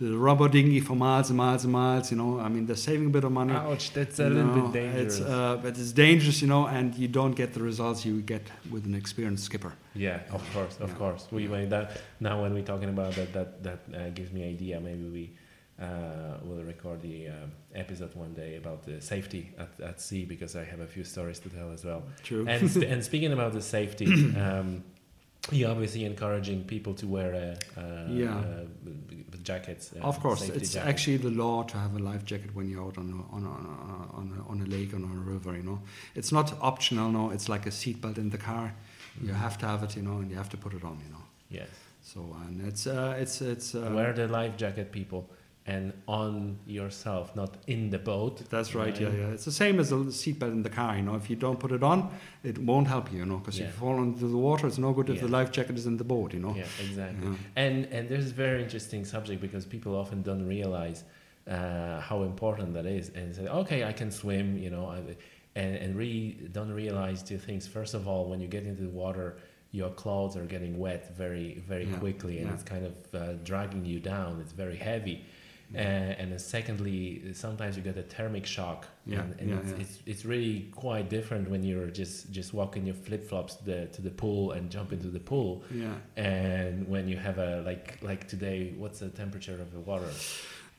a 0.00 0.02
little 0.02 0.18
rubber 0.18 0.48
dinghy 0.48 0.80
for 0.80 0.94
miles 0.96 1.28
and 1.30 1.36
miles 1.36 1.64
and 1.64 1.72
miles. 1.72 2.10
You 2.10 2.16
know, 2.16 2.40
I 2.40 2.48
mean, 2.48 2.64
they're 2.66 2.76
saving 2.76 3.06
a 3.08 3.10
bit 3.10 3.24
of 3.24 3.32
money. 3.32 3.52
Ouch, 3.52 3.92
that's 3.92 4.18
a 4.20 4.24
you 4.24 4.28
little 4.30 4.54
know, 4.54 4.68
bit 4.68 4.72
dangerous. 4.82 5.18
It's, 5.18 5.28
uh, 5.28 5.58
but 5.62 5.76
it's 5.78 5.92
dangerous, 5.92 6.40
you 6.42 6.48
know, 6.48 6.66
and 6.66 6.94
you 6.94 7.08
don't 7.08 7.32
get 7.34 7.52
the 7.52 7.62
results 7.62 8.04
you 8.06 8.20
get 8.22 8.42
with 8.70 8.84
an 8.86 8.94
experienced 8.94 9.44
skipper. 9.44 9.72
yeah, 9.94 10.20
of 10.32 10.42
course, 10.54 10.78
of 10.80 10.88
Yeah. 10.90 10.96
course. 10.96 11.26
We 11.30 11.48
when 11.48 11.68
that 11.68 12.00
now 12.20 12.40
when 12.42 12.54
we're 12.54 12.64
talking 12.72 12.88
about 12.88 13.12
that, 13.16 13.32
that 13.34 13.62
that 13.62 13.80
uh, 13.94 14.10
gives 14.14 14.32
me 14.32 14.40
idea. 14.48 14.80
Maybe 14.80 15.04
we 15.18 15.30
uh, 15.80 16.38
will 16.44 16.62
record 16.64 17.00
the 17.02 17.28
um, 17.28 17.52
episode 17.74 18.14
one 18.14 18.34
day 18.34 18.56
about 18.56 18.82
the 18.84 19.00
safety 19.00 19.52
at, 19.58 19.80
at 19.80 20.00
sea 20.00 20.24
because 20.24 20.54
I 20.56 20.64
have 20.64 20.80
a 20.80 20.86
few 20.86 21.04
stories 21.04 21.38
to 21.40 21.48
tell 21.48 21.70
as 21.72 21.84
well. 21.84 22.02
True. 22.22 22.46
And 22.48 22.70
sp- 22.70 22.86
and 22.92 23.02
speaking 23.04 23.32
about 23.32 23.52
the 23.52 23.62
safety. 23.62 24.06
Um, 24.36 24.84
you're 25.50 25.70
obviously 25.72 26.04
encouraging 26.04 26.62
people 26.64 26.94
to 26.94 27.06
wear 27.08 27.34
a, 27.34 27.80
uh, 27.80 28.06
Yeah. 28.12 28.36
uh, 28.36 28.64
jackets. 29.42 29.92
Uh, 29.92 30.04
of 30.06 30.20
course, 30.20 30.42
it's 30.48 30.72
jackets. 30.72 30.76
actually 30.76 31.16
the 31.16 31.30
law 31.30 31.64
to 31.64 31.76
have 31.78 31.96
a 31.96 31.98
life 31.98 32.24
jacket 32.24 32.54
when 32.54 32.68
you're 32.68 32.84
out 32.84 32.96
on 32.96 33.10
a, 33.10 33.34
on 33.34 33.42
a, 33.44 34.16
on 34.16 34.38
a, 34.38 34.48
on 34.50 34.60
a 34.60 34.66
lake 34.66 34.92
or 34.92 34.96
on 34.98 35.02
a 35.26 35.30
river. 35.30 35.56
You 35.56 35.64
know, 35.64 35.80
it's 36.14 36.30
not 36.30 36.54
optional. 36.60 37.10
No, 37.10 37.30
it's 37.30 37.48
like 37.48 37.66
a 37.66 37.70
seatbelt 37.70 38.18
in 38.18 38.30
the 38.30 38.38
car. 38.38 38.72
You 39.20 39.32
have 39.32 39.58
to 39.58 39.66
have 39.66 39.82
it, 39.82 39.96
you 39.96 40.02
know, 40.02 40.18
and 40.18 40.30
you 40.30 40.36
have 40.36 40.48
to 40.50 40.56
put 40.56 40.74
it 40.74 40.84
on. 40.84 41.00
You 41.04 41.10
know. 41.12 41.24
yes. 41.50 41.68
So 42.04 42.20
and 42.46 42.64
it's 42.66 42.86
uh, 42.86 43.16
it's 43.18 43.40
it's 43.42 43.74
uh, 43.74 43.90
wear 43.94 44.12
the 44.12 44.28
life 44.28 44.56
jacket, 44.56 44.92
people, 44.92 45.28
and 45.66 45.92
on 46.08 46.58
yourself, 46.66 47.36
not 47.36 47.56
in 47.68 47.90
the 47.90 47.98
boat. 47.98 48.42
That's 48.50 48.74
right. 48.74 48.98
Yeah, 49.00 49.10
yeah. 49.10 49.28
It's 49.28 49.44
the 49.44 49.52
same 49.52 49.78
as 49.78 49.92
a 49.92 49.96
seatbelt 49.96 50.50
in 50.50 50.62
the 50.64 50.70
car. 50.70 50.96
You 50.96 51.02
know, 51.02 51.14
if 51.14 51.30
you 51.30 51.36
don't 51.36 51.60
put 51.60 51.70
it 51.70 51.82
on, 51.84 52.10
it 52.42 52.58
won't 52.58 52.88
help 52.88 53.12
you. 53.12 53.18
You 53.20 53.26
know, 53.26 53.38
because 53.38 53.58
Yeah. 53.58 53.66
if 53.66 53.74
you 53.74 53.78
fall 53.80 54.02
into 54.02 54.26
the 54.26 54.36
water, 54.36 54.66
it's 54.66 54.78
no 54.78 54.92
good 54.92 55.08
if 55.08 55.20
the 55.20 55.28
life 55.28 55.52
jacket 55.52 55.76
is 55.76 55.86
in 55.86 55.96
the 55.96 56.04
boat. 56.04 56.34
You 56.34 56.40
know. 56.40 56.54
Yeah, 56.56 56.64
exactly. 56.88 57.28
Yeah. 57.28 57.36
And 57.64 57.86
and 57.86 58.08
there's 58.08 58.30
a 58.30 58.34
very 58.34 58.60
interesting 58.62 59.04
subject 59.04 59.40
because 59.40 59.64
people 59.64 59.94
often 59.94 60.22
don't 60.22 60.46
realize 60.46 61.04
uh, 61.46 62.00
how 62.00 62.22
important 62.22 62.74
that 62.74 62.86
is, 62.86 63.10
and 63.10 63.34
say, 63.34 63.46
okay, 63.46 63.84
I 63.84 63.92
can 63.92 64.10
swim, 64.10 64.58
you 64.58 64.70
know, 64.70 64.90
and 65.54 65.76
and 65.76 65.96
really 65.96 66.48
don't 66.52 66.72
realize 66.72 67.22
two 67.22 67.38
things. 67.38 67.66
First 67.68 67.94
of 67.94 68.08
all, 68.08 68.24
when 68.30 68.40
you 68.40 68.48
get 68.48 68.64
into 68.64 68.82
the 68.82 68.88
water, 69.04 69.36
your 69.70 69.90
clothes 69.90 70.36
are 70.36 70.44
getting 70.46 70.78
wet 70.78 71.14
very 71.16 71.62
very 71.68 71.84
Yeah, 71.86 71.98
quickly, 71.98 72.38
and 72.38 72.46
yeah. 72.48 72.54
it's 72.54 72.62
kind 72.64 72.84
of 72.90 72.94
uh, 73.14 73.32
dragging 73.44 73.84
you 73.84 74.00
down. 74.00 74.40
It's 74.40 74.52
very 74.52 74.76
heavy. 74.76 75.24
Uh, 75.74 75.78
and 76.20 76.32
then 76.32 76.38
secondly, 76.38 77.32
sometimes 77.34 77.76
you 77.76 77.82
get 77.82 77.96
a 77.96 78.02
thermic 78.02 78.46
shock, 78.46 78.86
Yeah, 79.06 79.20
and, 79.22 79.40
and 79.40 79.50
yeah, 79.50 79.56
it's, 79.60 79.70
yeah. 79.70 79.76
it's 79.84 79.98
it's 80.06 80.24
really 80.24 80.68
quite 80.74 81.08
different 81.08 81.48
when 81.50 81.62
you're 81.64 81.88
just 82.02 82.30
just 82.30 82.52
walking 82.54 82.86
your 82.86 82.94
flip 83.06 83.22
flops 83.28 83.54
to 83.56 83.64
the 83.64 83.86
to 83.96 84.02
the 84.02 84.10
pool 84.10 84.52
and 84.52 84.70
jump 84.70 84.92
into 84.92 85.08
the 85.08 85.20
pool, 85.20 85.62
Yeah. 85.74 85.94
and 86.16 86.86
when 86.88 87.08
you 87.08 87.16
have 87.16 87.38
a 87.38 87.62
like 87.70 87.98
like 88.02 88.28
today, 88.28 88.74
what's 88.76 88.98
the 89.00 89.10
temperature 89.10 89.58
of 89.60 89.70
the 89.72 89.80
water? 89.80 90.10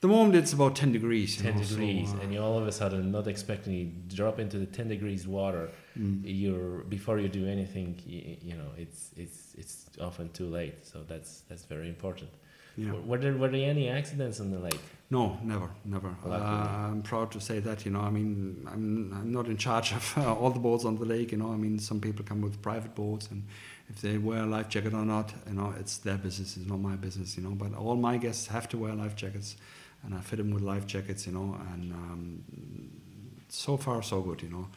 The 0.01 0.09
moment 0.09 0.35
it's 0.35 0.51
about 0.53 0.75
ten 0.75 0.91
degrees. 0.91 1.37
Ten 1.37 1.57
degrees, 1.57 2.09
uh, 2.13 2.21
and 2.21 2.33
you 2.33 2.41
all 2.41 2.57
of 2.59 2.67
a 2.67 2.71
sudden 2.73 3.09
not 3.11 3.25
expecting 3.27 3.73
you 3.73 3.85
drop 4.15 4.37
into 4.37 4.57
the 4.59 4.65
ten 4.77 4.87
degrees 4.89 5.25
water. 5.25 5.69
mm. 5.97 6.21
You're 6.25 6.83
before 6.97 7.19
you 7.19 7.29
do 7.29 7.45
anything, 7.47 7.89
you, 8.05 8.21
you 8.49 8.55
know 8.59 8.71
it's 8.77 9.11
it's 9.15 9.55
it's 9.57 9.75
often 10.01 10.29
too 10.33 10.49
late. 10.59 10.85
So 10.85 11.03
that's 11.07 11.31
that's 11.49 11.63
very 11.65 11.87
important. 11.87 12.31
Yeah. 12.75 12.93
Were, 13.05 13.17
there 13.17 13.33
were 13.33 13.49
there 13.49 13.69
any 13.69 13.89
accidents 13.89 14.39
on 14.39 14.51
the 14.51 14.59
lake? 14.59 14.79
No, 15.09 15.37
never, 15.43 15.69
never. 15.85 16.15
Uh, 16.25 16.89
I'm 16.91 17.03
proud 17.03 17.31
to 17.33 17.39
say 17.39 17.59
that. 17.59 17.85
You 17.85 17.91
know, 17.91 18.01
I 18.01 18.09
mean, 18.09 18.67
I'm 18.71 19.13
I'm 19.13 19.31
not 19.31 19.45
in 19.45 19.57
charge 19.57 19.91
of 19.93 20.13
uh, 20.17 20.33
all 20.33 20.49
the 20.49 20.59
boats 20.59 20.85
on 20.85 20.95
the 20.97 21.05
lake. 21.05 21.31
You 21.31 21.37
know, 21.37 21.51
I 21.51 21.55
mean, 21.55 21.77
some 21.77 22.01
people 22.01 22.25
come 22.25 22.41
with 22.41 22.61
private 22.63 22.95
boats, 22.95 23.27
and 23.29 23.43
if 23.89 24.01
they 24.01 24.17
wear 24.17 24.43
a 24.43 24.45
life 24.47 24.69
jacket 24.69 24.93
or 24.93 25.05
not, 25.05 25.31
you 25.47 25.53
know, 25.53 25.73
it's 25.79 25.97
their 25.99 26.17
business. 26.17 26.57
It's 26.57 26.67
not 26.67 26.79
my 26.79 26.95
business. 26.95 27.37
You 27.37 27.43
know, 27.43 27.51
but 27.51 27.75
all 27.75 27.95
my 27.95 28.17
guests 28.17 28.47
have 28.47 28.67
to 28.69 28.77
wear 28.77 28.93
life 28.95 29.15
jackets, 29.15 29.55
and 30.03 30.15
I 30.15 30.21
fit 30.21 30.37
them 30.37 30.49
with 30.49 30.63
life 30.63 30.87
jackets. 30.87 31.27
You 31.27 31.33
know, 31.33 31.57
and 31.73 31.91
um, 31.93 32.43
so 33.49 33.77
far 33.77 34.01
so 34.01 34.21
good. 34.21 34.41
You 34.41 34.49
know. 34.49 34.67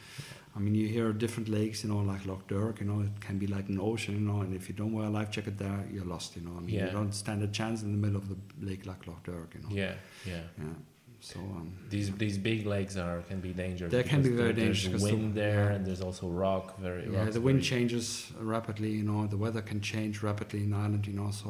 I 0.57 0.59
mean, 0.59 0.73
you 0.75 0.87
hear 0.87 1.13
different 1.13 1.49
lakes, 1.49 1.83
you 1.83 1.89
know, 1.91 1.99
like 2.11 2.25
Lough 2.25 2.41
Derg, 2.47 2.79
you 2.81 2.87
know, 2.87 3.01
it 3.01 3.21
can 3.21 3.37
be 3.37 3.45
like 3.47 3.69
an 3.69 3.79
ocean, 3.79 4.15
you 4.15 4.21
know, 4.29 4.41
and 4.41 4.55
if 4.55 4.67
you 4.67 4.73
don't 4.75 4.91
wear 4.91 5.05
a 5.05 5.09
life 5.19 5.29
jacket 5.29 5.57
there, 5.59 5.85
you're 5.93 6.03
lost, 6.15 6.35
you 6.35 6.41
know. 6.41 6.55
I 6.57 6.61
mean, 6.61 6.75
Yeah. 6.75 6.85
you 6.87 6.91
don't 6.99 7.13
stand 7.13 7.43
a 7.43 7.47
chance 7.59 7.83
in 7.83 7.91
the 7.91 7.97
middle 8.05 8.17
of 8.17 8.27
the 8.31 8.37
lake 8.69 8.85
like 8.91 9.01
Lough 9.07 9.21
Derg, 9.23 9.49
you 9.55 9.61
know. 9.63 9.69
Yeah, 9.83 9.93
yeah. 10.25 10.41
Yeah. 10.57 10.73
So 11.19 11.39
um, 11.39 11.67
These 11.89 12.11
these 12.25 12.37
big 12.37 12.65
lakes 12.75 12.95
are 12.97 13.21
can 13.29 13.39
be 13.41 13.51
dangerous. 13.63 13.91
They 13.91 14.03
can 14.03 14.21
be 14.21 14.29
very 14.43 14.53
dangerous 14.53 14.83
There's 14.89 15.03
the- 15.03 15.15
wind 15.15 15.35
there, 15.35 15.65
yeah. 15.65 15.75
and 15.75 15.81
there's 15.85 16.01
also 16.09 16.27
rock. 16.45 16.65
Very 16.79 17.03
yeah, 17.11 17.29
the 17.37 17.41
wind 17.49 17.61
changes 17.63 18.05
rapidly. 18.53 18.91
You 18.99 19.03
know, 19.09 19.19
the 19.27 19.37
weather 19.45 19.61
can 19.71 19.79
change 19.81 20.15
rapidly 20.29 20.61
in 20.67 20.73
Ireland. 20.73 21.03
You 21.07 21.13
know, 21.19 21.31
so 21.31 21.49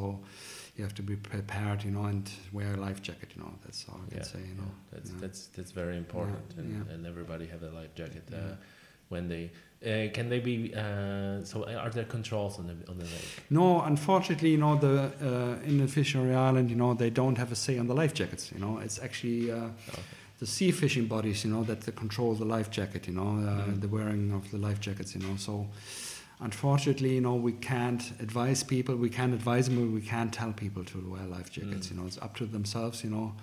you 0.76 0.84
have 0.88 0.96
to 0.96 1.04
be 1.12 1.16
prepared. 1.18 1.80
You 1.84 1.92
know, 1.96 2.06
and 2.14 2.24
wear 2.58 2.72
a 2.76 2.78
life 2.88 3.02
jacket. 3.08 3.30
You 3.36 3.40
know, 3.44 3.52
that's 3.64 3.86
all 3.90 4.00
I 4.06 4.10
can 4.10 4.18
Yeah, 4.20 4.24
say. 4.34 4.40
You 4.40 4.56
yeah, 4.56 4.62
know, 4.62 4.72
that's 4.94 5.10
yeah. 5.12 5.22
that's 5.24 5.42
that's 5.56 5.72
very 5.72 5.98
important, 5.98 6.48
and, 6.58 6.68
yeah. 6.74 6.94
and 6.94 7.06
everybody 7.06 7.46
have 7.48 7.64
a 7.64 7.72
life 7.82 7.94
jacket 8.02 8.24
uh, 8.32 8.36
Yeah. 8.38 8.56
When 9.10 9.28
they. 9.30 9.52
Uh, 9.86 10.12
can 10.12 10.28
they 10.30 10.40
be? 10.40 10.74
Uh, 10.74 11.44
so 11.44 11.64
are 11.66 11.90
there 11.92 12.04
controls 12.06 12.58
on 12.60 12.66
the 12.68 12.74
on 12.92 12.98
the 12.98 13.06
lake? 13.06 13.44
No, 13.50 13.82
unfortunately, 13.82 14.50
you 14.52 14.58
know, 14.58 14.76
the 14.76 15.12
uh, 15.22 15.68
Inland 15.68 15.92
Fisheries 15.92 16.36
Ireland, 16.36 16.70
you 16.72 16.76
know, 16.76 16.94
they 16.96 17.12
don't 17.12 17.38
have 17.38 17.52
a 17.52 17.56
say 17.56 17.78
on 17.78 17.88
the 17.88 17.94
life 17.94 18.14
jackets. 18.14 18.52
You 18.52 18.60
know, 18.60 18.80
it's 18.80 19.00
actually. 19.00 19.52
Uh, 19.52 19.70
Okay. 19.90 20.02
the 20.40 20.46
sea 20.46 20.70
fishing 20.72 21.08
bodies, 21.08 21.44
you 21.44 21.50
know, 21.52 21.64
that 21.64 21.82
they 21.82 21.92
control 21.92 22.36
the 22.36 22.46
life 22.46 22.70
jacket, 22.70 23.08
you 23.08 23.14
know, 23.14 23.30
uh, 23.40 23.66
Mhm. 23.72 23.82
the 23.82 23.88
wearing 23.88 24.32
of 24.34 24.44
the 24.52 24.58
life 24.60 24.80
jackets, 24.80 25.16
you 25.16 25.22
know. 25.26 25.36
So, 25.36 25.66
unfortunately, 26.40 27.16
you 27.16 27.22
know, 27.22 27.36
we 27.36 27.54
can't 27.54 28.04
advise 28.20 28.64
people, 28.64 28.96
we 28.96 29.10
can't 29.10 29.34
advise 29.34 29.68
them, 29.68 29.94
we 29.94 30.02
can't 30.02 30.32
tell 30.34 30.54
people 30.54 30.84
to 30.86 30.98
wear 31.12 31.26
life 31.26 31.52
jackets, 31.52 31.88
Mm. 31.88 31.92
you 31.92 31.98
know. 31.98 32.06
It's 32.08 32.18
up 32.20 32.36
to 32.38 32.46
themselves, 32.46 33.04
you 33.04 33.10
know, 33.10 33.34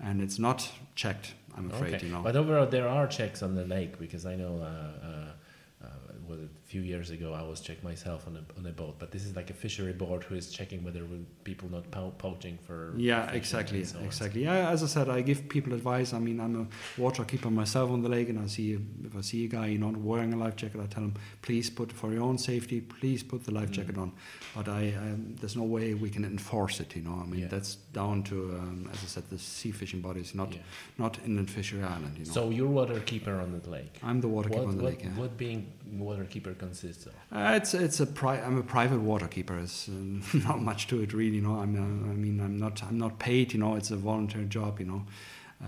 and 0.00 0.20
it's 0.20 0.38
not 0.38 0.70
checked, 0.94 1.34
I'm 1.56 1.70
afraid, 1.70 1.94
okay. 1.94 2.06
you 2.06 2.12
know. 2.12 2.22
But 2.22 2.36
overall, 2.36 2.66
there 2.66 2.88
are 2.88 3.06
checks 3.06 3.42
on 3.42 3.54
the 3.54 3.64
lake 3.64 3.98
because 3.98 4.26
I 4.26 4.36
know 4.36 4.58
uh, 4.60 5.06
uh, 5.06 5.86
uh, 5.86 5.88
was 6.26 6.40
it 6.40 6.50
few 6.72 6.80
years 6.92 7.08
ago 7.16 7.28
I 7.42 7.44
was 7.52 7.58
checking 7.66 7.84
myself 7.92 8.20
on 8.28 8.34
a 8.40 8.42
on 8.58 8.64
a 8.72 8.74
boat, 8.80 8.94
but 9.00 9.08
this 9.14 9.24
is 9.28 9.32
like 9.40 9.48
a 9.54 9.56
fishery 9.64 9.94
board 10.02 10.20
who 10.26 10.34
is 10.42 10.46
checking 10.58 10.80
whether 10.86 11.02
people 11.50 11.66
not 11.76 11.84
po- 11.96 12.14
poaching 12.26 12.56
for 12.66 12.78
Yeah, 13.10 13.30
exactly, 13.40 13.80
so 13.92 13.98
exactly. 14.10 14.40
Yeah, 14.48 14.70
as 14.74 14.80
I 14.86 14.88
said, 14.96 15.06
I 15.18 15.20
give 15.30 15.40
people 15.56 15.72
advice. 15.80 16.08
I 16.18 16.20
mean, 16.26 16.38
I'm 16.44 16.54
a 16.62 16.66
water 17.04 17.24
keeper 17.30 17.50
myself 17.62 17.88
on 17.96 18.00
the 18.06 18.12
lake, 18.16 18.28
and 18.32 18.38
I 18.44 18.46
see 18.56 18.68
if 19.08 19.14
I 19.20 19.22
see 19.30 19.40
a 19.48 19.50
guy, 19.58 19.66
you 19.74 19.80
know, 19.82 19.92
wearing 20.10 20.32
a 20.38 20.38
life 20.44 20.56
jacket, 20.62 20.80
I 20.86 20.88
tell 20.94 21.04
him, 21.08 21.14
please 21.46 21.66
put 21.80 21.88
for 22.00 22.08
your 22.14 22.24
own 22.28 22.38
safety, 22.52 22.78
please 23.00 23.20
put 23.32 23.40
the 23.48 23.54
life 23.58 23.70
Mm. 23.70 23.76
jacket 23.78 23.96
on. 24.04 24.10
But 24.56 24.66
I, 24.80 24.82
um, 25.04 25.20
there's 25.40 25.56
no 25.62 25.66
way 25.76 25.86
we 26.06 26.10
can 26.16 26.24
enforce 26.36 26.76
it. 26.84 26.90
You 26.98 27.02
know, 27.08 27.16
I 27.24 27.26
mean, 27.32 27.42
Yeah. 27.42 27.52
that's 27.54 27.72
down 28.00 28.16
to, 28.30 28.36
um, 28.60 28.78
as 28.94 28.98
I 29.06 29.08
said, 29.14 29.24
the 29.34 29.38
sea 29.58 29.72
fishing 29.80 30.00
bodies, 30.08 30.28
not 30.42 30.50
Yeah. 30.54 30.62
not 31.04 31.12
Inland 31.28 31.50
Fisheries 31.58 31.84
Ireland. 31.94 32.14
You 32.20 32.24
know, 32.26 32.36
So 32.38 32.42
you're 32.56 32.72
water 32.80 32.98
keeper 33.10 33.34
on 33.44 33.50
the 33.58 33.70
lake. 33.78 33.94
I'm 34.08 34.20
the 34.26 34.32
water 34.36 34.48
keeper 34.50 34.62
what, 34.66 34.72
on 34.72 34.76
the 34.80 34.86
what, 34.88 34.92
lake. 34.92 35.02
Yeah. 35.06 35.20
what 35.22 35.32
being 35.44 35.60
water 36.08 36.26
keeper 36.34 36.54
consists 36.66 37.06
of? 37.06 37.12
Uh, 37.36 37.58
it's 37.58 37.72
it's 37.74 38.00
a 38.00 38.06
pri- 38.06 38.42
I'm 38.46 38.58
a 38.58 38.66
private 38.76 39.00
water 39.10 39.28
keeper. 39.34 39.56
It's 39.58 39.88
um, 39.88 40.22
not 40.48 40.60
much 40.70 40.86
to 40.88 41.02
it 41.04 41.10
really. 41.12 41.36
You 41.36 41.42
know, 41.48 41.56
I'm 41.62 41.74
uh, 41.76 42.12
I 42.12 42.14
mean 42.24 42.40
I'm 42.46 42.56
not 42.64 42.82
I'm 42.88 42.98
not 42.98 43.18
paid. 43.18 43.52
You 43.54 43.60
know, 43.60 43.76
it's 43.76 43.90
a 43.90 43.96
voluntary 43.96 44.46
job. 44.58 44.80
You 44.80 44.86
know, 44.92 45.02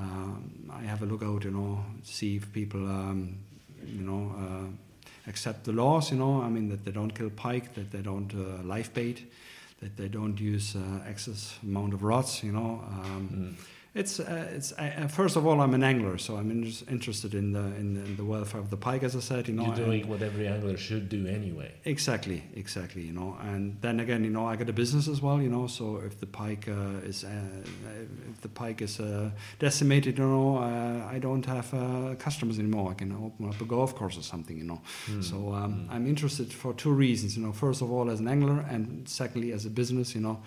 um, 0.00 0.70
I 0.80 0.82
have 0.92 1.02
a 1.02 1.06
lookout. 1.12 1.44
You 1.44 1.50
know, 1.58 1.70
see 2.02 2.36
if 2.36 2.44
people 2.52 2.82
um, 3.00 3.18
you 3.98 4.04
know 4.10 4.22
uh, 4.44 4.66
accept 5.30 5.64
the 5.64 5.72
laws. 5.72 6.10
You 6.12 6.18
know, 6.18 6.42
I 6.46 6.48
mean 6.48 6.68
that 6.68 6.84
they 6.84 6.92
don't 6.92 7.14
kill 7.18 7.30
pike, 7.30 7.74
that 7.74 7.90
they 7.90 8.02
don't 8.02 8.32
uh, 8.34 8.62
live 8.74 8.90
bait, 8.94 9.18
that 9.80 9.96
they 9.96 10.08
don't 10.08 10.38
use 10.40 10.76
uh, 10.76 11.10
excess 11.10 11.58
amount 11.62 11.94
of 11.94 12.02
rods. 12.02 12.42
You 12.42 12.52
know. 12.52 12.70
Um, 12.88 13.28
Mm. 13.32 13.54
It's 13.94 14.18
uh, 14.18 14.48
it's 14.56 14.72
uh, 14.72 15.06
first 15.08 15.36
of 15.36 15.46
all 15.46 15.60
I'm 15.60 15.72
an 15.74 15.84
angler, 15.84 16.18
so 16.18 16.36
I'm 16.36 16.50
in- 16.50 16.72
interested 16.90 17.32
in 17.34 17.52
the 17.52 17.60
in, 17.80 17.96
in 18.04 18.16
the 18.16 18.24
welfare 18.24 18.60
of 18.60 18.68
the 18.70 18.76
pike, 18.76 19.04
as 19.04 19.14
I 19.14 19.20
said. 19.20 19.46
You 19.48 19.54
know, 19.54 19.66
You're 19.66 19.76
doing 19.86 20.08
what 20.08 20.20
every 20.20 20.48
angler 20.48 20.76
should 20.76 21.08
do 21.08 21.26
anyway. 21.28 21.70
Exactly, 21.84 22.42
exactly. 22.56 23.02
You 23.02 23.12
know, 23.12 23.36
and 23.40 23.76
then 23.82 24.00
again, 24.00 24.24
you 24.24 24.30
know, 24.30 24.46
I 24.46 24.56
got 24.56 24.68
a 24.68 24.72
business 24.72 25.06
as 25.06 25.22
well. 25.22 25.40
You 25.40 25.48
know, 25.48 25.66
so 25.68 25.98
if 26.04 26.18
the 26.18 26.26
pike 26.26 26.66
uh, 26.68 27.06
is 27.10 27.22
uh, 27.24 27.28
if 28.32 28.40
the 28.40 28.48
pike 28.48 28.82
is 28.82 28.98
uh, 28.98 29.30
decimated, 29.60 30.18
you 30.18 30.26
know, 30.26 30.58
uh, 30.58 31.14
I 31.14 31.18
don't 31.20 31.46
have 31.46 31.72
uh, 31.72 32.14
customers 32.18 32.58
anymore. 32.58 32.90
I 32.90 32.94
can 32.94 33.12
open 33.12 33.48
up 33.48 33.60
a 33.60 33.64
golf 33.64 33.94
course 33.94 34.18
or 34.18 34.22
something. 34.22 34.58
You 34.58 34.64
know, 34.64 34.80
Mm. 35.08 35.22
so 35.22 35.36
um, 35.54 35.72
Mm. 35.74 35.94
I'm 35.94 36.06
interested 36.06 36.52
for 36.52 36.74
two 36.74 36.92
reasons. 36.92 37.36
You 37.36 37.44
know, 37.44 37.52
first 37.52 37.80
of 37.82 37.90
all, 37.92 38.10
as 38.10 38.18
an 38.20 38.28
angler, 38.28 38.64
and 38.68 39.08
secondly, 39.08 39.52
as 39.52 39.64
a 39.66 39.70
business. 39.70 40.14
You 40.16 40.20
know. 40.22 40.38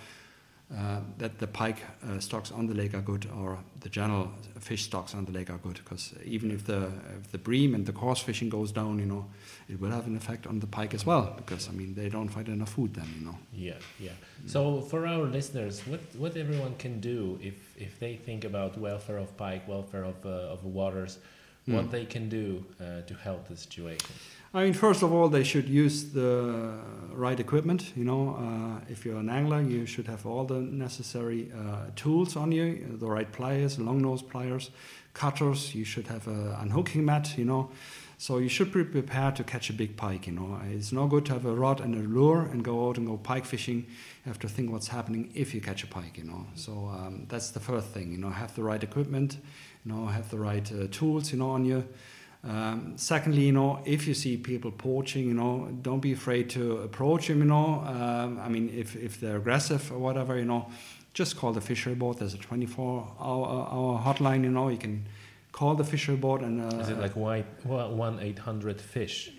Uh, 0.70 1.00
that 1.18 1.38
the 1.40 1.48
pike 1.48 1.78
uh, 2.04 2.20
stocks 2.20 2.52
on 2.52 2.68
the 2.68 2.74
lake 2.74 2.94
are 2.94 3.02
good, 3.02 3.26
or 3.42 3.58
the 3.80 3.88
general 3.88 4.28
fish 4.60 4.84
stocks 4.84 5.16
on 5.16 5.24
the 5.24 5.32
lake 5.32 5.50
are 5.50 5.60
good, 5.60 5.76
because 5.76 6.14
even 6.26 6.52
if 6.52 6.66
the 6.66 6.92
if 7.22 7.32
the 7.32 7.38
bream 7.38 7.74
and 7.74 7.86
the 7.86 7.94
coarse 7.94 8.20
fishing 8.22 8.50
goes 8.50 8.74
down, 8.74 9.00
you 9.00 9.06
know, 9.06 9.26
it 9.70 9.80
will 9.80 9.92
have 9.92 10.08
an 10.08 10.18
effect 10.18 10.46
on 10.46 10.60
the 10.60 10.68
pike 10.68 10.94
as 10.94 11.06
well, 11.06 11.34
because 11.38 11.70
I 11.70 11.72
mean 11.72 11.94
they 11.96 12.10
don't 12.10 12.28
find 12.28 12.50
enough 12.50 12.74
food 12.74 12.94
then, 12.94 13.08
you 13.18 13.26
know. 13.26 13.38
Yeah, 13.54 13.80
yeah. 13.98 14.12
So 14.46 14.82
for 14.82 15.08
our 15.08 15.24
listeners, 15.24 15.82
what 15.88 16.02
what 16.18 16.36
everyone 16.36 16.76
can 16.78 17.00
do 17.00 17.40
if 17.42 17.56
if 17.78 17.98
they 18.00 18.18
think 18.18 18.44
about 18.44 18.78
welfare 18.78 19.20
of 19.20 19.38
pike, 19.38 19.66
welfare 19.70 20.04
of 20.04 20.26
uh, 20.26 20.54
of 20.54 20.66
waters, 20.66 21.18
what 21.66 21.86
Mm. 21.86 21.92
they 21.92 22.06
can 22.06 22.30
do 22.30 22.46
uh, 22.80 23.02
to 23.08 23.14
help 23.14 23.48
the 23.48 23.56
situation. 23.56 24.12
I 24.58 24.64
mean, 24.64 24.74
first 24.74 25.04
of 25.04 25.14
all, 25.14 25.30
they 25.30 25.44
should 25.44 25.70
use 25.70 26.06
the 26.14 26.74
right 27.12 27.40
equipment. 27.40 27.96
You 27.96 28.06
know, 28.06 28.36
uh, 28.40 28.92
if 28.92 29.06
you're 29.06 29.20
an 29.20 29.30
angler, 29.30 29.62
you 29.62 29.86
should 29.86 30.08
have 30.08 30.26
all 30.26 30.46
the 30.46 30.60
necessary 30.60 31.52
uh, 31.56 31.92
tools 31.96 32.36
on 32.36 32.52
you, 32.52 32.98
the 33.00 33.06
right 33.06 33.32
pliers, 33.32 33.78
long 33.78 34.02
nose 34.02 34.24
pliers, 34.24 34.72
cutters. 35.14 35.76
You 35.76 35.86
should 35.86 36.08
have 36.08 36.28
a 36.28 36.58
unhooking 36.60 37.06
mat. 37.06 37.38
You 37.38 37.46
know, 37.46 37.70
so 38.18 38.40
you 38.40 38.50
should 38.50 38.74
be 38.74 38.84
prepared 38.84 39.36
to 39.36 39.44
catch 39.44 39.70
a 39.70 39.74
big 39.74 39.96
pike. 39.96 40.26
You 40.26 40.34
know, 40.34 40.60
it's 40.72 40.92
no 40.92 41.06
good 41.06 41.28
to 41.28 41.34
have 41.34 41.46
a 41.46 41.54
rod 41.54 41.80
and 41.80 41.94
a 41.94 42.00
lure 42.00 42.42
and 42.42 42.64
go 42.64 42.90
out 42.90 42.98
and 42.98 43.06
go 43.06 43.18
pike 43.18 43.46
fishing. 43.46 43.86
You 44.26 44.30
have 44.32 44.40
to 44.40 44.50
think 44.50 44.72
what's 44.72 44.88
happening 44.88 45.30
if 45.36 45.54
you 45.54 45.62
catch 45.62 45.84
a 45.84 45.88
pike. 45.88 46.18
You 46.18 46.24
know, 46.24 46.48
so 46.56 46.72
um, 46.72 47.28
that's 47.30 47.52
the 47.52 47.60
first 47.60 47.90
thing. 47.90 48.12
You 48.12 48.18
know, 48.18 48.32
have 48.32 48.56
the 48.56 48.64
right 48.64 48.82
equipment. 48.82 49.38
You 49.86 49.94
know, 49.94 50.08
have 50.08 50.32
the 50.32 50.40
right 50.40 50.68
uh, 50.72 50.88
tools. 50.90 51.32
You 51.32 51.38
know, 51.38 51.52
on 51.52 51.64
you. 51.64 51.88
Um, 52.48 52.94
secondly, 52.96 53.42
you 53.42 53.52
know, 53.52 53.82
if 53.86 54.08
you 54.08 54.14
see 54.14 54.38
people 54.38 54.72
poaching, 54.72 55.28
you 55.28 55.34
know, 55.34 55.68
don't 55.82 56.00
be 56.00 56.14
afraid 56.14 56.50
to 56.52 56.78
approach 56.78 57.28
them. 57.28 57.40
You 57.40 57.46
know, 57.46 57.84
um, 57.86 58.40
I 58.40 58.48
mean, 58.48 58.70
if 58.74 58.96
if 58.96 59.20
they're 59.20 59.38
aggressive 59.38 59.92
or 59.92 60.00
whatever, 60.00 60.38
you 60.38 60.46
know, 60.46 60.70
just 61.14 61.36
call 61.36 61.52
the 61.52 61.62
fishery 61.62 61.96
board. 61.96 62.20
There's 62.20 62.34
a 62.34 62.38
24-hour 62.38 63.48
hour 63.74 64.00
hotline. 64.00 64.44
You 64.44 64.52
know, 64.52 64.70
you 64.70 64.78
can 64.78 65.06
call 65.52 65.76
the 65.76 65.84
fishery 65.84 66.16
board 66.16 66.42
and. 66.42 66.62
Uh, 66.62 66.78
Is 66.78 66.90
it 66.90 67.00
like 67.00 67.16
one 67.16 68.20
eight 68.22 68.40
hundred 68.40 68.80
fish 68.80 69.32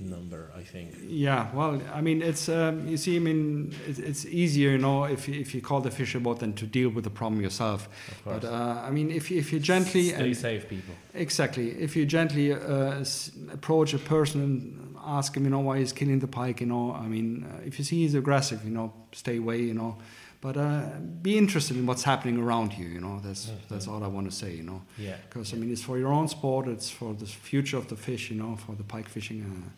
number? 0.00 0.50
I 0.56 0.62
think. 0.62 0.94
Yeah, 1.06 1.48
well, 1.54 1.80
I 1.92 2.00
mean, 2.00 2.22
it's 2.22 2.48
um, 2.48 2.86
you 2.88 2.96
see, 2.96 3.16
I 3.16 3.18
mean, 3.18 3.74
it's, 3.86 3.98
it's 3.98 4.26
easier, 4.26 4.70
you 4.70 4.78
know, 4.78 5.04
if 5.04 5.28
you, 5.28 5.40
if 5.40 5.54
you 5.54 5.60
call 5.60 5.80
the 5.80 5.90
fisher 5.90 6.20
boat 6.20 6.40
than 6.40 6.52
to 6.54 6.66
deal 6.66 6.88
with 6.90 7.04
the 7.04 7.10
problem 7.10 7.40
yourself. 7.40 7.88
Of 8.08 8.24
course. 8.24 8.40
But 8.40 8.48
uh, 8.48 8.82
I 8.88 8.90
mean, 8.90 9.10
if 9.10 9.30
you, 9.30 9.38
if 9.38 9.52
you 9.52 9.60
gently 9.60 10.08
Stay 10.10 10.24
and 10.24 10.36
safe, 10.36 10.68
people. 10.68 10.94
exactly, 11.14 11.70
if 11.70 11.96
you 11.96 12.06
gently 12.06 12.52
uh, 12.52 13.04
approach 13.52 13.94
a 13.94 13.98
person 13.98 14.40
and 14.42 14.96
ask 15.04 15.36
him, 15.36 15.44
you 15.44 15.50
know, 15.50 15.60
why 15.60 15.78
he's 15.78 15.92
killing 15.92 16.18
the 16.18 16.28
pike, 16.28 16.60
you 16.60 16.66
know, 16.66 16.92
I 16.92 17.06
mean, 17.06 17.44
uh, 17.44 17.66
if 17.66 17.78
you 17.78 17.84
see 17.84 18.02
he's 18.02 18.14
aggressive, 18.14 18.64
you 18.64 18.70
know, 18.70 18.92
stay 19.12 19.38
away, 19.38 19.60
you 19.60 19.74
know. 19.74 19.96
But 20.40 20.58
uh, 20.58 20.82
be 21.22 21.38
interested 21.38 21.74
in 21.74 21.86
what's 21.86 22.02
happening 22.02 22.38
around 22.38 22.74
you, 22.74 22.86
you 22.86 23.00
know. 23.00 23.18
That's 23.24 23.50
that's 23.70 23.88
all 23.88 24.04
I 24.04 24.08
want 24.08 24.30
to 24.30 24.36
say, 24.36 24.54
you 24.54 24.62
know. 24.62 24.82
Yeah. 24.98 25.16
Because 25.26 25.54
I 25.54 25.56
mean, 25.56 25.72
it's 25.72 25.82
for 25.82 25.96
your 25.96 26.12
own 26.12 26.28
sport. 26.28 26.68
It's 26.68 26.90
for 26.90 27.14
the 27.14 27.24
future 27.24 27.78
of 27.78 27.88
the 27.88 27.96
fish, 27.96 28.30
you 28.30 28.36
know, 28.36 28.54
for 28.56 28.74
the 28.74 28.84
pike 28.84 29.08
fishing. 29.08 29.72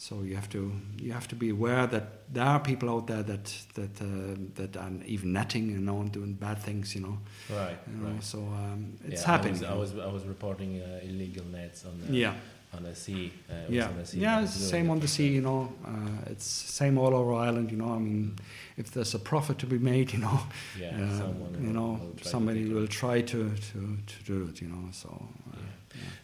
So 0.00 0.22
you 0.22 0.36
have 0.36 0.48
to 0.50 0.70
you 0.96 1.12
have 1.12 1.26
to 1.28 1.34
be 1.34 1.50
aware 1.50 1.84
that 1.88 2.32
there 2.32 2.44
are 2.44 2.60
people 2.60 2.88
out 2.88 3.08
there 3.08 3.24
that 3.24 3.52
that 3.74 4.00
uh, 4.00 4.36
that 4.54 4.76
are 4.76 4.92
even 5.04 5.32
netting, 5.32 5.74
and 5.74 6.12
doing 6.12 6.34
bad 6.34 6.58
things, 6.58 6.94
you 6.94 7.00
know. 7.02 7.18
Right. 7.50 7.76
You 7.90 7.96
know 8.00 8.10
right. 8.12 8.22
So 8.22 8.38
um, 8.38 8.92
it's 9.04 9.22
Yeah, 9.22 9.26
happening. 9.26 9.64
I 9.64 9.74
was, 9.74 9.90
I 9.90 9.96
was 9.96 10.06
I 10.08 10.12
was 10.12 10.24
reporting 10.24 10.80
uh, 10.80 11.00
illegal 11.02 11.44
nets 11.46 11.84
on 11.84 12.00
the, 12.00 12.16
yeah, 12.16 12.34
on 12.76 12.84
the 12.84 12.94
sea. 12.94 13.32
Uh, 13.50 13.54
yeah, 13.68 13.88
on 13.88 13.96
the 13.98 14.06
sea. 14.06 14.20
yeah. 14.20 14.44
Same 14.46 14.88
on 14.90 15.00
the 15.00 15.08
sea, 15.08 15.28
you 15.34 15.40
know. 15.40 15.72
Uh, 15.84 16.30
it's 16.30 16.46
same 16.46 16.96
all 16.96 17.12
over 17.12 17.32
Ireland, 17.34 17.72
you 17.72 17.76
know. 17.78 17.92
I 17.92 17.98
mean, 17.98 18.36
if 18.76 18.92
there's 18.92 19.14
a 19.14 19.18
profit 19.18 19.58
to 19.58 19.66
be 19.66 19.78
made, 19.78 20.12
you 20.14 20.20
know, 20.20 20.40
Yeah. 20.80 20.90
uh, 20.94 21.18
someone 21.18 21.58
you 21.60 21.72
know, 21.72 22.00
somebody 22.22 22.72
will 22.72 22.86
try 22.88 23.20
to, 23.22 23.50
to 23.50 23.78
to 24.06 24.24
do 24.24 24.48
it, 24.48 24.60
you 24.62 24.68
know. 24.68 24.90
So. 24.92 25.08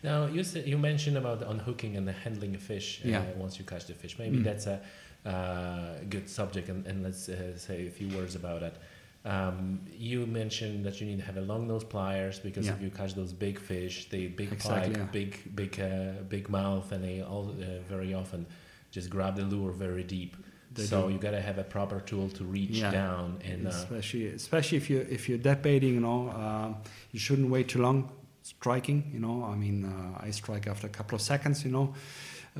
Now 0.02 0.26
you 0.26 0.42
said, 0.44 0.66
you 0.66 0.78
mentioned 0.78 1.16
about 1.16 1.42
unhooking 1.42 1.96
and 1.96 2.06
the 2.06 2.12
handling 2.12 2.54
a 2.54 2.58
fish 2.58 3.00
uh, 3.04 3.08
Yeah. 3.08 3.22
once 3.37 3.58
you 3.58 3.64
catch 3.64 3.87
the 3.87 3.94
fish. 3.94 4.18
Maybe 4.18 4.38
Mm. 4.38 4.44
that's 4.44 4.66
a 4.66 4.80
uh, 5.24 5.98
good 6.10 6.28
subject, 6.28 6.68
and, 6.68 6.87
and 6.87 7.02
let's 7.02 7.28
uh, 7.28 7.56
say 7.56 7.87
a 7.87 7.90
few 7.90 8.08
words 8.16 8.34
about 8.34 8.62
it. 8.62 8.76
Um, 9.24 9.80
you 9.96 10.26
mentioned 10.26 10.84
that 10.84 11.00
you 11.00 11.06
need 11.06 11.18
to 11.18 11.24
have 11.24 11.38
a 11.38 11.40
long 11.52 11.66
nose 11.66 11.82
pliers 11.84 12.38
because 12.38 12.66
Yeah. 12.66 12.74
if 12.74 12.82
you 12.82 12.90
catch 12.90 13.14
those 13.14 13.32
big 13.32 13.58
fish, 13.58 14.08
they 14.10 14.26
big 14.26 14.52
Exactly, 14.52 14.90
pike, 14.92 14.96
yeah. 14.98 15.04
big 15.20 15.30
big 15.56 15.80
uh, 15.80 16.22
big 16.28 16.48
mouth, 16.50 16.92
and 16.92 17.02
they 17.02 17.22
all 17.22 17.48
uh, 17.50 17.80
very 17.88 18.12
often 18.12 18.44
just 18.90 19.08
grab 19.08 19.37
the 19.37 19.44
lure 19.44 19.72
very 19.72 20.04
deep. 20.04 20.37
They 20.74 20.84
so 20.84 21.06
do. 21.06 21.12
you 21.14 21.18
gotta 21.18 21.40
have 21.40 21.56
a 21.56 21.64
proper 21.64 22.00
tool 22.00 22.28
to 22.30 22.44
reach 22.44 22.78
Yeah. 22.80 22.90
down 22.90 23.38
and 23.50 23.66
uh, 23.66 23.70
especially 23.70 24.26
especially 24.26 24.76
if 24.82 24.90
you 24.90 25.06
if 25.08 25.26
you're 25.28 25.38
dead 25.48 25.62
baiting, 25.62 25.94
you 25.94 26.00
know, 26.00 26.28
uh, 26.28 26.74
you 27.12 27.18
shouldn't 27.18 27.48
wait 27.48 27.68
too 27.68 27.80
long 27.80 28.10
striking. 28.44 29.11
You 29.12 29.18
know, 29.18 29.44
I 29.44 29.57
mean, 29.57 29.85
uh, 29.85 30.26
I 30.26 30.30
strike 30.30 30.66
after 30.68 30.87
a 30.87 30.90
couple 30.90 31.16
of 31.16 31.22
seconds. 31.22 31.64
You 31.64 31.72
know, 31.72 31.94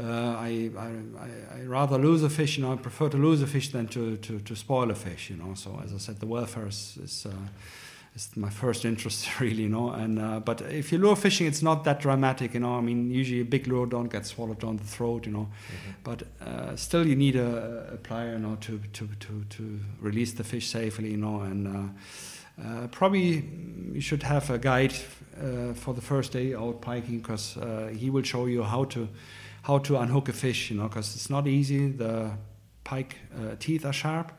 uh, 0.01 0.03
I, 0.49 0.71
I 0.77 0.91
I 1.59 1.63
rather 1.67 1.99
lose 1.99 2.23
a 2.25 2.31
fish. 2.31 2.57
You 2.59 2.65
know, 2.65 2.73
I 2.73 2.77
prefer 2.77 3.09
to 3.11 3.17
lose 3.17 3.43
a 3.43 3.47
fish 3.47 3.71
than 3.71 3.87
to 3.89 4.17
to, 4.17 4.41
to 4.41 4.57
spoil 4.57 4.91
a 4.91 4.95
fish. 4.95 5.31
You 5.31 5.37
know, 5.37 5.55
so 5.55 5.81
as 5.85 5.93
I 5.93 5.99
said, 5.99 6.19
the 6.21 6.27
welfare 6.27 6.67
is. 6.67 6.99
is 7.03 7.27
uh, 7.27 7.31
is 8.17 8.31
my 8.37 8.49
first 8.51 8.85
interest 8.91 9.41
really, 9.41 9.63
you 9.65 9.69
know. 9.69 9.91
And 9.91 10.19
uh, 10.21 10.39
but 10.41 10.61
if 10.61 10.93
you 10.93 10.99
lure 10.99 11.17
fishing, 11.17 11.49
it's 11.49 11.63
not 11.63 11.83
that 11.85 11.99
dramatic, 12.01 12.55
you 12.55 12.61
know. 12.61 12.79
I 12.79 12.81
mean, 12.81 13.11
usually 13.11 13.41
a 13.41 13.45
big 13.45 13.67
lure 13.67 13.87
don't 13.87 14.09
get 14.13 14.25
swallowed 14.25 14.61
down 14.61 14.77
the 14.77 14.85
throat, 14.85 15.27
you 15.27 15.33
know. 15.33 15.49
mhm. 15.49 15.95
But 16.05 16.23
uh, 16.41 16.77
still, 16.77 17.05
you 17.07 17.17
need 17.17 17.35
a, 17.37 17.89
a 17.95 17.97
plier, 17.97 18.33
you 18.35 18.39
know, 18.39 18.57
to, 18.61 18.79
to, 18.93 19.09
to, 19.19 19.45
to 19.51 19.81
release 20.01 20.33
the 20.33 20.45
fish 20.45 20.69
safely, 20.69 21.11
you 21.11 21.17
know. 21.17 21.41
And 21.41 21.67
uh, 21.67 21.89
uh, 22.63 22.87
probably 22.89 23.45
you 23.93 24.01
should 24.01 24.23
have 24.23 24.51
a 24.51 24.59
guide 24.59 24.95
uh, 25.41 25.73
for 25.75 25.95
the 25.95 26.01
first 26.01 26.33
day 26.33 26.55
out 26.55 26.81
piking 26.81 27.19
because 27.19 27.57
uh, 27.57 27.93
he 27.97 28.11
will 28.11 28.23
show 28.23 28.47
you 28.47 28.63
how 28.63 28.85
to 28.85 29.09
how 29.63 29.79
to 29.79 29.97
unhook 29.97 30.29
a 30.29 30.33
fish, 30.33 30.71
you 30.71 30.77
know, 30.77 30.89
because 30.89 31.15
it's 31.15 31.31
not 31.31 31.47
easy. 31.47 31.89
The 31.89 32.33
pike 32.85 33.17
uh, 33.35 33.57
teeth 33.59 33.87
are 33.87 33.95
sharp. 33.95 34.31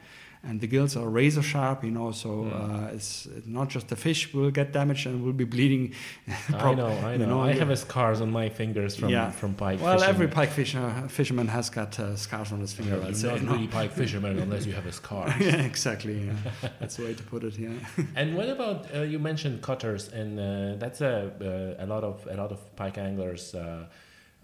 And 0.48 0.62
the 0.62 0.68
gills 0.68 0.96
are 0.96 1.10
razor 1.10 1.42
sharp, 1.42 1.84
you 1.84 1.92
know. 1.98 2.12
So 2.12 2.30
Mm. 2.30 2.52
uh, 2.92 2.96
it's 2.96 3.28
not 3.58 3.68
just 3.76 3.88
the 3.88 3.96
fish 3.96 4.32
will 4.34 4.52
get 4.52 4.68
damaged 4.72 5.08
and 5.08 5.24
will 5.26 5.34
be 5.44 5.48
bleeding. 5.56 5.86
I 6.54 6.74
know, 6.80 6.88
I 6.88 7.14
you 7.14 7.18
know. 7.20 7.26
know, 7.32 7.42
I 7.42 7.52
yeah. 7.54 7.66
have 7.66 7.80
scars 7.80 8.22
on 8.22 8.30
my 8.32 8.48
fingers 8.50 8.96
from 9.00 9.10
Yeah. 9.10 9.32
from 9.32 9.52
pike 9.56 9.80
Well, 9.82 9.98
fishing. 9.98 10.10
every 10.14 10.28
pike 10.28 10.52
fisher, 10.60 10.86
fisherman 11.10 11.48
has 11.48 11.70
got 11.72 11.92
uh, 12.00 12.16
scars 12.16 12.52
on 12.52 12.60
his 12.66 12.74
finger. 12.74 12.96
I'd 13.08 13.18
say, 13.18 13.28
not 13.30 13.42
really 13.56 13.68
pike 13.80 13.92
fisherman 14.02 14.38
unless 14.46 14.64
you 14.68 14.74
have 14.80 14.86
a 14.86 14.92
scar. 15.02 15.26
yeah, 15.40 15.72
exactly. 15.72 16.16
Yeah. 16.28 16.70
That's 16.80 16.96
the 16.98 17.04
way 17.06 17.14
to 17.16 17.24
put 17.24 17.44
it. 17.44 17.58
Yeah. 17.58 17.72
And 18.16 18.28
what 18.38 18.48
about 18.58 18.78
uh, 18.96 19.02
you 19.02 19.20
mentioned 19.20 19.56
cutters, 19.70 20.04
and 20.20 20.32
uh, 20.40 20.76
that's 20.82 21.02
a 21.02 21.14
uh, 21.80 21.84
a 21.84 21.88
lot 21.94 22.04
of 22.04 22.16
a 22.30 22.36
lot 22.42 22.52
of 22.52 22.60
pike 22.76 22.98
anglers 23.10 23.56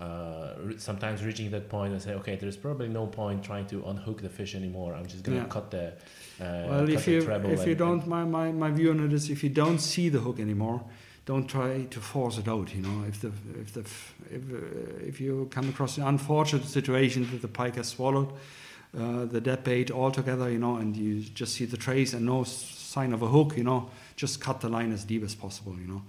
uh, 0.02 0.78
sometimes 0.78 1.24
reaching 1.24 1.52
that 1.52 1.70
point 1.70 1.94
and 1.94 2.02
say, 2.02 2.14
okay, 2.14 2.36
there's 2.36 2.58
probably 2.58 2.90
no 2.90 3.06
point 3.06 3.44
trying 3.44 3.68
to 3.68 3.78
unhook 3.86 4.22
the 4.22 4.30
fish 4.30 4.56
anymore. 4.56 4.96
I'm 4.96 5.06
just 5.06 5.24
gonna 5.24 5.38
Yeah. 5.38 5.56
cut 5.58 5.70
the 5.72 5.86
uh, 5.88 6.68
well, 6.70 6.80
cut 6.80 6.90
if 6.90 7.06
the 7.06 7.12
you 7.12 7.20
if 7.56 7.68
you 7.68 7.76
don't, 7.76 8.08
my, 8.08 8.24
my, 8.24 8.52
my 8.52 8.72
view 8.72 8.90
on 8.92 9.00
it 9.06 9.14
is 9.14 9.30
if 9.30 9.44
you 9.44 9.50
don't 9.50 9.80
see 9.80 10.10
the 10.10 10.20
hook 10.20 10.40
anymore, 10.40 10.84
don't 11.26 11.48
try 11.48 11.84
to 11.96 12.00
force 12.00 12.40
it 12.40 12.48
out. 12.48 12.74
You 12.76 12.82
know, 12.82 12.98
if 13.08 13.20
the 13.22 13.32
if 13.64 13.74
the 13.74 13.82
if 14.36 14.42
uh, 14.52 15.08
if 15.08 15.22
you 15.22 15.48
come 15.52 15.70
across 15.70 15.98
an 15.98 16.04
unfortunate 16.08 16.66
situation 16.66 17.30
that 17.32 17.42
the 17.42 17.48
pike 17.48 17.76
has 17.76 17.90
swallowed 17.90 18.30
uh, 18.98 19.26
the 19.26 19.40
dead 19.40 19.64
bait 19.64 19.92
altogether, 19.92 20.50
you 20.50 20.58
know, 20.58 20.78
and 20.78 20.98
you 20.98 21.22
just 21.22 21.54
see 21.54 21.66
the 21.66 21.78
trace 21.78 22.14
and 22.14 22.26
no 22.26 22.44
sign 22.44 23.14
of 23.14 23.22
a 23.22 23.28
hook, 23.28 23.56
you 23.56 23.64
know, 23.64 23.90
just 24.16 24.42
cut 24.42 24.62
the 24.62 24.70
line 24.70 24.92
as 24.92 25.06
deep 25.06 25.24
as 25.24 25.36
possible, 25.36 25.76
you 25.80 25.88
know. 25.88 26.02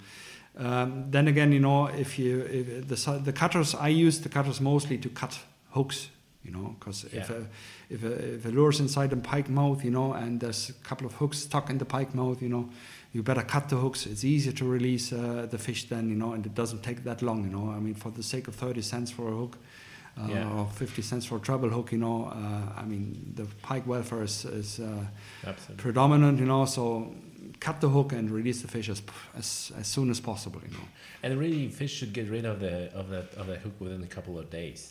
Um, 0.58 1.10
then 1.10 1.28
again, 1.28 1.52
you 1.52 1.60
know, 1.60 1.86
if 1.86 2.18
you 2.18 2.40
if 2.42 2.88
the 2.88 3.18
the 3.24 3.32
cutters 3.32 3.74
I 3.74 3.88
use 3.88 4.20
the 4.20 4.28
cutters 4.28 4.60
mostly 4.60 4.98
to 4.98 5.08
cut 5.08 5.38
hooks, 5.70 6.08
you 6.44 6.50
know, 6.52 6.76
because 6.78 7.04
if 7.04 7.30
a 7.30 7.46
if 7.88 8.04
a 8.04 8.34
if 8.34 8.44
a 8.44 8.48
lure's 8.50 8.78
inside 8.80 9.10
the 9.10 9.16
pike 9.16 9.48
mouth, 9.48 9.82
you 9.84 9.90
know, 9.90 10.12
and 10.12 10.40
there's 10.40 10.68
a 10.70 10.74
couple 10.88 11.06
of 11.06 11.14
hooks 11.14 11.38
stuck 11.38 11.70
in 11.70 11.78
the 11.78 11.84
pike 11.86 12.14
mouth, 12.14 12.42
you 12.42 12.48
know, 12.50 12.68
you 13.14 13.22
better 13.22 13.42
cut 13.42 13.68
the 13.68 13.76
hooks. 13.76 14.06
It's 14.06 14.24
easier 14.24 14.52
to 14.52 14.64
release 14.66 15.12
uh, 15.12 15.46
the 15.50 15.58
fish 15.58 15.88
then, 15.88 16.08
you 16.08 16.16
know, 16.16 16.32
and 16.34 16.44
it 16.44 16.54
doesn't 16.54 16.82
take 16.82 17.02
that 17.04 17.22
long, 17.22 17.44
you 17.44 17.50
know. 17.50 17.70
I 17.70 17.80
mean, 17.80 17.94
for 17.94 18.10
the 18.10 18.22
sake 18.22 18.46
of 18.48 18.54
thirty 18.54 18.82
cents 18.82 19.10
for 19.10 19.28
a 19.28 19.36
hook. 19.36 19.56
Uh, 20.18 20.28
Yeah. 20.28 20.52
Or 20.52 20.66
50 20.66 21.00
cents 21.02 21.24
for 21.24 21.36
a 21.36 21.40
treble 21.40 21.70
hook, 21.70 21.90
you 21.90 21.96
know. 21.98 22.26
Uh, 22.26 22.80
I 22.82 22.84
mean, 22.84 23.32
the 23.34 23.46
pike 23.62 23.86
welfare 23.86 24.22
is, 24.24 24.44
is 24.44 24.78
uh, 24.78 25.06
predominant, 25.78 26.38
you 26.38 26.44
know. 26.44 26.66
So 26.66 27.14
cut 27.62 27.80
the 27.80 27.88
hook 27.88 28.12
and 28.12 28.30
release 28.30 28.60
the 28.62 28.68
fish 28.68 28.88
as, 28.88 29.00
as, 29.38 29.72
as 29.78 29.86
soon 29.86 30.10
as 30.10 30.20
possible, 30.20 30.60
you 30.66 30.72
know. 30.76 30.86
And 31.22 31.38
really, 31.38 31.68
fish 31.68 31.92
should 31.98 32.12
get 32.12 32.28
rid 32.28 32.44
of 32.44 32.58
the 32.58 32.92
of 33.00 33.08
that 33.10 33.26
of 33.40 33.46
the 33.46 33.56
hook 33.64 33.74
within 33.80 34.02
a 34.02 34.12
couple 34.16 34.38
of 34.38 34.50
days. 34.50 34.88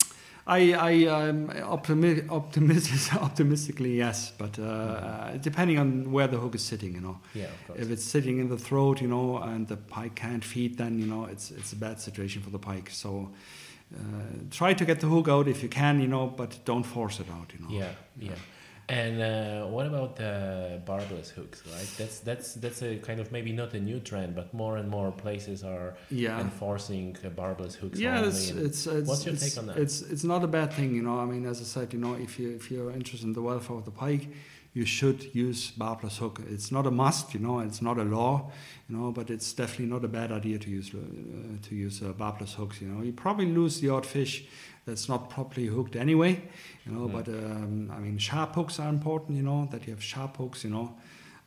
I, 0.47 0.73
I 0.73 0.93
um, 1.17 1.49
optimi- 1.77 2.27
optimis- 2.39 3.15
optimistically 3.27 3.97
yes, 3.97 4.31
but 4.37 4.57
uh, 4.57 4.63
uh, 4.63 5.37
depending 5.37 5.77
on 5.77 6.11
where 6.11 6.27
the 6.27 6.37
hook 6.37 6.55
is 6.55 6.63
sitting, 6.63 6.93
you 6.95 7.01
know. 7.01 7.17
Yeah, 7.35 7.45
of 7.45 7.67
course. 7.67 7.79
If 7.79 7.91
it's 7.91 8.03
sitting 8.03 8.39
in 8.39 8.47
the 8.49 8.57
throat, 8.57 9.01
you 9.01 9.07
know, 9.07 9.37
and 9.37 9.67
the 9.67 9.77
pike 9.77 10.15
can't 10.15 10.43
feed, 10.43 10.77
then 10.77 10.99
you 10.99 11.05
know 11.05 11.25
it's 11.25 11.51
it's 11.51 11.73
a 11.73 11.79
bad 11.85 11.99
situation 11.99 12.41
for 12.41 12.51
the 12.51 12.59
pike. 12.59 12.89
So 12.89 13.29
uh, 13.93 13.99
try 14.49 14.73
to 14.73 14.85
get 14.85 14.99
the 14.99 15.07
hook 15.07 15.27
out 15.27 15.47
if 15.47 15.61
you 15.63 15.69
can, 15.69 16.01
you 16.01 16.07
know, 16.07 16.27
but 16.27 16.51
don't 16.65 16.85
force 16.85 17.19
it 17.19 17.29
out, 17.37 17.51
you 17.53 17.59
know. 17.63 17.71
Yeah, 17.79 17.91
yeah. 18.19 18.31
And 18.91 19.21
uh, 19.21 19.67
what 19.67 19.85
about 19.85 20.17
the 20.17 20.81
barbless 20.85 21.29
hooks? 21.29 21.63
Right, 21.65 21.87
that's 21.97 22.19
that's 22.19 22.55
that's 22.55 22.81
a 22.81 22.97
kind 22.97 23.21
of 23.21 23.31
maybe 23.31 23.53
not 23.53 23.73
a 23.73 23.79
new 23.79 24.01
trend, 24.01 24.35
but 24.35 24.53
more 24.53 24.75
and 24.75 24.89
more 24.89 25.11
places 25.13 25.63
are 25.63 25.95
Yeah. 26.09 26.41
enforcing 26.41 27.15
uh, 27.23 27.29
barbless 27.29 27.75
hooks. 27.75 27.97
Yeah, 27.97 28.27
it's, 28.27 28.49
it's, 28.49 28.85
it's 28.87 29.07
what's 29.07 29.25
your 29.25 29.35
it's, 29.35 29.43
take 29.45 29.57
on 29.59 29.67
that? 29.67 29.77
It's 29.77 30.01
it's 30.01 30.25
not 30.25 30.43
a 30.43 30.47
bad 30.47 30.73
thing, 30.73 30.93
you 30.93 31.03
know. 31.03 31.17
I 31.19 31.25
mean, 31.25 31.45
as 31.45 31.61
I 31.61 31.63
said, 31.63 31.93
you 31.93 31.99
know, 31.99 32.15
if 32.15 32.37
you 32.37 32.49
if 32.59 32.69
you're 32.69 32.91
interested 32.91 33.27
in 33.27 33.33
the 33.33 33.41
welfare 33.41 33.77
of 33.77 33.85
the 33.85 33.91
pike, 33.91 34.27
you 34.73 34.83
should 34.85 35.33
use 35.33 35.71
barbless 35.71 36.17
hook. 36.17 36.41
It's 36.49 36.69
not 36.69 36.85
a 36.85 36.91
must, 36.91 37.33
you 37.33 37.39
know. 37.39 37.59
It's 37.59 37.81
not 37.81 37.97
a 37.97 38.03
law, 38.03 38.51
you 38.89 38.97
know, 38.97 39.11
but 39.13 39.29
it's 39.29 39.53
definitely 39.53 39.85
not 39.95 40.03
a 40.03 40.09
bad 40.09 40.33
idea 40.33 40.59
to 40.59 40.69
use 40.69 40.91
uh, 40.93 40.99
to 41.67 41.75
use 41.75 42.01
uh, 42.01 42.11
barbless 42.11 42.55
hooks. 42.55 42.81
You 42.81 42.89
know, 42.89 43.01
you 43.03 43.13
probably 43.13 43.53
lose 43.53 43.79
the 43.79 43.87
odd 43.87 44.05
fish 44.05 44.43
that's 44.85 45.07
not 45.07 45.29
properly 45.29 45.67
hooked 45.67 45.95
anyway, 45.95 46.41
you 46.85 46.91
know. 46.91 47.07
Mhm. 47.07 47.11
But 47.11 47.27
um, 47.27 47.91
I 47.91 47.99
mean, 47.99 48.17
sharp 48.17 48.55
hooks 48.55 48.79
are 48.79 48.89
important, 48.89 49.37
you 49.37 49.43
know, 49.43 49.67
that 49.71 49.85
you 49.85 49.93
have 49.93 50.03
sharp 50.03 50.37
hooks, 50.37 50.63
you 50.63 50.71
know. 50.71 50.95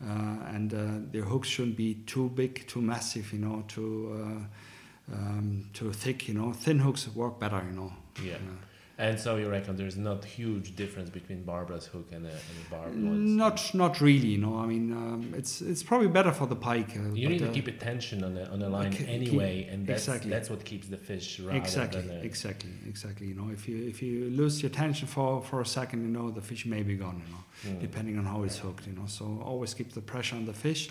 Uh, 0.03 0.55
and 0.55 0.75
uh, 0.75 0.79
their 1.13 1.23
hooks 1.25 1.49
shouldn't 1.49 1.77
be 1.77 1.95
too 2.07 2.29
big, 2.31 2.67
too 2.67 2.81
massive, 2.83 3.33
you 3.33 3.39
know, 3.39 3.65
too 3.69 4.13
uh, 4.21 5.15
um, 5.15 5.71
too 5.73 5.93
thick. 5.93 6.29
You 6.29 6.35
know, 6.35 6.53
thin 6.53 6.79
hooks 6.81 7.09
work 7.15 7.39
better. 7.41 7.63
You 7.69 7.77
know. 7.77 7.93
Yeah. 8.23 8.35
Uh, 8.35 8.57
And 8.97 9.19
so 9.19 9.35
you 9.37 9.49
reckon 9.51 9.77
there's 9.77 9.97
not 9.97 10.25
huge 10.25 10.77
difference 10.77 11.11
between 11.11 11.43
barbless 11.43 11.87
hook 11.87 12.07
and 12.13 12.27
a, 12.27 12.29
and 12.31 12.57
a 12.67 12.71
barbed 12.71 13.03
ones? 13.03 13.31
not 13.31 13.75
not 13.75 14.01
really. 14.01 14.29
You 14.29 14.39
know, 14.39 14.57
I 14.59 14.67
mean, 14.67 14.93
um, 14.93 15.35
it's 15.37 15.61
it's 15.61 15.83
probably 15.83 16.07
better 16.09 16.31
for 16.31 16.47
the 16.47 16.55
pike. 16.55 16.91
Uh, 16.97 17.13
You 17.13 17.29
need 17.29 17.41
to 17.41 17.49
uh, 17.49 17.53
keep 17.53 17.67
attention 17.67 18.23
on 18.23 18.35
the 18.35 18.49
on 18.51 18.61
the 18.61 18.69
line 18.69 18.93
keep- 18.93 19.09
anyway, 19.09 19.69
and 19.71 19.85
that's 19.85 20.07
exactly. 20.07 20.31
that's 20.31 20.49
what 20.49 20.65
keeps 20.65 20.87
the 20.87 20.97
fish 20.97 21.41
Exactly, 21.41 22.09
exactly, 22.23 22.71
exactly. 22.87 23.27
You 23.27 23.35
know, 23.35 23.51
if 23.53 23.69
you 23.69 23.77
if 23.89 24.01
you 24.01 24.31
lose 24.31 24.63
your 24.63 24.71
attention 24.71 25.09
for 25.09 25.43
for 25.43 25.61
a 25.61 25.67
second, 25.67 26.03
you 26.07 26.13
know, 26.17 26.31
the 26.31 26.43
fish 26.51 26.65
may 26.65 26.83
be 26.85 26.95
gone. 26.95 27.21
You 27.27 27.33
know. 27.33 27.45
Mm. 27.67 27.81
depending 27.81 28.19
on 28.19 28.25
how 28.25 28.43
it's 28.43 28.59
hooked, 28.59 28.87
you 28.87 28.93
know. 28.93 29.07
So 29.07 29.25
always 29.43 29.73
keep 29.75 29.93
the 29.93 30.01
pressure 30.01 30.37
on 30.37 30.45
the 30.45 30.53
fish, 30.53 30.89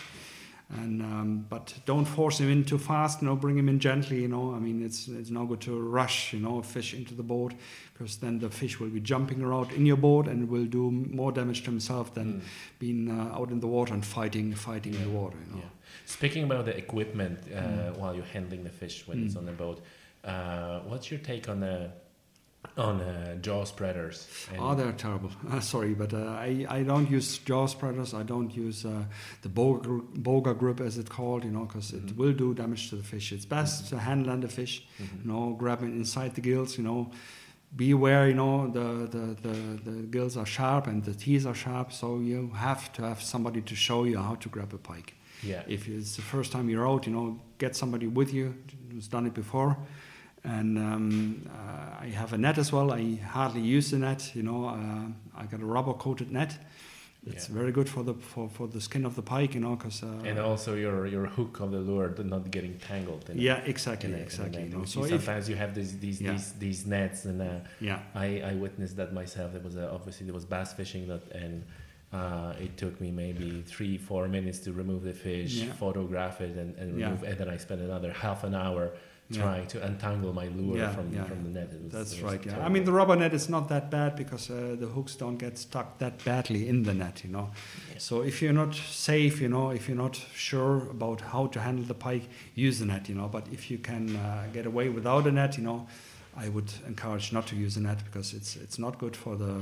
and 0.82 1.02
um, 1.02 1.46
but 1.50 1.74
don't 1.86 2.06
force 2.06 2.40
him 2.40 2.50
in 2.50 2.64
too 2.64 2.78
fast. 2.78 3.22
You 3.22 3.28
know, 3.28 3.36
bring 3.36 3.58
him 3.58 3.70
in 3.70 3.80
gently. 3.80 4.22
You 4.22 4.28
know, 4.28 4.54
I 4.56 4.60
mean, 4.60 4.84
it's 4.86 5.08
it's 5.08 5.30
no 5.30 5.46
good 5.46 5.62
to 5.62 5.80
rush. 5.80 6.34
You 6.34 6.40
know, 6.40 6.60
a 6.60 6.64
fish 6.64 6.94
into 6.94 7.14
the 7.14 7.24
boat 7.24 7.54
because 7.94 8.18
then 8.18 8.40
the 8.40 8.50
fish 8.50 8.80
will 8.80 8.90
be 8.90 9.00
jumping 9.00 9.42
around 9.42 9.72
in 9.74 9.86
your 9.86 9.98
boat 9.98 10.28
and 10.28 10.50
will 10.50 10.66
do 10.66 10.92
more 10.92 11.32
damage 11.32 11.62
to 11.64 11.70
himself 11.72 12.14
than 12.14 12.34
Mm. 12.34 12.42
being 12.80 13.10
uh, 13.10 13.38
out 13.40 13.52
in 13.52 13.60
the 13.60 13.68
water 13.68 13.94
and 13.94 14.04
fighting 14.06 14.54
fighting 14.56 14.94
in 14.96 15.04
the 15.04 15.10
water. 15.20 15.38
You 15.46 15.52
know. 15.52 15.62
Yeah. 15.62 15.70
Speaking 16.06 16.44
about 16.44 16.66
the 16.66 16.76
equipment 16.78 17.40
uh, 17.54 17.58
Mm. 17.60 17.98
while 18.00 18.16
you're 18.16 18.34
handling 18.34 18.64
the 18.64 18.72
fish 18.72 19.08
when 19.08 19.24
it's 19.24 19.36
Mm. 19.36 19.40
on 19.40 19.46
the 19.46 19.52
boat, 19.64 19.82
uh, 20.24 20.80
what's 20.90 21.10
your 21.12 21.20
take 21.20 21.50
on 21.50 21.60
the 21.60 21.92
on 22.78 23.02
uh, 23.02 23.36
jaw 23.36 23.64
spreaders? 23.66 24.28
Oh, 24.58 24.74
they're 24.76 24.92
terrible. 24.94 25.30
Uh, 25.52 25.60
sorry, 25.74 25.94
but 25.94 26.14
uh, 26.14 26.18
I, 26.28 26.66
I 26.70 26.84
don't 26.84 27.10
use 27.10 27.38
jaw 27.40 27.68
spreaders. 27.68 28.14
I 28.14 28.24
don't 28.24 28.56
use 28.56 28.86
uh, 28.86 29.04
the 29.42 29.50
boga, 29.50 30.02
boga 30.22 30.58
grip, 30.58 30.80
as 30.80 30.98
it's 30.98 31.10
called, 31.10 31.44
you 31.44 31.52
know, 31.52 31.66
because 31.66 31.92
Mhm. 31.92 32.10
it 32.12 32.18
will 32.18 32.34
do 32.34 32.54
damage 32.54 32.90
to 32.90 32.96
the 32.96 33.04
fish. 33.04 33.32
It's 33.32 33.46
best 33.46 33.90
to 33.90 34.00
hand 34.00 34.26
land 34.28 34.44
the 34.44 34.48
fish, 34.48 34.86
Mhm. 35.00 35.26
you 35.26 35.32
know, 35.32 35.56
grab 35.58 35.84
it 35.84 35.88
inside 35.88 36.36
the 36.36 36.42
gills, 36.42 36.78
you 36.78 36.84
know. 36.84 37.12
Be 37.76 37.90
aware, 37.92 38.28
you 38.28 38.36
know, 38.36 38.68
the, 38.70 39.08
the, 39.08 39.26
the, 39.48 39.92
the 39.92 40.02
gills 40.04 40.38
are 40.38 40.46
sharp 40.46 40.86
and 40.88 41.04
the 41.04 41.14
teeth 41.16 41.46
are 41.48 41.56
sharp, 41.56 41.92
so 41.92 42.20
you 42.20 42.52
have 42.56 42.94
to 42.94 43.02
have 43.02 43.20
somebody 43.22 43.62
to 43.62 43.76
show 43.76 44.04
you 44.04 44.20
how 44.20 44.36
to 44.36 44.50
grab 44.50 44.74
a 44.74 44.78
pike. 44.78 45.16
Yeah. 45.42 45.64
If 45.68 45.88
it's 45.90 46.16
the 46.16 46.22
first 46.22 46.52
time 46.52 46.70
you're 46.70 46.88
out, 46.88 47.08
you 47.08 47.14
know, 47.14 47.40
get 47.58 47.76
somebody 47.76 48.06
with 48.08 48.32
you 48.32 48.54
who's 48.92 49.08
done 49.08 49.26
it 49.26 49.34
before. 49.34 49.76
And 50.46 50.78
um, 50.78 51.50
uh, 51.50 52.04
I 52.04 52.08
have 52.08 52.34
a 52.34 52.38
net 52.38 52.58
as 52.58 52.72
well. 52.74 52.92
I 52.92 53.16
hardly 53.16 53.62
use 53.62 53.92
the 53.92 53.98
net, 54.00 54.32
you 54.36 54.44
know. 54.44 54.66
Uh, 54.68 55.40
I 55.42 55.46
got 55.46 55.62
a 55.62 55.66
rubber 55.66 55.94
coated 55.94 56.32
net. 56.32 56.58
It's 57.26 57.48
Yeah. 57.48 57.56
very 57.56 57.72
good 57.72 57.88
for 57.88 58.04
the 58.04 58.14
for, 58.16 58.50
for 58.50 58.68
the 58.68 58.82
skin 58.82 59.06
of 59.06 59.16
the 59.16 59.22
pike, 59.22 59.54
you 59.56 59.62
know, 59.62 59.78
because. 59.78 60.04
Uh, 60.04 60.22
and 60.30 60.38
also 60.40 60.76
your 60.76 61.08
your 61.08 61.28
hook 61.28 61.62
of 61.62 61.72
the 61.72 61.80
lure 61.80 62.14
not 62.26 62.52
getting 62.52 62.78
tangled. 62.80 63.30
In 63.30 63.38
yeah, 63.40 63.64
in 63.64 63.70
exactly, 63.70 64.10
a- 64.12 64.16
in 64.16 64.20
a 64.20 64.24
exactly. 64.24 64.64
net. 64.64 64.72
Know, 64.74 64.84
so 64.84 65.04
see, 65.06 65.14
if, 65.16 65.24
sometimes 65.24 65.48
you 65.48 65.56
have 65.56 65.74
these 65.74 65.98
these 66.00 66.20
Yeah. 66.22 66.32
these, 66.34 66.52
these 66.60 66.86
nets, 66.86 67.24
and 67.24 67.42
uh, 67.42 67.60
yeah, 67.80 68.00
I, 68.14 68.42
I 68.52 68.54
witnessed 68.56 68.98
that 68.98 69.14
myself. 69.14 69.54
There 69.54 69.62
was 69.62 69.78
a, 69.78 69.90
obviously 69.90 70.26
there 70.26 70.34
was 70.36 70.44
bass 70.44 70.74
fishing 70.74 71.08
that, 71.08 71.24
and 71.32 71.64
uh, 72.12 72.54
it 72.66 72.76
took 72.76 73.00
me 73.00 73.10
maybe 73.12 73.64
three 73.66 73.98
four 73.98 74.28
minutes 74.28 74.60
to 74.66 74.74
remove 74.74 75.04
the 75.04 75.14
fish, 75.14 75.54
Yeah. 75.54 75.72
photograph 75.72 76.42
it, 76.42 76.58
and, 76.58 76.76
and 76.78 77.00
Yeah. 77.00 77.16
and 77.30 77.38
then 77.40 77.48
I 77.48 77.56
spent 77.56 77.80
another 77.80 78.12
half 78.12 78.44
an 78.44 78.54
hour. 78.54 78.92
Trying 79.34 79.68
to 79.68 79.86
untangle 79.86 80.34
my 80.34 80.48
lure 80.48 80.90
from 80.90 81.12
from 81.26 81.44
the 81.44 81.50
net. 81.50 81.70
Was, 81.84 81.92
that's 81.92 82.20
right. 82.22 82.46
Yeah, 82.46 82.66
I 82.66 82.70
mean 82.70 82.84
the 82.84 82.92
rubber 82.92 83.16
net 83.16 83.34
is 83.34 83.50
not 83.50 83.70
that 83.70 83.90
bad 83.90 84.16
because 84.16 84.50
uh, 84.50 84.76
the 84.80 84.88
hooks 84.88 85.16
don't 85.16 85.38
get 85.38 85.58
stuck 85.58 85.98
that 86.00 86.24
badly 86.24 86.68
in 86.68 86.84
the 86.84 86.94
net, 86.94 87.24
you 87.24 87.32
know. 87.32 87.50
So 87.98 88.22
if 88.22 88.42
you're 88.42 88.54
not 88.54 88.76
safe, 88.76 89.42
you 89.42 89.50
know, 89.50 89.70
if 89.72 89.88
you're 89.88 89.98
not 89.98 90.16
sure 90.34 90.90
about 90.90 91.22
how 91.22 91.48
to 91.48 91.60
handle 91.60 91.86
the 91.86 91.94
pike, 91.94 92.28
use 92.56 92.80
the 92.80 92.86
net, 92.86 93.10
you 93.10 93.16
know. 93.16 93.28
But 93.28 93.48
if 93.52 93.72
you 93.72 93.78
can 93.78 94.16
uh, 94.16 94.48
get 94.54 94.66
away 94.66 94.90
without 94.90 95.28
a 95.28 95.32
net, 95.32 95.58
you 95.58 95.64
know, 95.64 95.88
I 96.36 96.50
would 96.50 96.72
encourage 96.88 97.32
not 97.32 97.48
to 97.48 97.56
use 97.56 97.78
a 97.78 97.82
net 97.82 98.00
because 98.06 98.34
it's 98.34 98.56
it's 98.56 98.80
not 98.80 98.98
good 98.98 99.16
for 99.16 99.36
the 99.36 99.62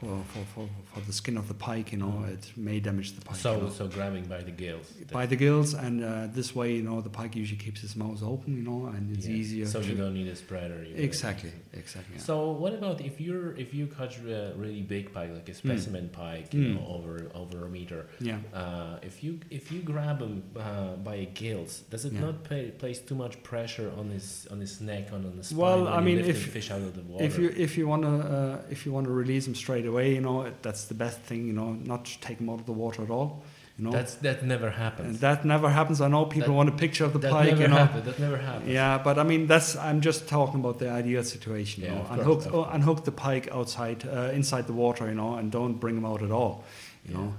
for, 0.00 0.22
for, 0.32 0.44
for, 0.54 0.68
for 0.92 1.00
the 1.06 1.12
skin 1.12 1.36
of 1.36 1.48
the 1.48 1.54
pike, 1.54 1.92
you 1.92 1.98
know. 1.98 2.06
Mhm. 2.24 2.32
It 2.34 2.52
may 2.56 2.78
damage 2.80 3.12
the 3.12 3.20
pike. 3.20 3.36
you 3.36 3.42
so 3.42 3.60
know. 3.60 3.70
so 3.70 3.88
grabbing 3.88 4.24
by 4.26 4.42
the 4.42 4.50
gills. 4.50 4.86
by 5.12 5.26
the 5.26 5.36
gills, 5.36 5.74
and 5.74 6.04
uh, 6.04 6.26
this 6.38 6.54
way, 6.54 6.74
you 6.74 6.82
know, 6.82 7.00
the 7.00 7.10
pike 7.10 7.34
usually 7.36 7.58
keeps 7.58 7.80
his 7.80 7.94
mouth 7.96 8.22
open, 8.22 8.56
you 8.56 8.62
know, 8.62 8.86
and 8.86 9.16
it's 9.16 9.26
Yeah. 9.26 9.36
easier. 9.40 9.66
So 9.66 9.80
you 9.80 9.94
don't 9.94 10.14
need 10.14 10.28
a 10.28 10.36
spreader. 10.36 10.84
you 10.84 10.94
exactly, 10.96 11.52
exactly. 11.72 12.16
yeah. 12.16 12.22
So 12.22 12.50
what 12.52 12.72
about 12.74 13.00
if 13.00 13.20
you're 13.20 13.54
if 13.56 13.74
you 13.74 13.86
catch 13.86 14.18
a 14.18 14.52
really 14.56 14.82
big 14.82 15.12
pike 15.12 15.30
like 15.34 15.48
a 15.48 15.54
specimen 15.54 16.08
pike, 16.10 16.54
you 16.54 16.60
Mm. 16.64 16.74
know, 16.76 16.86
over 16.96 17.14
over 17.34 17.66
a 17.66 17.70
meter? 17.78 18.06
yeah. 18.20 18.38
Uh, 18.54 18.98
if 19.02 19.22
you 19.24 19.40
if 19.50 19.72
you 19.72 19.80
grab 19.92 20.20
him 20.20 20.42
uh, 20.56 20.94
by 21.08 21.16
a 21.16 21.26
gills, 21.26 21.72
does 21.90 22.04
it 22.04 22.12
Yeah. 22.12 22.20
not 22.26 22.44
pay, 22.44 22.70
place 22.82 22.98
too 23.00 23.14
much 23.24 23.34
pressure 23.42 23.90
on 24.00 24.06
his 24.10 24.46
on 24.52 24.58
his 24.60 24.80
neck 24.80 25.04
on, 25.12 25.24
on 25.26 25.36
the 25.36 25.44
spine 25.44 25.58
Well, 25.58 25.88
I 25.88 26.00
mean, 26.00 26.18
if- 26.20 26.38
fish 26.58 26.70
out 26.70 26.82
of 26.82 26.94
the 26.94 27.02
water? 27.02 27.24
If 27.24 27.38
you 27.38 27.48
if 27.66 27.76
you 27.78 27.86
want 27.92 28.02
to 28.02 28.14
uh, 28.36 28.62
if 28.74 28.84
you 28.86 28.92
want 28.92 29.06
to 29.06 29.12
release 29.12 29.44
them 29.46 29.54
straight 29.54 29.86
away, 29.88 30.14
you 30.14 30.20
know 30.20 30.36
that's 30.62 30.84
the 30.84 30.94
best 30.94 31.18
thing. 31.28 31.46
You 31.48 31.52
know, 31.52 31.70
not 31.92 32.04
take 32.20 32.36
them 32.38 32.48
out 32.50 32.60
of 32.60 32.66
the 32.66 32.72
water 32.84 33.02
at 33.02 33.10
all. 33.10 33.30
You 33.78 33.84
know, 33.84 33.92
That's 33.92 34.14
that 34.26 34.42
never 34.44 34.66
and 34.66 34.76
happens. 34.76 35.20
that 35.20 35.44
never 35.44 35.68
happens. 35.70 36.00
I 36.00 36.08
know 36.08 36.24
people 36.24 36.48
That- 36.48 36.54
want 36.60 36.68
a 36.68 36.72
picture 36.84 37.04
of 37.06 37.12
the 37.12 37.20
that 37.20 37.30
pike. 37.30 37.48
never 37.50 37.62
You 37.62 37.68
know, 37.68 37.76
happens. 37.76 38.04
That 38.06 38.18
never 38.18 38.36
happens. 38.36 38.68
yeah, 38.78 38.98
but 39.06 39.18
I 39.18 39.22
mean 39.22 39.46
that's 39.46 39.76
I'm 39.76 40.00
just 40.00 40.20
talking 40.28 40.58
about 40.64 40.78
the 40.78 40.90
ideal 41.00 41.22
situation. 41.22 41.82
You 41.84 41.88
Yeah, 41.90 41.94
know, 41.94 42.00
of 42.02 42.08
course, 42.08 42.18
unhook 42.20 42.46
of 42.46 42.54
oh, 42.54 42.74
unhook 42.76 43.04
the 43.04 43.12
pike 43.12 43.48
outside 43.58 44.00
uh, 44.04 44.34
inside 44.38 44.64
the 44.66 44.72
water. 44.84 45.04
You 45.06 45.14
know, 45.14 45.34
and 45.38 45.52
don't 45.52 45.78
bring 45.80 45.94
them 45.94 46.04
out 46.12 46.22
at 46.22 46.30
all. 46.32 46.64
You 47.06 47.12
Yeah. 47.14 47.20
know. 47.20 47.34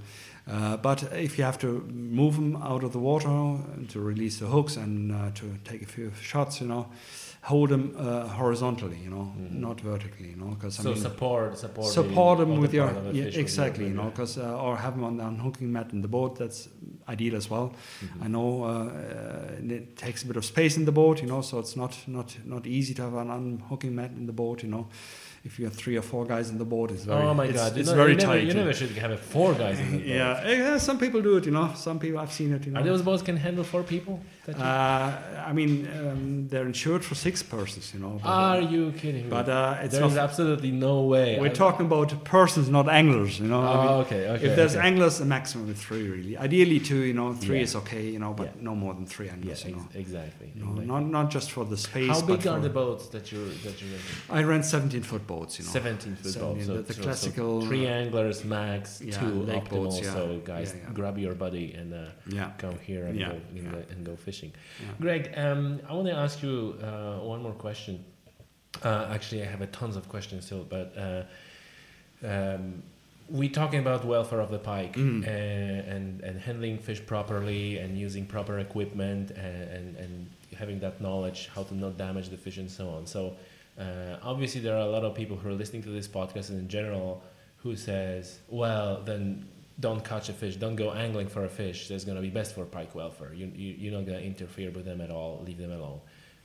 Uh, 0.52 0.78
but 0.78 1.04
if 1.14 1.38
you 1.38 1.44
have 1.44 1.60
to 1.60 1.68
move 2.22 2.36
them 2.36 2.56
out 2.72 2.84
of 2.84 2.92
the 2.92 3.00
water 3.00 3.58
to 3.92 4.00
release 4.00 4.40
the 4.40 4.48
hooks 4.48 4.78
and 4.78 5.12
uh, 5.12 5.30
to 5.40 5.46
take 5.70 5.82
a 5.84 5.86
few 5.96 6.12
shots, 6.22 6.60
you 6.62 6.68
know, 6.68 6.88
hold 7.42 7.70
them 7.70 7.96
uh, 7.98 8.28
horizontally, 8.28 8.98
you 9.04 9.10
know, 9.10 9.34
Mhm. 9.38 9.60
not 9.60 9.80
vertically, 9.82 10.30
you 10.30 10.36
know, 10.36 10.56
because 10.56 10.76
so 10.76 10.94
support, 10.96 11.58
support, 11.58 11.88
the- 11.88 11.94
support 11.94 12.38
them 12.40 12.60
with 12.60 12.74
your 12.74 12.92
the 12.94 13.14
yeah, 13.14 13.40
exactly, 13.44 13.86
you 13.88 13.94
know, 13.94 14.10
because 14.10 14.38
uh, 14.38 14.64
or 14.66 14.76
have 14.78 14.94
them 14.96 15.04
on 15.06 15.18
the 15.18 15.24
unhooking 15.26 15.72
mat 15.72 15.92
in 15.94 16.02
the 16.02 16.08
boat. 16.08 16.36
That's 16.38 16.70
ideal 17.08 17.36
as 17.36 17.50
well. 17.50 17.68
Mhm. 18.04 18.26
I 18.26 18.28
know 18.28 18.64
uh, 18.64 18.70
uh, 18.70 19.76
it 19.78 19.96
takes 19.96 20.24
a 20.24 20.28
bit 20.28 20.38
of 20.38 20.44
space 20.46 20.78
in 20.80 20.86
the 20.86 20.92
boat, 20.92 21.22
you 21.22 21.28
know, 21.28 21.42
so 21.42 21.60
it's 21.60 21.76
not 21.76 21.94
not 22.08 22.38
not 22.46 22.66
easy 22.68 22.94
to 22.96 23.02
have 23.04 23.14
an 23.16 23.30
unhooking 23.30 23.96
mat 23.96 24.12
in 24.18 24.26
the 24.26 24.34
boat, 24.34 24.64
you 24.64 24.70
know. 24.70 24.88
If 25.46 25.58
you 25.58 25.64
have 25.66 25.76
three 25.84 25.96
or 25.98 26.02
four 26.04 26.26
guys 26.26 26.50
in 26.50 26.58
the 26.58 26.66
boat, 26.66 26.92
it's 26.92 27.06
very 27.06 27.24
oh 27.24 27.34
my 27.34 27.48
god! 27.48 27.78
it's 27.78 27.78
you 27.78 27.96
know, 27.96 27.96
very 28.04 28.12
you 28.12 28.18
never, 28.18 28.34
tight. 28.34 28.48
You 28.48 28.54
never 28.54 28.74
should 28.74 28.92
have 28.98 29.18
four 29.22 29.54
guys 29.54 29.80
in 29.80 29.92
the 29.92 29.98
boat. 30.04 30.08
yeah, 30.08 30.50
yeah, 30.50 30.78
some 30.80 30.98
people 31.00 31.22
do 31.22 31.38
it, 31.38 31.46
you 31.46 31.52
know. 31.54 31.72
Some 31.76 31.98
people 31.98 32.20
I've 32.20 32.34
seen 32.34 32.52
it, 32.56 32.66
you 32.66 32.72
know. 32.74 32.82
Are 32.82 32.84
those 32.84 33.02
boats 33.02 33.24
can 33.24 33.38
handle 33.38 33.64
four 33.64 33.84
people? 33.84 34.20
You- 34.58 34.64
Uh, 34.64 35.12
I 35.50 35.54
mean, 35.54 35.88
um, 36.00 36.48
they're 36.50 36.66
insured 36.74 37.04
for 37.04 37.16
six 37.16 37.42
persons, 37.42 37.92
you 37.94 38.00
know. 38.00 38.20
But, 38.24 38.30
Are 38.30 38.62
you 38.62 38.92
kidding 39.02 39.24
me? 39.24 39.30
but 39.30 39.48
uh, 39.50 39.78
it's 39.84 39.98
There's 39.98 40.18
absolutely 40.18 40.72
no 40.72 40.96
way. 41.14 41.40
We're 41.40 41.48
I- 41.48 41.64
talking 41.66 41.86
about 41.88 42.10
persons, 42.24 42.70
not 42.70 42.88
anglers, 42.88 43.40
you 43.40 43.48
know. 43.48 43.62
I 43.62 43.76
mean, 43.82 43.88
Oh, 43.96 44.00
okay, 44.06 44.28
okay. 44.34 44.46
if 44.48 44.56
there's 44.56 44.76
okay. 44.76 44.88
anglers, 44.88 45.20
a 45.22 45.26
maximum 45.26 45.70
of 45.70 45.78
three, 45.78 46.08
really. 46.16 46.38
Ideally, 46.38 46.80
two, 46.80 47.02
you 47.10 47.14
know, 47.20 47.34
three 47.34 47.58
Yeah. 47.58 47.64
is 47.70 47.76
okay, 47.82 48.06
you 48.16 48.20
know, 48.20 48.34
but 48.34 48.48
Yeah. 48.48 48.68
no 48.70 48.76
more 48.76 48.94
than 48.94 49.06
three 49.08 49.26
yeah, 49.28 49.34
anglers, 49.36 49.64
you 49.66 49.70
ex- 49.76 49.78
know. 49.78 50.00
exactly. 50.04 50.48
No, 50.56 50.66
exactly. 50.66 50.86
not, 50.86 51.02
not 51.18 51.32
just 51.32 51.52
for 51.52 51.66
the 51.66 51.78
space. 51.78 52.10
How 52.16 52.22
big 52.34 52.46
are 52.48 52.60
the 52.60 52.70
boats 52.82 53.08
that 53.14 53.32
you're 53.32 53.52
that 53.66 53.76
you're 53.82 53.92
renting? 53.96 54.38
I 54.40 54.44
rent 54.44 54.66
17 54.66 55.04
foot 55.12 55.26
boats, 55.26 55.58
you 55.60 55.66
know. 55.66 55.72
17 55.72 56.16
foot 56.16 56.32
17, 56.34 56.54
boats. 56.56 56.66
So, 56.68 56.74
the- 56.74 56.82
the 56.84 56.94
so- 56.94 57.00
so 57.02 57.06
classical- 57.06 57.62
three 57.68 57.88
anglers 57.88 58.44
max, 58.46 59.02
Yeah, 59.02 59.20
two 59.20 59.34
lake 59.52 59.64
optimal. 59.66 59.70
boats, 59.70 60.00
yeah. 60.04 60.14
So 60.14 60.40
guys, 60.46 60.74
Yeah, 60.76 60.82
yeah. 60.90 60.94
grab 61.00 61.18
your 61.18 61.34
buddy 61.46 61.74
and 61.80 61.90
uh, 61.94 62.06
Yeah. 62.28 62.52
come 62.58 62.78
here 62.90 63.06
and 63.08 63.18
Yeah, 63.20 63.30
go 63.30 63.38
and, 63.56 63.72
go 63.72 63.78
and 63.94 64.00
yeah. 64.48 64.88
Greg, 65.00 65.32
um, 65.36 65.80
I 65.88 65.94
want 65.94 66.08
to 66.08 66.14
ask 66.14 66.42
you 66.44 66.76
uh, 66.84 67.18
one 67.34 67.42
more 67.42 67.54
question. 67.54 68.04
Uh, 68.84 69.08
actually, 69.12 69.42
I 69.42 69.46
have 69.46 69.62
a 69.62 69.68
tons 69.68 69.96
of 69.96 70.08
questions 70.10 70.46
still, 70.46 70.64
but 70.64 70.88
uh, 70.98 71.24
um, 72.26 72.84
we 73.30 73.50
talking 73.50 73.80
about 73.80 74.06
welfare 74.06 74.40
of 74.42 74.50
the 74.52 74.60
pike 74.60 74.94
Mm. 74.96 75.28
and 75.28 76.22
and 76.22 76.40
handling 76.40 76.78
fish 76.80 77.02
properly 77.06 77.78
and 77.78 77.98
using 77.98 78.26
proper 78.26 78.60
equipment 78.60 79.32
and, 79.32 79.70
and, 79.76 79.96
and 79.98 80.30
having 80.58 80.80
that 80.80 81.00
knowledge 81.02 81.50
how 81.56 81.64
to 81.64 81.74
not 81.76 81.98
damage 81.98 82.30
the 82.30 82.38
fish 82.38 82.58
and 82.58 82.70
so 82.70 82.90
on. 82.90 83.06
So 83.06 83.36
uh, 83.80 84.18
obviously, 84.24 84.62
there 84.62 84.76
are 84.76 84.82
a 84.90 84.92
lot 84.98 85.04
of 85.04 85.14
people 85.16 85.38
who 85.38 85.48
are 85.50 85.54
listening 85.54 85.84
to 85.84 85.90
this 85.90 86.08
podcast 86.08 86.50
and 86.50 86.60
in 86.60 86.68
general 86.68 87.22
who 87.64 87.76
says, 87.76 88.40
well, 88.50 89.02
then 89.06 89.48
don't 89.80 90.04
catch 90.04 90.28
a 90.30 90.34
fish, 90.34 90.56
don't 90.58 90.76
go 90.76 90.92
angling 90.92 91.28
for 91.30 91.46
a 91.46 91.50
fish. 91.50 91.88
That's 91.88 92.04
going 92.04 92.18
to 92.18 92.22
be 92.22 92.30
best 92.30 92.54
for 92.56 92.66
pike 92.66 92.96
welfare. 92.96 93.34
You, 93.34 93.52
you, 93.56 93.76
you're 93.78 93.94
not 93.94 94.06
going 94.06 94.20
to 94.20 94.26
interfere 94.26 94.72
with 94.72 94.86
them 94.86 95.00
at 95.02 95.10
all. 95.12 95.42
Leave 95.46 95.58
them 95.58 95.72
alone. 95.72 96.02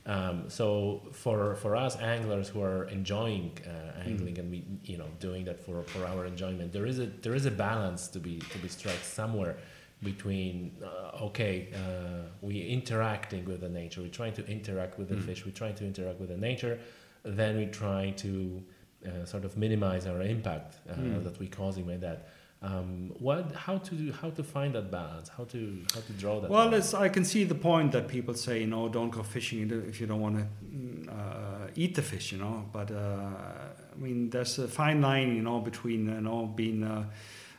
Um, 0.07 0.49
so 0.49 1.01
for 1.11 1.55
for 1.55 1.75
us 1.75 1.97
anglers 1.97 2.47
who 2.47 2.61
are 2.61 2.83
enjoying 2.89 3.57
uh, 3.65 4.07
angling 4.07 4.37
and 4.37 4.51
we 4.51 4.63
you 4.83 4.97
know 4.99 5.07
doing 5.19 5.45
that 5.45 5.59
for, 5.59 5.81
for 5.81 6.05
our 6.05 6.25
enjoyment, 6.27 6.71
there 6.71 6.85
is 6.85 6.99
a 6.99 7.07
there 7.23 7.33
is 7.33 7.45
a 7.47 7.51
balance 7.51 8.07
to 8.09 8.19
be 8.19 8.37
to 8.53 8.57
be 8.59 8.67
struck 8.67 8.99
somewhere 9.01 9.55
between 10.03 10.71
uh, 10.83 11.23
okay 11.27 11.69
uh, 11.73 12.27
we 12.41 12.61
interacting 12.61 13.43
with 13.45 13.61
the 13.61 13.69
nature, 13.69 14.01
we're 14.01 14.09
trying 14.09 14.33
to 14.33 14.45
interact 14.47 14.99
with 14.99 15.09
the 15.09 15.15
Mm. 15.15 15.25
fish, 15.25 15.43
we're 15.45 15.51
trying 15.63 15.75
to 15.75 15.85
interact 15.85 16.19
with 16.19 16.29
the 16.29 16.37
nature, 16.37 16.77
then 17.23 17.57
we 17.57 17.65
try 17.65 18.11
to 18.17 18.61
uh, 19.07 19.25
sort 19.25 19.43
of 19.45 19.57
minimize 19.57 20.05
our 20.05 20.21
impact 20.21 20.75
uh, 20.87 20.93
Mm. 20.93 21.23
that 21.23 21.39
we're 21.39 21.49
causing 21.49 21.85
by 21.85 21.97
that. 21.97 22.27
Um, 22.61 23.11
what 23.19 23.51
how 23.53 23.77
to 23.77 23.95
do, 23.95 24.11
how 24.11 24.29
to 24.31 24.43
find 24.43 24.73
that 24.73 24.89
balance? 24.89 25.29
How 25.29 25.43
to 25.45 25.83
how 25.93 26.01
to 26.01 26.13
draw 26.13 26.39
that? 26.39 26.49
Well, 26.49 26.69
balance? 26.69 26.85
it's, 26.85 26.93
I 26.93 27.09
can 27.09 27.23
see 27.23 27.43
the 27.43 27.55
point 27.55 27.91
that 27.91 28.07
people 28.07 28.33
say, 28.33 28.61
you 28.61 28.67
know, 28.67 28.89
don't 28.89 29.11
go 29.11 29.23
fishing 29.23 29.69
if 29.87 30.01
you 30.01 30.07
don't 30.07 30.21
want 30.21 30.37
to 30.39 31.11
uh, 31.11 31.67
eat 31.75 31.95
the 31.95 32.01
fish, 32.01 32.31
you 32.31 32.39
know. 32.39 32.65
But 32.71 32.91
uh, 32.91 32.95
I 32.95 33.97
mean, 33.97 34.29
there's 34.29 34.57
a 34.59 34.67
fine 34.67 35.01
line, 35.01 35.35
you 35.35 35.41
know, 35.41 35.59
between 35.59 36.07
you 36.07 36.21
know 36.21 36.47
being 36.47 36.83
uh, 36.83 37.05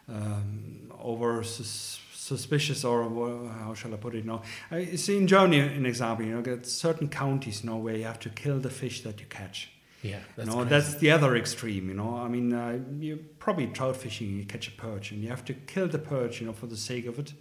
um, 0.08 0.92
over 0.98 1.42
sus- 1.42 2.00
suspicious 2.12 2.84
or 2.84 3.04
how 3.60 3.74
shall 3.74 3.94
I 3.94 3.96
put 3.96 4.14
it? 4.14 4.24
You 4.24 4.30
know, 4.30 4.42
I 4.70 4.96
see 4.96 5.16
in 5.16 5.26
Germany 5.26 5.60
an 5.60 5.86
example. 5.86 6.24
You 6.24 6.34
know, 6.34 6.42
get 6.42 6.66
certain 6.66 7.08
counties, 7.08 7.62
you 7.62 7.70
know, 7.70 7.76
where 7.76 7.96
you 7.96 8.04
have 8.04 8.20
to 8.20 8.30
kill 8.30 8.58
the 8.58 8.70
fish 8.70 9.02
that 9.02 9.20
you 9.20 9.26
catch. 9.26 9.70
Yeah, 10.02 10.18
that's 10.36 10.48
you 10.48 10.54
know, 10.54 10.62
crazy. 10.62 10.68
that's 10.70 10.94
the 10.96 11.10
other 11.10 11.36
extreme. 11.36 11.88
You 11.88 11.94
know, 11.94 12.16
I 12.16 12.28
mean, 12.28 12.52
uh, 12.52 12.78
you 12.98 13.16
probably 13.38 13.66
trout 13.68 13.96
fishing, 13.96 14.36
you 14.36 14.44
catch 14.44 14.68
a 14.68 14.72
perch, 14.72 15.10
and 15.12 15.22
you 15.22 15.28
have 15.28 15.44
to 15.46 15.54
kill 15.54 15.88
the 15.88 15.98
perch, 15.98 16.40
you 16.40 16.46
know, 16.46 16.52
for 16.52 16.66
the 16.66 16.76
sake 16.76 17.06
of 17.06 17.18
it, 17.18 17.32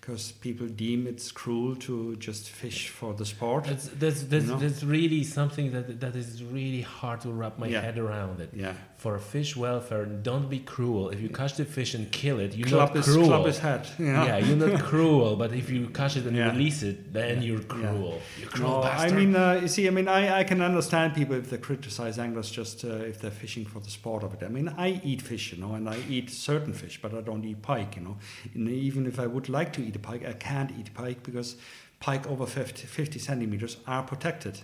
because 0.00 0.32
people 0.32 0.66
deem 0.66 1.06
it's 1.06 1.30
cruel 1.32 1.76
to 1.76 2.16
just 2.16 2.48
fish 2.50 2.88
for 2.88 3.14
the 3.14 3.24
sport. 3.24 3.64
That's 3.64 3.88
that's 3.88 4.22
that's, 4.24 4.46
know? 4.46 4.58
that's 4.58 4.82
really 4.84 5.24
something 5.24 5.72
that 5.72 6.00
that 6.00 6.14
is 6.16 6.42
really 6.44 6.82
hard 6.82 7.20
to 7.22 7.32
wrap 7.32 7.58
my 7.58 7.68
Yeah. 7.68 7.80
head 7.82 7.98
around. 7.98 8.40
It 8.40 8.50
yeah, 8.54 8.74
for 9.02 9.18
fish 9.18 9.56
welfare, 9.56 10.04
don't 10.06 10.48
be 10.48 10.60
cruel. 10.60 11.08
If 11.14 11.20
you 11.20 11.28
catch 11.28 11.54
the 11.56 11.64
fish 11.64 11.92
and 11.94 12.04
kill 12.12 12.38
it, 12.38 12.54
you're 12.54 12.68
club 12.68 12.90
not 12.90 12.96
his 12.98 13.06
cruel. 13.06 13.26
club 13.26 13.46
his 13.46 13.58
head. 13.58 13.82
You 13.98 14.12
know? 14.12 14.24
Yeah, 14.28 14.38
you're 14.38 14.56
not 14.68 14.80
cruel. 14.90 15.34
But 15.34 15.52
if 15.52 15.68
you 15.70 15.88
catch 15.88 16.16
it 16.16 16.24
and 16.28 16.36
Yeah. 16.36 16.52
release 16.52 16.84
it, 16.90 17.12
then 17.12 17.38
Yeah. 17.38 17.48
you're 17.48 17.58
Yeah. 17.62 17.74
cruel. 17.76 18.20
You're 18.40 18.48
cruel 18.50 18.70
No, 18.70 18.82
I 19.06 19.10
mean, 19.10 19.34
uh, 19.34 19.58
you 19.62 19.66
see, 19.74 19.88
I 19.88 19.90
mean, 19.90 20.06
I, 20.06 20.22
I 20.40 20.44
can 20.44 20.60
understand 20.62 21.14
people 21.14 21.34
if 21.34 21.50
they 21.50 21.58
criticize 21.58 22.16
anglers 22.26 22.48
just 22.60 22.84
uh, 22.84 23.10
if 23.12 23.16
they're 23.20 23.38
fishing 23.44 23.64
for 23.72 23.80
the 23.80 23.90
sport 23.90 24.22
of 24.22 24.30
it. 24.34 24.40
I 24.44 24.48
mean, 24.56 24.68
I 24.86 25.00
eat 25.10 25.20
fish, 25.20 25.52
you 25.52 25.58
know, 25.62 25.74
and 25.74 25.88
I 25.88 25.98
eat 26.08 26.30
certain 26.30 26.72
fish, 26.72 27.00
but 27.02 27.12
I 27.12 27.22
don't 27.22 27.44
eat 27.44 27.60
pike, 27.60 27.96
you 27.96 28.02
know. 28.06 28.16
And 28.54 28.68
even 28.68 29.06
if 29.06 29.18
I 29.18 29.26
would 29.26 29.48
like 29.58 29.70
to 29.76 29.80
eat 29.86 29.96
a 29.96 30.04
pike, 30.10 30.24
I 30.24 30.34
can't 30.34 30.70
eat 30.78 30.94
pike 30.94 31.24
because 31.24 31.56
pike 31.98 32.24
over 32.32 32.46
50, 32.46 32.86
50 32.86 33.18
centimeters 33.18 33.76
are 33.88 34.04
protected. 34.04 34.60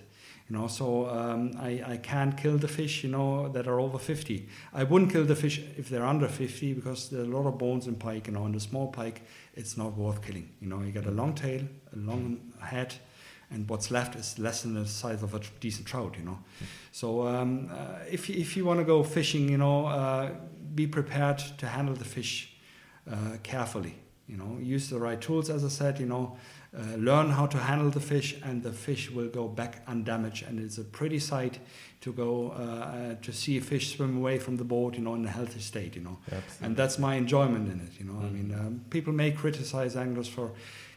You 0.49 0.57
know, 0.57 0.66
so 0.66 1.11
um, 1.11 1.53
I, 1.59 1.82
I 1.86 1.96
can't 1.99 2.34
kill 2.34 2.57
the 2.57 2.68
fish, 2.68 3.05
you 3.05 3.11
know, 3.11 3.49
that 3.51 3.68
are 3.68 3.78
over 3.78 3.99
50. 3.99 4.49
I 4.72 4.82
wouldn't 4.82 5.12
kill 5.12 5.24
the 5.24 5.36
fish 5.36 5.61
if 5.76 5.90
they're 5.90 6.07
under 6.07 6.26
50 6.26 6.72
because 6.72 7.11
there 7.11 7.20
are 7.20 7.24
a 7.24 7.26
lot 7.26 7.46
of 7.46 7.59
bones 7.59 7.86
in 7.86 7.96
pike, 7.96 8.28
you 8.28 8.32
know, 8.32 8.46
and 8.46 8.55
the 8.55 8.61
small 8.61 8.88
pike, 8.88 9.22
it's 9.55 9.76
not 9.76 9.94
worth 9.94 10.22
killing. 10.22 10.49
You 10.61 10.68
know, 10.68 10.80
you 10.80 10.90
got 10.90 11.05
a 11.05 11.11
long 11.11 11.34
tail, 11.34 11.62
a 11.92 11.96
long 11.96 12.53
head, 12.61 12.94
and 13.51 13.68
what's 13.68 13.90
left 13.90 14.16
is 14.16 14.38
less 14.38 14.62
than 14.62 14.72
the 14.72 14.86
size 14.86 15.22
of 15.22 15.34
a 15.34 15.40
decent 15.61 15.86
trout, 15.86 16.16
you 16.18 16.24
know. 16.24 16.38
So 16.92 17.26
um, 17.26 17.68
uh, 17.70 17.99
if, 18.11 18.30
if 18.30 18.57
you 18.57 18.64
want 18.64 18.80
to 18.80 18.84
go 18.84 19.03
fishing, 19.03 19.51
you 19.51 19.59
know, 19.59 19.86
uh, 19.86 20.30
be 20.74 20.86
prepared 20.86 21.38
to 21.59 21.66
handle 21.66 21.94
the 21.94 22.05
fish 22.05 22.55
uh, 23.11 23.36
carefully. 23.42 23.96
You 24.26 24.36
know, 24.36 24.59
use 24.61 24.90
the 24.90 24.99
right 24.99 25.20
tools, 25.20 25.49
as 25.49 25.64
I 25.64 25.68
said. 25.68 25.99
You 25.99 26.07
know, 26.07 26.36
uh, 26.76 26.96
learn 26.96 27.30
how 27.30 27.46
to 27.46 27.58
handle 27.58 27.90
the 27.90 28.00
fish, 28.00 28.36
and 28.44 28.62
the 28.62 28.72
fish 28.72 29.10
will 29.10 29.28
go 29.28 29.48
back 29.48 29.82
undamaged. 29.86 30.44
And 30.48 30.60
it's 30.60 30.78
a 30.78 30.84
pretty 30.84 31.18
sight 31.18 31.58
to 32.00 32.12
go 32.12 32.50
uh, 32.50 32.62
uh, 32.62 33.14
to 33.22 33.32
see 33.32 33.56
a 33.56 33.60
fish 33.60 33.96
swim 33.96 34.16
away 34.18 34.38
from 34.38 34.56
the 34.56 34.64
boat, 34.64 34.94
you 34.94 35.00
know, 35.00 35.14
in 35.14 35.24
a 35.24 35.30
healthy 35.30 35.60
state. 35.60 35.96
You 35.96 36.02
know, 36.02 36.18
Absolutely. 36.30 36.66
and 36.66 36.76
that's 36.76 36.98
my 36.98 37.14
enjoyment 37.16 37.70
in 37.72 37.80
it. 37.80 37.98
You 37.98 38.04
know, 38.06 38.18
I 38.20 38.24
Mm. 38.28 38.32
mean, 38.32 38.54
um, 38.58 38.80
people 38.90 39.12
may 39.12 39.30
criticize 39.32 39.96
anglers 39.96 40.28
for 40.28 40.50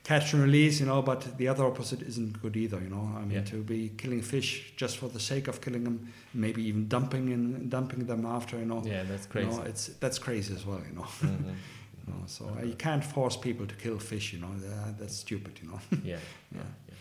catch 0.03 0.33
and 0.33 0.41
release, 0.43 0.79
you 0.79 0.87
know, 0.87 1.01
but 1.01 1.37
the 1.37 1.47
other 1.47 1.63
opposite 1.63 2.01
isn't 2.01 2.41
good 2.41 2.57
either. 2.57 2.79
You 2.81 2.89
know, 2.89 3.13
I 3.15 3.21
mean, 3.21 3.31
Yeah. 3.31 3.43
to 3.51 3.57
be 3.63 3.89
killing 3.97 4.21
fish 4.23 4.73
just 4.75 4.97
for 4.97 5.07
the 5.07 5.19
sake 5.19 5.47
of 5.47 5.61
killing 5.61 5.83
them, 5.83 6.07
maybe 6.33 6.63
even 6.63 6.87
dumping 6.87 7.31
and 7.31 7.69
dumping 7.69 8.07
them 8.07 8.25
after, 8.25 8.57
you 8.57 8.65
know. 8.65 8.81
yeah, 8.83 9.03
that's 9.03 9.25
You 9.25 9.31
crazy. 9.31 9.49
know, 9.49 9.61
it's 9.63 9.87
that's 9.99 10.19
crazy 10.19 10.53
as 10.55 10.65
well, 10.65 10.81
you 10.89 10.95
know. 10.95 11.07
Mhm. 11.21 11.53
You 12.11 12.19
know, 12.19 12.25
so 12.27 12.57
uh, 12.59 12.63
you 12.63 12.73
can't 12.73 13.03
force 13.03 13.37
people 13.37 13.65
to 13.65 13.75
kill 13.75 13.99
fish, 13.99 14.33
you 14.33 14.39
know. 14.39 14.49
That's 14.99 15.15
stupid, 15.15 15.59
you 15.61 15.69
know. 15.69 15.79
yeah, 16.03 16.17
yeah, 16.53 16.61
yeah. 16.87 16.95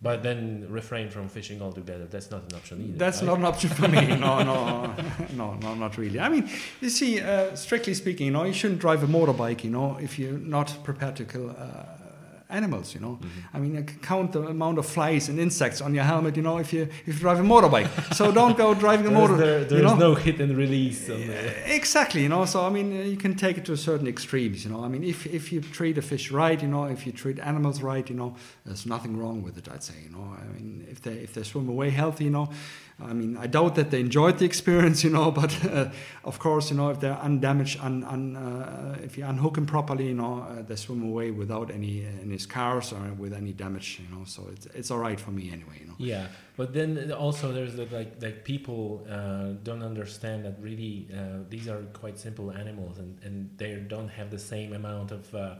But 0.00 0.24
then 0.24 0.66
refrain 0.68 1.10
from 1.10 1.28
fishing 1.28 1.62
altogether. 1.62 2.06
That's 2.06 2.30
not 2.30 2.42
an 2.50 2.56
option 2.56 2.82
either. 2.82 2.98
That's 2.98 3.18
right? 3.18 3.26
not 3.26 3.38
an 3.38 3.44
option 3.44 3.70
for 3.70 3.86
me. 3.88 4.06
No, 4.16 4.42
no, 4.52 4.94
no, 5.36 5.54
no, 5.54 5.74
not 5.74 5.96
really. 5.96 6.18
I 6.18 6.28
mean, 6.28 6.50
you 6.80 6.90
see, 6.90 7.20
uh, 7.20 7.54
strictly 7.54 7.94
speaking, 7.94 8.26
you 8.26 8.32
know, 8.32 8.44
you 8.44 8.52
shouldn't 8.52 8.80
drive 8.80 9.04
a 9.04 9.06
motorbike, 9.06 9.62
you 9.62 9.70
know, 9.70 9.98
if 10.00 10.18
you're 10.18 10.38
not 10.38 10.76
prepared 10.82 11.16
to 11.16 11.24
kill 11.24 11.50
uh, 11.50 11.84
animals, 12.52 12.94
you 12.94 13.00
know. 13.00 13.18
Mhm. 13.20 13.28
I 13.54 13.58
mean, 13.62 13.76
I 13.78 13.82
count 14.06 14.32
the 14.32 14.42
amount 14.56 14.78
of 14.78 14.86
flies 14.86 15.28
and 15.28 15.38
insects 15.38 15.80
on 15.80 15.94
your 15.94 16.04
helmet, 16.04 16.36
you 16.36 16.42
know, 16.42 16.58
if 16.58 16.72
you 16.72 16.82
if 17.06 17.14
you 17.16 17.20
drive 17.26 17.40
a 17.40 17.42
motorbike. 17.42 17.88
so 18.18 18.32
don't 18.32 18.56
go 18.56 18.74
driving 18.74 19.06
a 19.06 19.10
There's, 19.10 19.20
motor. 19.30 19.36
there, 19.68 19.78
you 19.78 19.84
know? 19.84 19.96
no 19.96 20.14
hit 20.14 20.40
and 20.40 20.56
release. 20.56 21.10
On 21.10 21.20
the, 21.26 21.74
Exactly, 21.74 22.22
you 22.22 22.28
know. 22.28 22.44
So 22.46 22.58
I 22.68 22.70
mean, 22.70 22.88
you 23.14 23.16
can 23.16 23.34
take 23.34 23.56
it 23.58 23.64
to 23.68 23.72
a 23.72 23.76
certain 23.76 24.06
extremes, 24.06 24.64
you 24.64 24.70
know. 24.72 24.84
I 24.84 24.88
mean, 24.88 25.02
if 25.04 25.26
if 25.26 25.52
you 25.52 25.60
treat 25.78 25.96
a 25.98 26.02
fish 26.02 26.30
right, 26.30 26.60
you 26.62 26.68
know, 26.68 26.84
if 26.96 27.06
you 27.06 27.12
treat 27.12 27.38
animals 27.38 27.82
right, 27.82 28.08
you 28.10 28.16
know, 28.16 28.30
there's 28.66 28.86
nothing 28.86 29.16
wrong 29.20 29.42
with 29.42 29.54
it. 29.58 29.66
I'd 29.74 29.82
say, 29.82 29.94
you 30.06 30.10
know. 30.16 30.26
I 30.42 30.44
mean, 30.56 30.86
if 30.90 30.98
they 31.00 31.16
if 31.26 31.32
they 31.34 31.42
swim 31.44 31.68
away 31.68 31.90
healthy, 31.90 32.24
you 32.24 32.30
know, 32.38 32.48
I 33.10 33.12
mean, 33.12 33.36
I 33.36 33.46
doubt 33.46 33.74
that 33.74 33.90
they 33.90 34.00
enjoyed 34.00 34.38
the 34.38 34.44
experience, 34.44 35.02
you 35.04 35.10
know. 35.10 35.30
But 35.40 35.52
uh, 35.64 35.90
of 36.24 36.38
course, 36.38 36.70
you 36.70 36.76
know, 36.76 36.90
if 36.90 36.98
they're 37.00 37.18
undamaged, 37.22 37.78
un, 37.80 38.04
un, 38.04 38.36
uh, 38.36 38.98
if 39.02 39.16
you 39.18 39.24
unhook 39.24 39.54
them 39.54 39.66
properly, 39.66 40.06
you 40.08 40.14
know, 40.14 40.34
uh, 40.48 40.62
they 40.62 40.76
swim 40.76 41.02
away 41.02 41.30
without 41.30 41.70
any 41.70 42.06
any 42.22 42.38
scars 42.38 42.92
or 42.92 43.00
with 43.18 43.32
any 43.32 43.52
damage, 43.52 44.00
you 44.02 44.08
know. 44.16 44.24
So 44.24 44.48
it's 44.52 44.66
it's 44.66 44.90
all 44.90 44.98
right 44.98 45.20
for 45.20 45.30
me 45.32 45.44
anyway, 45.52 45.76
you 45.80 45.86
know. 45.86 45.96
Yeah, 45.98 46.26
but 46.56 46.72
then 46.72 47.12
also 47.12 47.52
there's 47.52 47.74
the, 47.74 47.86
like 47.98 48.12
like 48.22 48.44
people 48.44 49.06
uh, 49.10 49.54
don't 49.62 49.82
understand 49.82 50.44
that 50.44 50.56
really 50.60 51.08
uh, 51.12 51.44
these 51.48 51.68
are 51.68 51.82
quite 51.92 52.18
simple 52.18 52.50
animals 52.50 52.98
and 52.98 53.18
and 53.24 53.50
they 53.56 53.74
don't 53.94 54.08
have 54.18 54.30
the 54.30 54.38
same 54.38 54.72
amount 54.72 55.10
of. 55.12 55.34
Uh, 55.34 55.54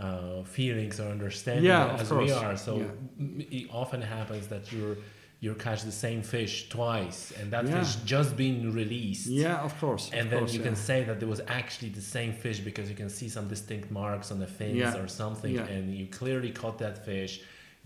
uh, 0.00 0.42
feelings 0.44 0.98
or 0.98 1.08
understanding 1.10 1.64
Yeah, 1.66 1.96
as 2.00 2.08
course. 2.08 2.24
we 2.24 2.32
are. 2.32 2.56
So 2.56 2.76
Yeah. 2.76 3.58
it 3.60 3.68
often 3.70 4.00
happens 4.00 4.46
that 4.48 4.72
you're 4.72 4.96
you 5.44 5.52
catch 5.56 5.82
the 5.82 5.90
same 6.06 6.22
fish 6.22 6.54
twice, 6.68 7.20
and 7.38 7.46
that 7.54 7.64
Yeah. 7.66 7.74
fish 7.82 7.92
just 8.16 8.30
been 8.44 8.72
released. 8.82 9.26
Yeah, 9.26 9.58
of 9.68 9.72
course. 9.82 10.04
And 10.12 10.22
of 10.26 10.30
then 10.30 10.38
course, 10.40 10.52
you 10.54 10.60
yeah. 10.60 10.66
can 10.68 10.76
say 10.90 10.98
that 11.08 11.16
there 11.20 11.28
was 11.36 11.42
actually 11.60 11.90
the 12.00 12.06
same 12.16 12.32
fish 12.44 12.58
because 12.68 12.86
you 12.92 12.96
can 13.02 13.10
see 13.18 13.28
some 13.36 13.46
distinct 13.54 13.88
marks 13.90 14.30
on 14.32 14.38
the 14.44 14.50
fins 14.58 14.76
Yeah. 14.78 15.02
or 15.02 15.08
something, 15.22 15.54
and 15.74 15.84
you 15.98 16.06
clearly 16.20 16.50
caught 16.60 16.78
that 16.86 16.96
fish. 17.04 17.34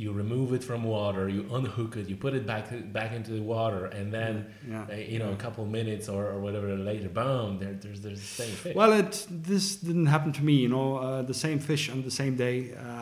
You 0.05 0.13
remove 0.25 0.49
it 0.57 0.63
from 0.71 0.81
water, 0.85 1.25
you 1.37 1.43
unhook 1.59 1.93
it, 2.01 2.05
you 2.11 2.17
put 2.27 2.35
it 2.41 2.45
back 2.53 2.67
back 2.99 3.11
into 3.19 3.31
the 3.39 3.45
water, 3.57 3.83
and 3.99 4.07
then 4.19 4.35
uh, 4.71 4.95
you 5.13 5.19
know 5.23 5.31
a 5.39 5.41
couple 5.45 5.65
minutes 5.81 6.07
or, 6.15 6.23
or 6.33 6.39
whatever 6.45 6.69
later, 6.93 7.09
boom, 7.21 7.51
there, 7.61 7.73
there's 7.83 8.01
there's 8.05 8.21
the 8.29 8.35
same 8.43 8.55
fish. 8.65 8.75
Well, 8.81 8.93
it 9.03 9.13
this 9.51 9.67
didn't 9.89 10.11
happen 10.15 10.31
to 10.39 10.43
me, 10.51 10.55
you 10.65 10.71
know. 10.77 10.89
Uh, 11.07 11.23
the 11.33 11.39
same 11.47 11.59
fish 11.71 11.85
on 11.95 11.99
the 12.11 12.17
same 12.23 12.35
day 12.47 12.57
uh, 12.75 12.96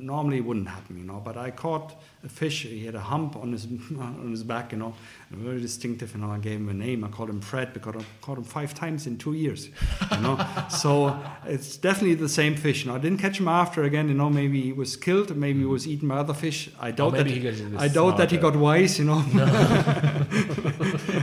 normally 0.00 0.38
it 0.38 0.44
wouldn't 0.44 0.68
happen, 0.68 0.98
you 0.98 1.04
know. 1.04 1.20
But 1.24 1.36
I 1.36 1.50
caught 1.50 2.00
a 2.24 2.28
fish. 2.28 2.62
He 2.62 2.84
had 2.84 2.94
a 2.94 3.00
hump 3.00 3.36
on 3.36 3.52
his 3.52 3.66
on 3.98 4.30
his 4.30 4.42
back, 4.42 4.72
you 4.72 4.78
know, 4.78 4.94
very 5.30 5.60
distinctive. 5.60 6.14
You 6.14 6.20
know, 6.20 6.30
I 6.30 6.38
gave 6.38 6.58
him 6.58 6.68
a 6.68 6.74
name. 6.74 7.04
I 7.04 7.08
called 7.08 7.30
him 7.30 7.40
Fred 7.40 7.72
because 7.72 7.96
I 7.96 8.04
caught 8.20 8.38
him 8.38 8.44
five 8.44 8.74
times 8.74 9.06
in 9.06 9.18
two 9.18 9.34
years, 9.34 9.68
you 10.12 10.20
know. 10.20 10.38
so 10.68 11.18
it's 11.46 11.76
definitely 11.76 12.14
the 12.14 12.28
same 12.28 12.56
fish. 12.56 12.84
You 12.84 12.90
know, 12.90 12.96
I 12.96 13.00
didn't 13.00 13.18
catch 13.18 13.38
him 13.40 13.48
after 13.48 13.82
again. 13.84 14.08
You 14.08 14.14
know, 14.14 14.30
maybe 14.30 14.60
he 14.60 14.72
was 14.72 14.96
killed. 14.96 15.36
Maybe 15.36 15.60
he 15.60 15.66
was 15.66 15.86
eaten 15.86 16.08
by 16.08 16.16
other 16.16 16.34
fish. 16.34 16.70
I 16.80 16.90
doubt 16.90 17.12
that. 17.14 17.26
he 17.26 17.40
got 17.40 17.80
I 17.82 17.88
doubt 17.88 18.16
that 18.18 18.30
he 18.30 18.36
got 18.36 18.56
wise, 18.56 18.98
you 18.98 19.04
know. 19.04 19.24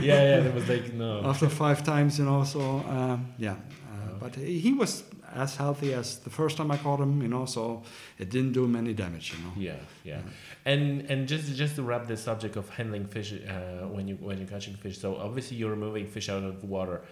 yeah, 0.00 0.40
there 0.40 0.52
was 0.52 0.68
like 0.68 0.92
no. 0.94 1.22
after 1.24 1.48
five 1.48 1.82
times, 1.82 2.18
you 2.18 2.24
know. 2.24 2.44
So 2.44 2.60
um, 2.60 3.32
yeah, 3.38 3.52
uh, 3.52 4.08
Oh. 4.08 4.16
but 4.20 4.34
he 4.34 4.72
was 4.72 5.04
as 5.34 5.56
healthy 5.56 5.92
as 5.94 6.18
the 6.18 6.30
first 6.30 6.56
time 6.56 6.70
I 6.70 6.76
caught 6.76 7.00
him, 7.00 7.22
you 7.22 7.28
know. 7.28 7.44
So 7.46 7.82
it 8.18 8.30
didn't 8.30 8.52
do 8.52 8.64
him 8.64 8.76
any 8.76 8.94
damage, 8.94 9.34
you 9.34 9.44
know. 9.44 9.52
Yeah, 9.56 9.80
yeah, 10.04 10.20
and 10.64 11.02
and 11.10 11.28
just 11.28 11.54
just 11.54 11.76
to 11.76 11.82
wrap 11.82 12.06
the 12.06 12.16
subject 12.16 12.56
of 12.56 12.68
handling 12.70 13.06
fish 13.06 13.32
uh, 13.32 13.86
when 13.86 14.08
you 14.08 14.16
when 14.16 14.38
you're 14.38 14.48
catching 14.48 14.74
fish. 14.74 14.98
So 14.98 15.16
obviously 15.16 15.56
you're 15.56 15.70
removing 15.70 16.06
fish 16.06 16.28
out 16.28 16.42
of 16.42 16.64
water, 16.64 17.02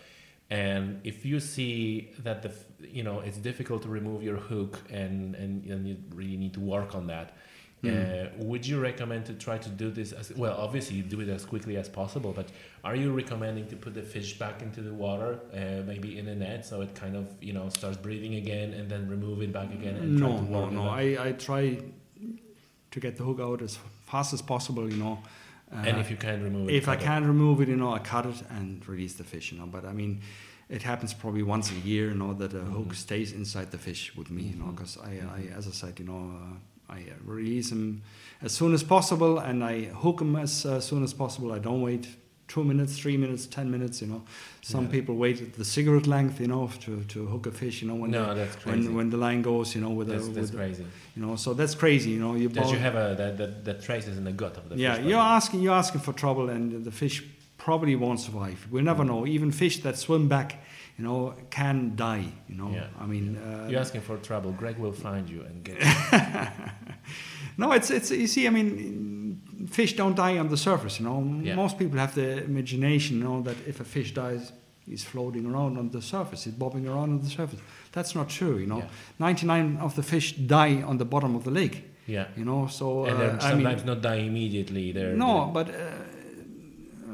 and 0.50 1.00
if 1.04 1.24
you 1.24 1.40
see 1.40 2.10
that 2.20 2.42
the 2.42 2.52
you 2.80 3.02
know 3.02 3.20
it's 3.20 3.38
difficult 3.38 3.82
to 3.82 3.88
remove 3.88 4.22
your 4.22 4.36
hook 4.36 4.78
and 4.90 5.34
and, 5.34 5.64
and 5.64 5.86
you 5.88 5.96
really 6.14 6.36
need 6.36 6.54
to 6.54 6.60
work 6.60 6.94
on 6.94 7.06
that. 7.08 7.36
Hmm. 7.82 7.88
Uh, 7.90 8.44
would 8.44 8.66
you 8.66 8.80
recommend 8.80 9.26
to 9.26 9.34
try 9.34 9.58
to 9.58 9.68
do 9.68 9.90
this 9.90 10.12
as 10.12 10.32
well? 10.34 10.56
Obviously, 10.58 10.96
you 10.96 11.02
do 11.02 11.20
it 11.20 11.28
as 11.28 11.44
quickly 11.44 11.76
as 11.76 11.88
possible. 11.88 12.32
But 12.32 12.48
are 12.82 12.96
you 12.96 13.12
recommending 13.12 13.66
to 13.68 13.76
put 13.76 13.92
the 13.94 14.02
fish 14.02 14.38
back 14.38 14.62
into 14.62 14.80
the 14.80 14.94
water, 14.94 15.38
uh, 15.52 15.82
maybe 15.86 16.18
in 16.18 16.26
a 16.28 16.34
net, 16.34 16.64
so 16.64 16.80
it 16.80 16.94
kind 16.94 17.14
of 17.16 17.26
you 17.40 17.52
know 17.52 17.68
starts 17.68 17.98
breathing 17.98 18.34
again, 18.36 18.72
and 18.72 18.88
then 18.90 19.08
remove 19.08 19.42
it 19.42 19.52
back 19.52 19.70
again? 19.72 19.96
And 19.96 20.18
No, 20.18 20.40
no, 20.40 20.70
no. 20.70 20.88
I, 20.88 21.16
I 21.28 21.32
try 21.32 21.78
to 22.90 23.00
get 23.00 23.16
the 23.18 23.24
hook 23.24 23.40
out 23.40 23.60
as 23.62 23.78
fast 24.06 24.32
as 24.32 24.42
possible, 24.42 24.90
you 24.90 24.96
know. 24.96 25.18
Uh, 25.70 25.76
and 25.88 25.98
if 25.98 26.10
you 26.10 26.16
can't 26.16 26.42
remove 26.42 26.68
it, 26.70 26.74
if 26.74 26.88
I 26.88 26.94
it. 26.94 27.00
can't 27.00 27.26
remove 27.26 27.60
it, 27.60 27.68
you 27.68 27.76
know, 27.76 27.92
I 27.92 27.98
cut 27.98 28.24
it 28.26 28.42
and 28.50 28.86
release 28.88 29.14
the 29.14 29.24
fish, 29.24 29.52
you 29.52 29.58
know. 29.58 29.66
But 29.66 29.84
I 29.84 29.92
mean, 29.92 30.20
it 30.70 30.82
happens 30.82 31.12
probably 31.12 31.42
once 31.42 31.70
a 31.70 31.74
year, 31.86 32.08
you 32.08 32.14
know, 32.14 32.32
that 32.34 32.54
a 32.54 32.60
hook 32.60 32.88
Mhm. 32.88 32.94
stays 32.94 33.32
inside 33.32 33.70
the 33.70 33.78
fish 33.78 34.16
with 34.16 34.30
me, 34.30 34.42
you 34.44 34.56
know, 34.56 34.72
because 34.72 34.96
I, 34.96 35.10
Mhm. 35.16 35.30
I, 35.52 35.56
as 35.58 35.66
I 35.66 35.72
said, 35.72 35.98
you 36.00 36.06
know, 36.06 36.22
uh, 36.40 36.56
I 36.88 36.98
uh, 36.98 37.14
release 37.24 37.70
them 37.70 38.02
as 38.42 38.52
soon 38.52 38.74
as 38.74 38.82
possible 38.84 39.38
and 39.38 39.64
I 39.64 39.84
hook 39.84 40.18
them 40.18 40.36
as 40.36 40.64
uh, 40.66 40.80
soon 40.80 41.02
as 41.02 41.12
possible. 41.14 41.52
I 41.52 41.58
don't 41.58 41.82
wait 41.82 42.06
two 42.48 42.62
minutes, 42.62 42.96
three 42.96 43.16
minutes, 43.16 43.46
ten 43.46 43.68
minutes, 43.70 44.00
you 44.00 44.06
know. 44.06 44.22
Some 44.62 44.84
Yeah. 44.84 44.90
people 44.92 45.16
wait 45.16 45.40
at 45.42 45.54
the 45.54 45.64
cigarette 45.64 46.06
length, 46.06 46.40
you 46.40 46.46
know, 46.46 46.70
to, 46.84 47.02
to 47.04 47.26
hook 47.26 47.46
a 47.46 47.50
fish, 47.50 47.82
you 47.82 47.88
know, 47.88 47.96
when, 47.96 48.12
no, 48.12 48.34
crazy. 48.34 48.70
when, 48.70 48.94
when 48.94 49.10
the 49.10 49.16
line 49.16 49.42
goes, 49.42 49.74
you 49.74 49.80
know, 49.80 49.90
with 49.90 50.08
that's, 50.08 50.28
a, 50.28 50.30
that's 50.30 50.50
with, 50.52 50.56
crazy. 50.60 50.86
you 51.16 51.22
know, 51.26 51.34
so 51.36 51.54
that's 51.54 51.74
crazy, 51.74 52.10
you 52.10 52.20
know. 52.20 52.34
You 52.36 52.48
That 52.48 52.70
you 52.70 52.78
have 52.78 52.94
a 52.94 53.14
that, 53.18 53.36
that 53.38 53.64
that 53.64 53.82
traces 53.82 54.16
in 54.16 54.24
the 54.24 54.32
gut 54.32 54.56
of 54.56 54.68
the 54.68 54.76
yeah, 54.76 54.94
fish. 54.94 55.06
you're 55.06 55.18
asking 55.38 55.60
you're 55.62 55.74
asking 55.74 56.02
for 56.02 56.12
trouble, 56.12 56.48
and 56.50 56.84
the 56.84 56.92
fish 56.92 57.24
probably 57.66 57.96
won't 58.04 58.20
survive. 58.28 58.58
We'll 58.70 58.84
never 58.92 59.04
know. 59.10 59.20
Even 59.26 59.50
fish 59.52 59.76
that 59.82 59.96
swim 59.98 60.28
back, 60.28 60.48
you 60.96 61.04
know, 61.06 61.34
can 61.50 61.78
die. 61.96 62.26
You 62.50 62.56
know, 62.60 62.70
Yeah. 62.78 63.02
I 63.04 63.06
mean, 63.12 63.26
uh, 63.36 63.68
You're 63.70 63.80
asking 63.86 64.02
for 64.08 64.16
trouble. 64.28 64.50
Greg 64.60 64.76
will 64.84 64.96
find 65.06 65.24
you 65.34 65.40
and 65.48 65.56
get. 65.68 65.78
no, 67.62 67.72
it's 67.72 67.90
it's 67.90 68.10
you 68.10 68.26
see, 68.26 68.46
I 68.46 68.50
mean, 68.50 69.40
fish 69.78 69.92
don't 69.96 70.16
die 70.16 70.38
on 70.38 70.48
the 70.48 70.56
surface. 70.56 70.94
You 71.00 71.06
know, 71.08 71.18
Yeah. 71.42 71.56
most 71.56 71.74
people 71.78 71.98
have 71.98 72.14
the 72.14 72.44
imagination, 72.44 73.12
you 73.18 73.24
know, 73.28 73.42
that 73.42 73.56
if 73.66 73.80
a 73.80 73.84
fish 73.84 74.10
dies, 74.14 74.52
he's 74.90 75.04
floating 75.04 75.44
around 75.50 75.78
on 75.78 75.90
the 75.90 76.00
surface, 76.00 76.44
he's 76.46 76.54
bobbing 76.54 76.86
around 76.90 77.08
on 77.14 77.20
the 77.26 77.30
surface. 77.30 77.60
That's 77.92 78.14
not 78.14 78.28
true. 78.28 78.56
You 78.62 78.66
know, 78.66 78.78
Yeah. 78.78 78.88
99 79.18 79.78
of 79.86 79.94
the 79.94 80.02
fish 80.02 80.26
die 80.56 80.82
on 80.90 80.98
the 80.98 81.04
bottom 81.04 81.34
of 81.34 81.42
the 81.42 81.50
lake. 81.50 81.76
yeah. 82.06 82.26
You 82.38 82.44
know, 82.44 82.68
so 82.68 82.86
and 83.04 83.14
uh, 83.14 83.18
they're 83.18 83.30
I 83.30 83.54
mean, 83.54 83.64
sometimes 83.64 83.84
not 83.84 84.00
die 84.02 84.20
immediately. 84.30 84.92
They're 84.92 85.16
No, 85.16 85.50
but 85.58 85.66
uh, 85.68 85.74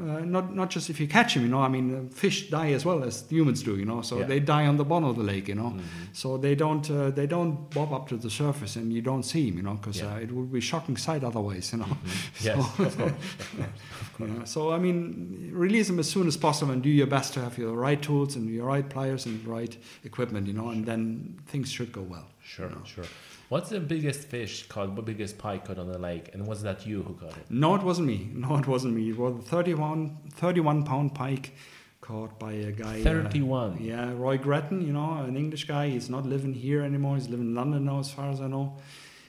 uh, 0.03 0.21
not 0.25 0.55
not 0.55 0.71
just 0.71 0.91
if 0.91 0.99
you 1.01 1.07
catch 1.09 1.35
them, 1.35 1.43
you 1.45 1.49
know. 1.49 1.61
I 1.61 1.69
mean, 1.69 1.95
uh, 1.95 2.15
fish 2.15 2.51
die 2.51 2.73
as 2.73 2.85
well 2.85 3.05
as 3.05 3.25
humans 3.31 3.63
do, 3.63 3.77
you 3.77 3.85
know. 3.85 4.03
So 4.03 4.19
Yeah. 4.19 4.27
they 4.27 4.41
die 4.41 4.67
on 4.67 4.77
the 4.77 4.85
bottom 4.85 5.09
of 5.09 5.17
the 5.17 5.23
lake, 5.23 5.49
you 5.49 5.55
know. 5.55 5.71
Mhm. 5.71 5.81
So 6.13 6.39
they 6.39 6.55
don't 6.55 6.91
uh, 6.91 7.11
they 7.11 7.27
don't 7.27 7.71
bob 7.71 7.93
up 7.93 8.09
to 8.09 8.17
the 8.17 8.31
surface, 8.31 8.77
and 8.77 8.93
you 8.93 9.03
don't 9.03 9.23
see 9.25 9.49
them, 9.49 9.57
you 9.59 9.63
know, 9.63 9.75
because 9.75 9.99
Yeah. 10.03 10.15
uh, 10.15 10.23
it 10.25 10.31
would 10.33 10.51
be 10.53 10.61
shocking 10.61 10.97
sight 10.99 11.23
otherwise, 11.25 11.73
you 11.73 11.79
know. 11.79 11.97
Mhm. 12.05 12.45
Yes, 12.45 12.59
of 12.79 14.13
course. 14.17 14.31
Yeah, 14.31 14.45
so 14.45 14.73
I 14.73 14.79
mean, 14.79 15.51
release 15.53 15.87
them 15.89 15.99
as 15.99 16.09
soon 16.11 16.27
as 16.29 16.37
possible, 16.37 16.73
and 16.73 16.83
do 16.83 16.89
your 16.89 17.07
best 17.09 17.35
to 17.35 17.41
have 17.41 17.59
your 17.59 17.75
right 17.89 18.01
tools 18.03 18.37
and 18.37 18.49
your 18.49 18.67
right 18.67 18.89
pliers 18.89 19.27
and 19.27 19.45
right 19.47 19.77
equipment, 20.05 20.47
you 20.47 20.53
know, 20.55 20.69
and 20.71 20.85
then 20.87 21.35
things 21.47 21.71
should 21.71 21.93
go 21.93 22.03
well. 22.03 22.27
Sure, 22.45 22.69
No. 22.71 22.77
sure. 22.85 23.05
What's 23.53 23.69
the 23.69 23.81
biggest 23.81 24.21
fish 24.29 24.67
caught? 24.67 24.97
The 24.97 25.03
biggest 25.03 25.37
pike 25.37 25.67
caught 25.67 25.79
on 25.79 25.89
the 25.93 25.99
lake? 25.99 26.31
And 26.33 26.47
was 26.47 26.63
that 26.63 26.87
you 26.87 27.03
who 27.03 27.13
caught 27.23 27.37
it? 27.37 27.51
No, 27.51 27.75
it 27.75 27.83
wasn't 27.83 28.07
me. 28.07 28.31
No, 28.33 28.57
it 28.57 28.67
wasn't 28.67 28.95
me. 28.95 29.11
It 29.11 29.19
was 29.19 29.35
a 29.37 29.43
31, 29.43 30.17
31 30.31 30.85
pound 30.85 31.15
pike 31.15 31.55
caught 32.01 32.39
by 32.39 32.53
a 32.53 32.73
guy. 32.73 33.01
uh, 33.01 33.05
Thirty-one. 33.05 33.77
yeah, 33.83 34.11
Roy 34.15 34.39
Gretton, 34.39 34.81
you 34.87 34.95
know, 34.95 35.19
an 35.31 35.37
English 35.37 35.65
guy. 35.67 35.91
He's 35.91 36.09
not 36.09 36.25
living 36.25 36.55
here 36.55 36.81
anymore. 36.83 37.17
He's 37.17 37.29
living 37.29 37.49
in 37.49 37.55
London 37.55 37.85
now, 37.85 37.99
as 38.01 38.11
far 38.11 38.31
as 38.31 38.41
I 38.41 38.47
know. 38.47 38.79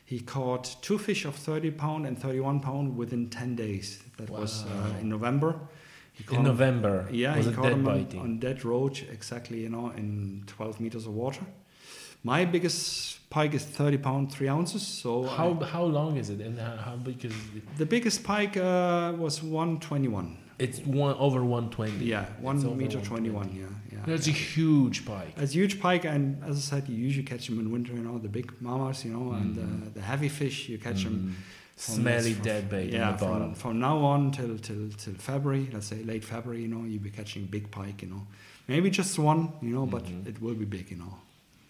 He 0.05 0.19
caught 0.21 0.77
two 0.81 0.97
fish 0.97 1.25
of 1.25 1.35
30 1.35 1.71
pound 1.71 2.05
and 2.07 2.17
31 2.17 2.61
pound 2.61 2.95
within 2.95 3.29
10 3.29 3.57
days. 3.57 4.01
That 4.17 4.29
was 4.29 4.63
uh, 4.63 5.01
in 5.01 5.09
November. 5.09 5.59
in 6.17 6.23
caught 6.25 6.33
In 6.39 6.45
'em- 6.45 6.51
November. 6.53 7.09
Yeah, 7.11 7.35
was 7.35 7.47
he 7.47 7.51
caught 7.51 7.63
dead 7.63 7.73
him 7.73 7.85
on, 7.89 7.93
biting? 7.93 8.21
on 8.21 8.39
dead 8.39 8.63
roach, 8.63 9.03
exactly, 9.03 9.59
you 9.59 9.69
know, 9.69 9.89
in 9.97 10.43
12 10.47 10.79
meters 10.79 11.07
of 11.07 11.13
water. 11.13 11.45
My 12.23 12.45
biggest 12.45 13.29
pike 13.29 13.53
is 13.53 13.63
30 13.65 13.97
pound, 13.97 14.31
3 14.31 14.47
ounces. 14.47 14.81
So 14.85 15.23
how 15.23 15.57
I- 15.61 15.65
how 15.65 15.83
long 15.83 16.17
is 16.17 16.29
it 16.29 16.39
and 16.39 16.57
how, 16.57 16.75
how 16.77 16.95
big 16.95 17.25
is 17.25 17.33
it? 17.55 17.63
the 17.77 17.85
biggest 17.85 18.23
pike 18.23 18.55
uh, 18.57 19.13
was 19.17 19.41
121. 19.43 20.37
It's 20.59 20.79
one 20.85 21.15
over 21.17 21.43
one 21.43 21.69
twenty. 21.71 22.05
Yeah, 22.05 22.25
one 22.39 22.57
over 22.63 22.75
meter 22.75 23.01
21. 23.01 23.49
Yeah, 23.55 23.65
yeah. 23.91 23.97
That's 24.05 24.27
a 24.27 24.31
huge 24.31 25.03
pike. 25.03 25.33
It's 25.35 25.51
a 25.51 25.55
huge 25.55 25.79
pike, 25.81 26.05
and 26.05 26.41
as 26.43 26.55
I 26.57 26.59
said, 26.71 26.87
you 26.87 26.95
usually 26.95 27.25
catch 27.25 27.47
them 27.47 27.59
in 27.59 27.71
winter. 27.71 27.91
You 27.93 28.03
know, 28.03 28.19
the 28.19 28.29
big 28.29 28.53
mamas, 28.61 29.03
you 29.03 29.11
know, 29.15 29.33
and 29.33 29.55
Mhm. 29.57 29.87
uh, 29.87 29.89
the 29.95 30.01
heavy 30.01 30.29
fish 30.29 30.69
you 30.69 30.77
catch 30.77 31.03
them. 31.03 31.15
Mm. 31.15 31.33
Smelly 31.75 32.33
from- 32.33 32.43
dead 32.43 32.69
bait 32.69 32.93
yeah, 32.93 33.07
in 33.09 33.17
the 33.17 33.25
from, 33.25 33.55
from 33.55 33.79
now 33.79 33.97
on 33.97 34.31
till 34.31 34.57
till 34.59 34.89
till 35.03 35.15
February, 35.15 35.67
let's 35.73 35.87
say 35.87 36.03
late 36.03 36.23
February, 36.23 36.61
you 36.61 36.67
know, 36.73 36.83
you'll 36.89 37.01
be 37.01 37.09
catching 37.19 37.45
big 37.47 37.65
pike. 37.71 38.03
You 38.03 38.09
know, 38.13 38.23
maybe 38.67 38.91
just 38.91 39.17
one, 39.17 39.41
you 39.61 39.73
know, 39.77 39.87
but 39.87 40.05
Mhm. 40.05 40.27
it 40.27 40.39
will 40.39 40.55
be 40.63 40.65
big. 40.65 40.85
You 40.91 40.97
know. 40.97 41.13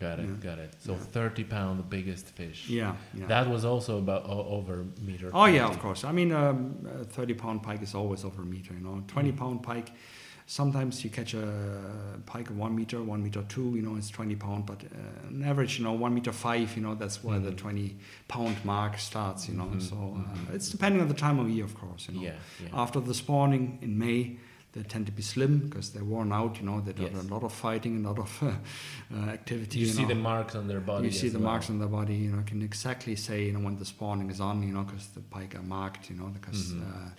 Got 0.06 0.20
it, 0.20 0.28
Yeah. 0.30 0.50
got 0.50 0.60
it. 0.66 0.72
So 0.86 0.92
Yeah. 0.94 1.00
thirty 1.18 1.44
pound, 1.56 1.74
the 1.84 1.90
biggest 1.98 2.26
fish. 2.40 2.60
Yeah, 2.70 2.96
yeah. 3.20 3.28
That 3.34 3.46
was 3.54 3.64
also 3.72 3.94
about 4.06 4.24
o- 4.36 4.48
over 4.58 4.76
meter. 5.10 5.28
Oh 5.34 5.46
yeah, 5.58 5.68
of 5.74 5.78
course. 5.86 6.02
I 6.04 6.12
mean, 6.20 6.32
um, 6.42 6.56
a 7.02 7.06
thirty 7.16 7.34
pound 7.44 7.58
pike 7.68 7.82
is 7.88 7.94
always 7.96 8.22
over 8.26 8.42
a 8.42 8.46
meter. 8.56 8.74
You 8.78 8.84
know, 8.88 8.96
twenty 9.14 9.32
Mm. 9.32 9.38
pound 9.42 9.58
pike. 9.64 9.90
Sometimes 10.46 10.94
you 11.04 11.10
catch 11.10 11.34
a 11.36 11.46
pike 12.26 12.50
of 12.52 12.58
one 12.58 12.74
meter, 12.76 12.98
one 13.14 13.22
meter 13.24 13.44
two. 13.54 13.70
You 13.78 13.82
know, 13.86 13.96
it's 14.00 14.10
twenty 14.18 14.36
pound, 14.36 14.62
but 14.66 14.80
uh, 14.84 15.28
on 15.28 15.42
average, 15.52 15.74
you 15.78 15.84
know, 15.86 15.94
one 16.06 16.14
meter 16.14 16.34
five. 16.34 16.68
You 16.76 16.84
know, 16.86 16.96
that's 17.02 17.18
where 17.26 17.40
the 17.40 17.52
Mhm. 17.52 17.58
twenty 17.64 17.90
pound 18.28 18.56
mark 18.66 18.94
starts. 19.10 19.42
You 19.50 19.56
know, 19.60 19.70
Mhm, 19.72 19.82
so 19.90 19.96
uh, 19.96 20.36
mhm. 20.38 20.56
it's 20.56 20.70
depending 20.76 21.00
on 21.02 21.08
the 21.08 21.20
time 21.26 21.38
of 21.40 21.48
year, 21.50 21.66
of 21.72 21.76
course. 21.84 22.02
You 22.10 22.14
know, 22.16 22.24
Yeah, 22.28 22.36
yeah. 22.64 22.82
after 22.84 23.00
the 23.10 23.14
spawning 23.14 23.64
in 23.82 23.98
May. 23.98 24.22
They 24.74 24.82
tend 24.84 25.06
to 25.06 25.12
be 25.12 25.22
slim 25.22 25.60
because 25.60 25.92
they're 25.92 26.04
worn 26.04 26.32
out. 26.34 26.58
You 26.60 26.66
know, 26.66 26.82
they've 26.82 26.96
done 26.96 27.12
Yes. 27.16 27.30
a 27.30 27.34
lot 27.34 27.44
of 27.44 27.54
fighting, 27.54 28.04
a 28.04 28.08
lot 28.10 28.20
of 28.20 28.32
uh, 28.42 28.48
uh, 29.16 29.30
activity. 29.30 29.80
you 29.80 29.86
see 29.86 30.02
know 30.02 30.08
the 30.10 30.16
marks 30.16 30.56
on 30.56 30.68
their 30.68 30.80
body. 30.80 31.06
you 31.06 31.12
see 31.12 31.30
the 31.30 31.38
well. 31.38 31.52
marks 31.52 31.70
on 31.70 31.78
their 31.80 31.88
body 31.88 32.16
you 32.16 32.32
know 32.32 32.42
can 32.52 32.62
exactly 32.64 33.16
say 33.16 33.46
you 33.46 33.52
know 33.54 33.60
when 33.60 33.78
the 33.78 33.86
spawning 33.86 34.30
is 34.32 34.40
on 34.42 34.64
you 34.64 34.74
know 34.74 34.82
because 34.84 35.08
the 35.10 35.20
pike 35.22 35.54
are 35.56 35.62
marked 35.62 36.10
you 36.10 36.16
know 36.16 36.26
because 36.38 36.74
Mhm. 36.74 36.82
uh, 36.82 37.10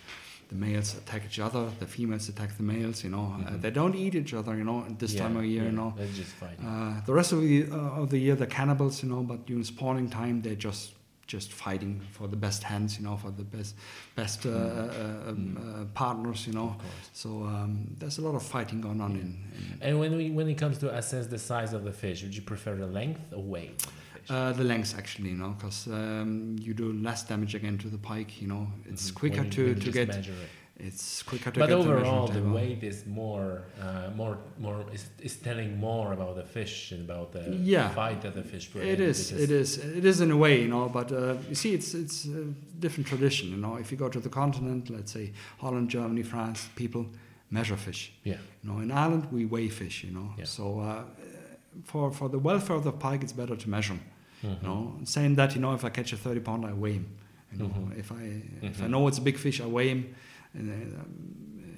the 0.49 0.57
males 0.57 0.95
attack 0.95 1.23
each 1.25 1.39
other, 1.39 1.65
the 1.79 1.87
females 1.87 2.29
attack 2.29 2.51
the 2.57 2.63
males. 2.63 3.03
You 3.05 3.11
know, 3.11 3.27
uh, 3.39 3.51
Mhm. 3.53 3.63
they 3.63 3.71
don't 3.71 3.95
eat 3.95 4.15
each 4.15 4.35
other. 4.35 4.55
You 4.57 4.65
know, 4.65 4.85
at 4.85 4.99
this 4.99 5.15
time 5.15 5.37
of 5.37 5.45
year. 5.45 5.65
You 5.65 5.73
know, 5.81 5.95
Let's 5.97 6.17
just 6.17 6.33
fight. 6.43 6.59
uh, 6.63 7.01
the 7.07 7.15
rest 7.15 7.33
of 7.33 7.41
the 7.41 7.55
uh, 7.71 8.01
of 8.03 8.11
the 8.11 8.19
year 8.19 8.35
they're 8.37 8.47
cannibals. 8.61 9.03
You 9.03 9.09
know, 9.11 9.23
but 9.23 9.47
during 9.47 9.65
spawning 9.65 10.11
time 10.11 10.43
they're 10.43 10.63
just 10.69 10.94
just 11.27 11.53
fighting 11.53 12.01
for 12.13 12.29
the 12.29 12.37
best 12.37 12.63
hands. 12.63 12.99
You 12.99 13.05
know, 13.07 13.17
for 13.17 13.31
the 13.31 13.45
best 13.45 13.75
best 14.17 14.47
uh, 14.47 14.49
Mm. 14.51 15.27
uh, 15.27 15.31
um, 15.31 15.57
uh, 15.57 15.85
partners. 15.95 16.47
You 16.47 16.53
know, 16.55 16.77
so 17.13 17.29
um, 17.45 17.87
there's 17.99 18.19
a 18.19 18.23
lot 18.23 18.35
of 18.35 18.43
fighting 18.43 18.81
going 18.81 19.01
on 19.01 19.13
Yeah. 19.15 19.21
in. 19.23 19.29
in 19.59 19.79
And 19.81 19.99
when 20.01 20.17
we 20.17 20.31
when 20.31 20.49
it 20.49 20.59
comes 20.59 20.79
to 20.79 20.95
assess 20.95 21.27
the 21.27 21.39
size 21.39 21.73
of 21.73 21.83
the 21.85 21.93
fish, 21.93 22.23
would 22.23 22.35
you 22.35 22.43
prefer 22.43 22.75
the 22.77 22.87
length 22.87 23.21
or 23.33 23.43
weight 23.43 23.79
the? 23.79 24.35
Uh, 24.35 24.53
the 24.55 24.65
length 24.65 24.95
actually, 24.99 25.31
you 25.31 25.37
know, 25.37 25.51
because 25.59 25.87
um, 25.89 26.57
you 26.59 26.73
do 26.75 26.93
less 26.95 27.25
damage 27.25 27.55
again 27.55 27.77
to 27.79 27.89
the 27.89 27.99
pike. 27.99 28.41
You 28.41 28.49
know, 28.49 28.67
it's 28.91 29.11
Mhm. 29.11 29.15
quicker 29.15 29.37
When 29.43 29.53
you- 29.53 29.75
to, 29.75 29.81
to 29.85 29.91
get. 29.93 30.29
It's 30.77 31.23
quicker 31.23 31.53
to 31.53 31.61
But 31.61 31.69
get 31.69 31.79
overall, 31.79 32.27
the, 32.27 32.41
the 32.41 32.51
weight 32.51 32.83
is 32.83 33.07
more, 33.07 33.63
uh, 33.81 34.11
more, 34.17 34.39
more 34.59 34.85
is, 34.93 35.09
is 35.23 35.37
telling 35.37 35.79
more 35.79 36.13
about 36.13 36.35
the 36.35 36.43
fish 36.43 36.91
and 36.91 37.03
about 37.09 37.31
the 37.33 37.57
Yeah. 37.63 37.91
fight 37.91 38.23
that 38.23 38.35
the 38.35 38.43
fish 38.43 38.73
put 38.73 38.83
It 38.83 38.99
is, 38.99 39.31
it 39.31 39.51
is, 39.53 39.79
it 39.79 40.05
is 40.05 40.21
in 40.21 40.33
a 40.33 40.37
way, 40.37 40.63
you 40.63 40.69
know. 40.69 40.89
But 40.89 41.13
uh, 41.13 41.37
you 41.49 41.55
see, 41.55 41.75
it's 41.75 41.95
it's 41.95 42.25
a 42.27 42.45
different 42.81 43.07
tradition, 43.07 43.51
you 43.51 43.57
know. 43.57 43.77
If 43.77 43.93
you 43.93 43.97
go 43.99 44.09
to 44.09 44.19
the 44.19 44.29
continent, 44.29 44.91
let's 44.91 45.13
say 45.13 45.33
Holland, 45.59 45.91
Germany, 45.91 46.25
France, 46.25 46.69
people 46.75 47.07
measure 47.51 47.77
fish. 47.77 48.13
Yeah. 48.25 48.39
You 48.65 48.71
know, 48.73 48.81
in 48.81 48.91
Ireland 48.91 49.29
we 49.31 49.47
weigh 49.47 49.69
fish, 49.69 50.03
you 50.03 50.11
know. 50.11 50.35
Yeah. 50.37 50.45
So 50.47 50.81
uh, 50.81 51.05
for 51.85 52.11
for 52.11 52.29
the 52.29 52.39
welfare 52.41 52.75
of 52.77 52.83
the 52.83 52.93
pike, 52.93 53.23
it's 53.23 53.33
better 53.33 53.55
to 53.57 53.69
measure 53.71 53.93
'em. 53.95 54.01
Mhm. 54.43 54.63
You 54.63 54.69
know, 54.69 54.95
saying 55.05 55.37
that, 55.37 55.55
you 55.55 55.61
know, 55.61 55.73
if 55.75 55.85
I 55.85 55.91
catch 55.91 56.13
a 56.13 56.17
30 56.17 56.41
pound, 56.41 56.65
I 56.67 56.73
weigh 56.73 56.95
him. 56.95 57.07
You 57.53 57.59
know, 57.61 57.69
Mhm. 57.69 57.97
if 57.99 58.11
I 58.11 58.23
if 58.67 58.81
I 58.83 58.87
Mhm. 58.87 58.91
know 58.91 59.07
it's 59.09 59.19
a 59.19 59.23
big 59.23 59.39
fish, 59.39 59.61
I 59.61 59.67
weigh 59.67 59.89
him. 59.95 60.03
And, 60.55 60.95
uh, 60.95 61.05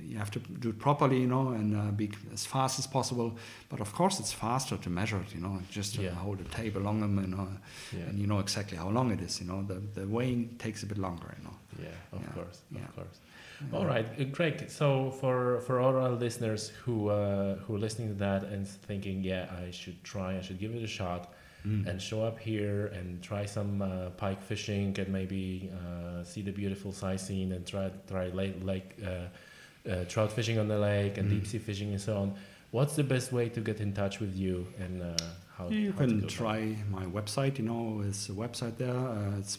you 0.09 0.19
have 0.19 0.31
to 0.31 0.39
do 0.39 0.69
it 0.71 0.79
properly, 0.79 1.21
you 1.21 1.27
know, 1.27 1.49
and 1.49 1.77
uh, 1.77 1.91
be 1.91 2.11
as 2.33 2.47
fast 2.47 2.79
as 2.79 2.87
possible. 2.87 3.37
But 3.69 3.81
of 3.81 3.93
course, 3.93 4.21
it's 4.21 4.33
faster 4.33 4.77
to 4.77 4.89
measure 4.91 5.19
it, 5.21 5.35
you 5.35 5.41
know, 5.41 5.61
just 5.71 5.95
to 5.97 6.03
Yeah. 6.03 6.15
hold 6.15 6.41
a 6.41 6.45
tape 6.45 6.77
along 6.77 7.01
them, 7.01 7.19
you 7.21 7.27
know, 7.37 7.49
Yeah. 7.93 8.09
and 8.09 8.19
you 8.19 8.27
know 8.27 8.39
exactly 8.39 8.79
how 8.79 8.89
long 8.91 9.11
it 9.13 9.21
is. 9.21 9.41
You 9.41 9.47
know, 9.49 9.63
the 9.67 9.81
the 10.01 10.07
weighing 10.07 10.57
takes 10.59 10.83
a 10.83 10.87
bit 10.87 10.99
longer, 10.99 11.35
you 11.39 11.45
know. 11.45 11.57
Yeah, 11.83 11.89
of 12.17 12.23
Yeah, 12.23 12.33
course, 12.35 12.63
of 12.75 12.95
course. 12.97 13.21
All 13.73 13.87
right, 13.87 14.07
uh, 14.21 14.25
Greg. 14.37 14.71
So 14.71 15.11
for 15.11 15.61
for 15.67 15.81
all 15.81 15.97
our 15.97 16.13
listeners 16.25 16.73
who 16.85 17.09
uh, 17.11 17.57
who 17.67 17.75
are 17.75 17.81
listening 17.81 18.09
to 18.09 18.19
that 18.25 18.43
and 18.53 18.67
thinking, 18.87 19.25
yeah, 19.25 19.67
I 19.67 19.71
should 19.73 19.99
try, 20.05 20.39
I 20.39 20.43
should 20.43 20.59
give 20.61 20.75
it 20.77 20.83
a 20.83 20.87
shot, 20.87 21.33
Mm. 21.67 21.87
and 21.89 22.01
show 22.01 22.21
up 22.29 22.39
here 22.39 22.87
and 22.97 23.21
try 23.23 23.45
some 23.47 23.83
uh, 23.83 24.11
pike 24.23 24.41
fishing 24.51 24.97
and 25.01 25.09
maybe 25.19 25.69
uh, 25.81 26.23
see 26.23 26.43
the 26.43 26.53
beautiful 26.53 26.93
sight 26.93 27.21
scene 27.21 27.51
and 27.55 27.67
try 27.67 27.91
try 28.13 28.27
lake, 28.29 28.89
uh, 29.05 29.09
uh, 29.91 30.05
trout 30.13 30.31
fishing 30.33 30.59
on 30.63 30.69
the 30.69 30.79
lake 30.79 31.19
and 31.19 31.27
Mm. 31.29 31.33
deep 31.35 31.47
sea 31.47 31.59
fishing 31.59 31.91
and 31.91 32.01
so 32.01 32.13
on. 32.23 32.29
What's 32.71 32.95
the 32.95 33.05
best 33.05 33.33
way 33.33 33.49
to 33.57 33.61
get 33.61 33.81
in 33.81 33.93
touch 33.93 34.21
with 34.21 34.35
you 34.37 34.67
and 34.79 35.03
uh, 35.03 35.17
how? 35.57 35.69
You 35.71 35.93
how 35.93 35.99
can 35.99 36.11
go 36.11 36.17
about 36.19 36.31
try 36.41 36.61
my 36.91 37.05
website, 37.19 37.59
you 37.59 37.65
know, 37.71 38.03
it's 38.09 38.29
a 38.29 38.33
website 38.45 38.77
there. 38.85 38.95
Uh, 39.17 39.39
it's 39.41 39.57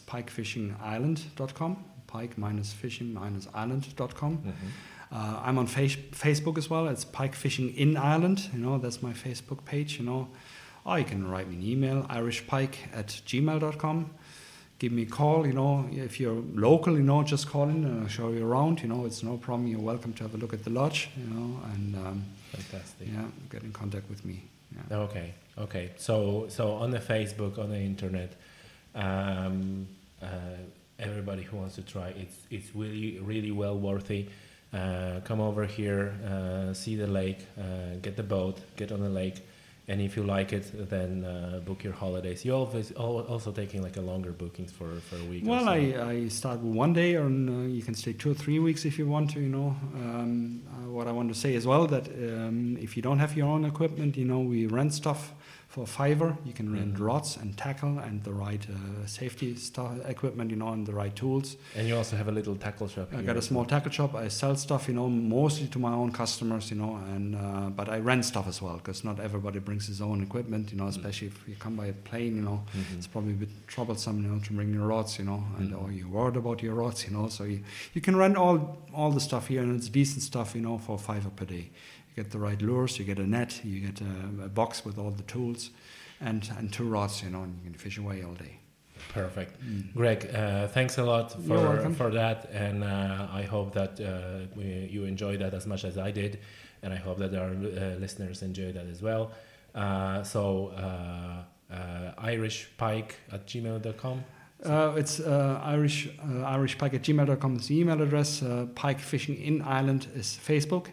pikefishingisland.com, 0.78 1.84
Pike 2.06 2.38
minus 2.38 2.72
fishing 2.72 3.12
minus 3.12 3.48
island.com. 3.54 4.38
Mhm. 4.38 4.52
Uh, 5.10 5.40
I'm 5.44 5.58
on 5.58 5.66
face- 5.66 5.96
Facebook 6.12 6.58
as 6.58 6.68
well. 6.70 6.86
It's 6.88 7.04
Pike 7.04 7.34
Fishing 7.34 7.70
in 7.74 7.96
Ireland. 7.96 8.48
You 8.52 8.58
know, 8.60 8.76
that's 8.78 9.02
my 9.02 9.12
Facebook 9.14 9.64
page. 9.64 9.98
You 9.98 10.04
know, 10.04 10.28
or 10.88 10.98
you 10.98 11.04
can 11.04 11.28
write 11.28 11.48
me 11.48 11.56
an 11.56 11.62
email, 11.62 12.02
irishpike 12.04 12.76
at 12.94 13.08
gmail.com. 13.08 14.10
Give 14.78 14.92
me 14.92 15.02
a 15.02 15.06
call. 15.06 15.46
You 15.46 15.52
know, 15.52 15.86
if 15.92 16.18
you're 16.18 16.42
local, 16.54 16.96
you 16.96 17.02
know, 17.02 17.22
just 17.22 17.48
call 17.48 17.64
in 17.64 17.84
and 17.84 18.02
I'll 18.02 18.08
show 18.08 18.30
you 18.30 18.46
around. 18.46 18.80
You 18.80 18.88
know, 18.88 19.04
it's 19.04 19.22
no 19.22 19.36
problem. 19.36 19.66
You're 19.66 19.80
welcome 19.80 20.12
to 20.14 20.22
have 20.22 20.34
a 20.34 20.38
look 20.38 20.54
at 20.54 20.64
the 20.64 20.70
lodge. 20.70 21.10
You 21.16 21.34
know, 21.34 21.60
and 21.74 21.96
um, 21.96 22.24
Fantastic. 22.52 23.08
yeah, 23.12 23.24
get 23.50 23.64
in 23.64 23.72
contact 23.72 24.08
with 24.08 24.24
me. 24.24 24.42
Yeah. 24.90 24.98
Okay, 24.98 25.34
okay. 25.58 25.90
So, 25.96 26.46
so 26.48 26.72
on 26.72 26.90
the 26.90 27.00
Facebook, 27.00 27.58
on 27.58 27.70
the 27.70 27.78
internet, 27.78 28.32
um, 28.94 29.88
uh, 30.22 30.26
everybody 30.98 31.42
who 31.42 31.56
wants 31.56 31.74
to 31.74 31.82
try, 31.82 32.08
it's 32.10 32.36
it's 32.50 32.74
really 32.74 33.18
really 33.18 33.50
well 33.50 33.76
worthy. 33.78 34.26
Uh, 34.72 35.20
come 35.24 35.40
over 35.40 35.64
here, 35.64 36.14
uh, 36.26 36.72
see 36.72 36.94
the 36.94 37.06
lake, 37.06 37.40
uh, 37.58 37.96
get 38.00 38.16
the 38.16 38.22
boat, 38.22 38.58
get 38.76 38.92
on 38.92 39.00
the 39.00 39.08
lake, 39.08 39.40
and 39.88 40.02
if 40.02 40.16
you 40.16 40.22
like 40.22 40.52
it, 40.52 40.70
then 40.90 41.24
uh, 41.24 41.60
book 41.64 41.82
your 41.82 41.94
holidays. 41.94 42.44
You 42.44 42.54
always 42.54 42.92
also 42.92 43.50
taking 43.52 43.82
like 43.82 43.96
a 43.96 44.02
longer 44.02 44.32
bookings 44.32 44.70
for 44.70 45.00
for 45.08 45.16
a 45.16 45.24
week. 45.24 45.44
or 45.44 45.50
Well, 45.50 45.64
so. 45.64 45.70
I, 45.70 46.10
I 46.10 46.28
start 46.28 46.60
with 46.60 46.74
one 46.74 46.92
day, 46.92 47.14
and 47.14 47.48
uh, 47.48 47.52
you 47.76 47.82
can 47.82 47.94
stay 47.94 48.12
two 48.12 48.30
or 48.30 48.34
three 48.34 48.58
weeks 48.58 48.84
if 48.84 48.98
you 48.98 49.06
want 49.06 49.30
to. 49.30 49.40
You 49.40 49.48
know, 49.48 49.76
um, 49.94 50.62
uh, 50.68 50.90
what 50.90 51.06
I 51.08 51.12
want 51.12 51.32
to 51.32 51.38
say 51.38 51.54
as 51.56 51.66
well 51.66 51.86
that 51.86 52.06
um, 52.08 52.76
if 52.80 52.96
you 52.96 53.02
don't 53.02 53.18
have 53.18 53.34
your 53.34 53.48
own 53.48 53.64
equipment, 53.64 54.16
you 54.16 54.26
know, 54.26 54.40
we 54.40 54.66
rent 54.66 54.92
stuff 54.92 55.32
for 55.78 55.86
fiver. 55.86 56.36
You 56.44 56.52
can 56.52 56.72
rent 56.72 56.94
Mhm. 56.94 57.06
rods 57.10 57.36
and 57.40 57.56
tackle 57.56 57.98
and 58.06 58.22
the 58.24 58.32
right 58.32 58.64
uh, 58.68 59.06
safety 59.06 59.54
stuff, 59.54 59.92
equipment, 60.14 60.50
you 60.50 60.56
know, 60.56 60.70
and 60.76 60.84
the 60.86 60.92
right 61.02 61.14
tools. 61.14 61.56
and 61.76 61.86
you 61.88 61.96
also 61.96 62.16
have 62.16 62.28
a 62.28 62.32
little 62.32 62.56
tackle 62.56 62.88
shop. 62.88 63.08
I 63.14 63.22
got 63.22 63.36
a 63.36 63.42
small 63.42 63.64
tackle 63.64 63.92
shop. 63.92 64.14
I 64.14 64.28
sell 64.28 64.56
stuff, 64.56 64.88
you 64.88 64.94
know, 64.94 65.08
mostly 65.08 65.68
to 65.68 65.78
my 65.78 65.92
own 65.92 66.10
customers, 66.12 66.70
you 66.72 66.76
know, 66.82 66.92
and 67.14 67.36
uh, 67.36 67.68
but 67.78 67.88
I 67.88 67.98
rent 68.10 68.24
stuff 68.24 68.46
as 68.48 68.60
well 68.60 68.76
because 68.80 69.04
not 69.04 69.20
everybody 69.20 69.60
brings 69.60 69.86
his 69.86 70.00
own 70.00 70.18
equipment, 70.28 70.64
you 70.72 70.78
know, 70.80 70.88
especially 70.88 71.28
if 71.28 71.36
you 71.48 71.54
come 71.64 71.76
by 71.76 71.86
a 71.86 71.92
plane, 72.10 72.34
you 72.38 72.42
know. 72.48 72.58
Mhm. 72.76 72.96
It's 72.98 73.06
probably 73.14 73.32
a 73.38 73.40
bit 73.44 73.50
troublesome, 73.68 74.16
you 74.22 74.28
know, 74.30 74.38
to 74.46 74.52
bring 74.58 74.70
your 74.74 74.86
rods, 74.94 75.18
you 75.18 75.24
know, 75.30 75.40
and 75.58 75.70
Mhm. 75.70 75.80
or 75.82 75.92
you're 75.92 76.08
worried 76.18 76.36
about 76.36 76.58
your 76.62 76.74
rods, 76.74 77.04
you 77.06 77.12
know. 77.16 77.28
So 77.28 77.44
you, 77.44 77.60
you 77.94 78.00
can 78.00 78.16
rent 78.16 78.36
all 78.36 78.56
all 78.98 79.10
the 79.18 79.20
stuff 79.20 79.44
here, 79.52 79.62
and 79.62 79.72
it's 79.78 79.88
decent 80.00 80.22
stuff, 80.30 80.48
you 80.56 80.62
know, 80.66 80.76
for 80.78 80.98
fiver 80.98 81.30
per 81.30 81.44
day. 81.56 81.66
Get 82.18 82.30
the 82.32 82.38
right 82.48 82.60
lures, 82.60 82.98
you 82.98 83.04
get 83.04 83.20
a 83.20 83.28
net, 83.38 83.60
you 83.64 83.78
get 83.88 84.00
a, 84.00 84.44
a 84.46 84.48
box 84.48 84.84
with 84.84 84.98
all 84.98 85.12
the 85.12 85.22
tools, 85.34 85.70
and 86.20 86.42
and 86.58 86.72
two 86.72 86.88
rods, 86.96 87.22
you 87.22 87.30
know, 87.30 87.42
and 87.44 87.54
you 87.58 87.70
can 87.70 87.78
fish 87.78 87.96
away 87.98 88.24
all 88.26 88.34
day. 88.34 88.54
Perfect. 89.14 89.52
Greg, 89.94 90.20
uh, 90.34 90.66
thanks 90.76 90.98
a 90.98 91.04
lot 91.04 91.26
for 91.46 91.90
for 92.00 92.10
that, 92.10 92.38
and 92.52 92.82
uh, 92.82 93.40
I 93.40 93.42
hope 93.54 93.72
that 93.74 93.92
uh, 94.00 94.06
we, 94.56 94.88
you 94.94 95.04
enjoyed 95.04 95.38
that 95.44 95.54
as 95.54 95.64
much 95.66 95.84
as 95.84 95.96
I 95.96 96.10
did, 96.10 96.40
and 96.82 96.92
I 96.92 96.96
hope 96.96 97.18
that 97.18 97.32
our 97.42 97.50
uh, 97.50 98.00
listeners 98.04 98.42
enjoyed 98.42 98.74
that 98.74 98.88
as 98.94 99.00
well. 99.00 99.30
Uh, 99.74 100.24
so, 100.24 100.72
uh, 100.76 101.72
uh, 101.72 102.26
irishpike 102.32 103.12
at 103.30 103.46
gmail.com. 103.46 104.24
Uh, 104.64 104.92
it's 104.96 105.20
uh, 105.20 105.60
Irish 105.62 106.08
uh, 106.20 106.56
irishpike 106.56 106.94
at 106.94 107.02
gmail.com 107.02 107.56
is 107.56 107.68
the 107.68 107.78
email 107.78 108.02
address. 108.02 108.42
Uh, 108.42 108.66
pike 108.74 108.98
Fishing 108.98 109.36
in 109.36 109.62
Ireland 109.62 110.08
is 110.16 110.36
Facebook. 110.44 110.86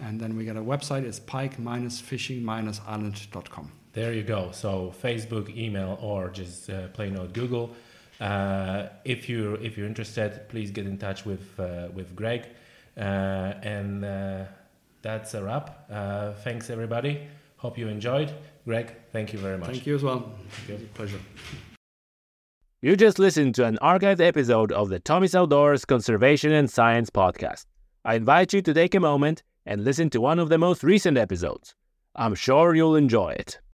Yeah. 0.00 0.08
And 0.08 0.20
then 0.20 0.36
we 0.36 0.44
got 0.44 0.56
a 0.56 0.62
website, 0.62 1.04
it's 1.04 1.20
pike-fishing-island.com. 1.20 3.72
There 3.92 4.12
you 4.12 4.24
go. 4.24 4.50
So 4.52 4.92
Facebook, 5.02 5.56
email, 5.56 5.96
or 6.02 6.28
just 6.28 6.68
uh, 6.68 6.88
plain 6.88 7.16
old 7.16 7.32
Google. 7.32 7.70
Uh, 8.20 8.88
if 9.04 9.28
you're 9.28 9.56
if 9.62 9.76
you're 9.76 9.86
interested, 9.86 10.48
please 10.48 10.72
get 10.72 10.86
in 10.86 10.98
touch 10.98 11.24
with 11.24 11.48
uh, 11.58 11.88
with 11.94 12.16
Greg. 12.16 12.46
Uh, 12.96 13.54
and 13.62 14.04
uh, 14.04 14.44
that's 15.02 15.34
a 15.34 15.44
wrap. 15.44 15.86
Uh, 15.90 16.32
thanks 16.32 16.70
everybody. 16.70 17.20
Hope 17.56 17.78
you 17.78 17.88
enjoyed. 17.88 18.32
Greg, 18.64 18.94
thank 19.12 19.32
you 19.32 19.38
very 19.38 19.58
much. 19.58 19.70
Thank 19.70 19.86
you 19.86 19.94
as 19.94 20.02
well. 20.02 20.32
Thank 20.66 20.80
you. 20.80 20.88
Pleasure. 20.94 21.20
You 22.82 22.96
just 22.96 23.18
listened 23.18 23.54
to 23.54 23.64
an 23.64 23.78
archived 23.80 24.20
episode 24.20 24.70
of 24.70 24.90
the 24.90 25.00
Tommy's 25.00 25.34
Outdoors 25.34 25.84
Conservation 25.84 26.52
and 26.52 26.70
Science 26.70 27.10
podcast. 27.10 27.64
I 28.04 28.16
invite 28.16 28.52
you 28.52 28.60
to 28.60 28.74
take 28.74 28.94
a 28.94 29.00
moment 29.00 29.42
and 29.66 29.84
listen 29.84 30.10
to 30.10 30.20
one 30.20 30.38
of 30.38 30.48
the 30.48 30.58
most 30.58 30.82
recent 30.82 31.16
episodes. 31.16 31.74
I'm 32.14 32.34
sure 32.34 32.74
you'll 32.74 32.96
enjoy 32.96 33.30
it. 33.30 33.58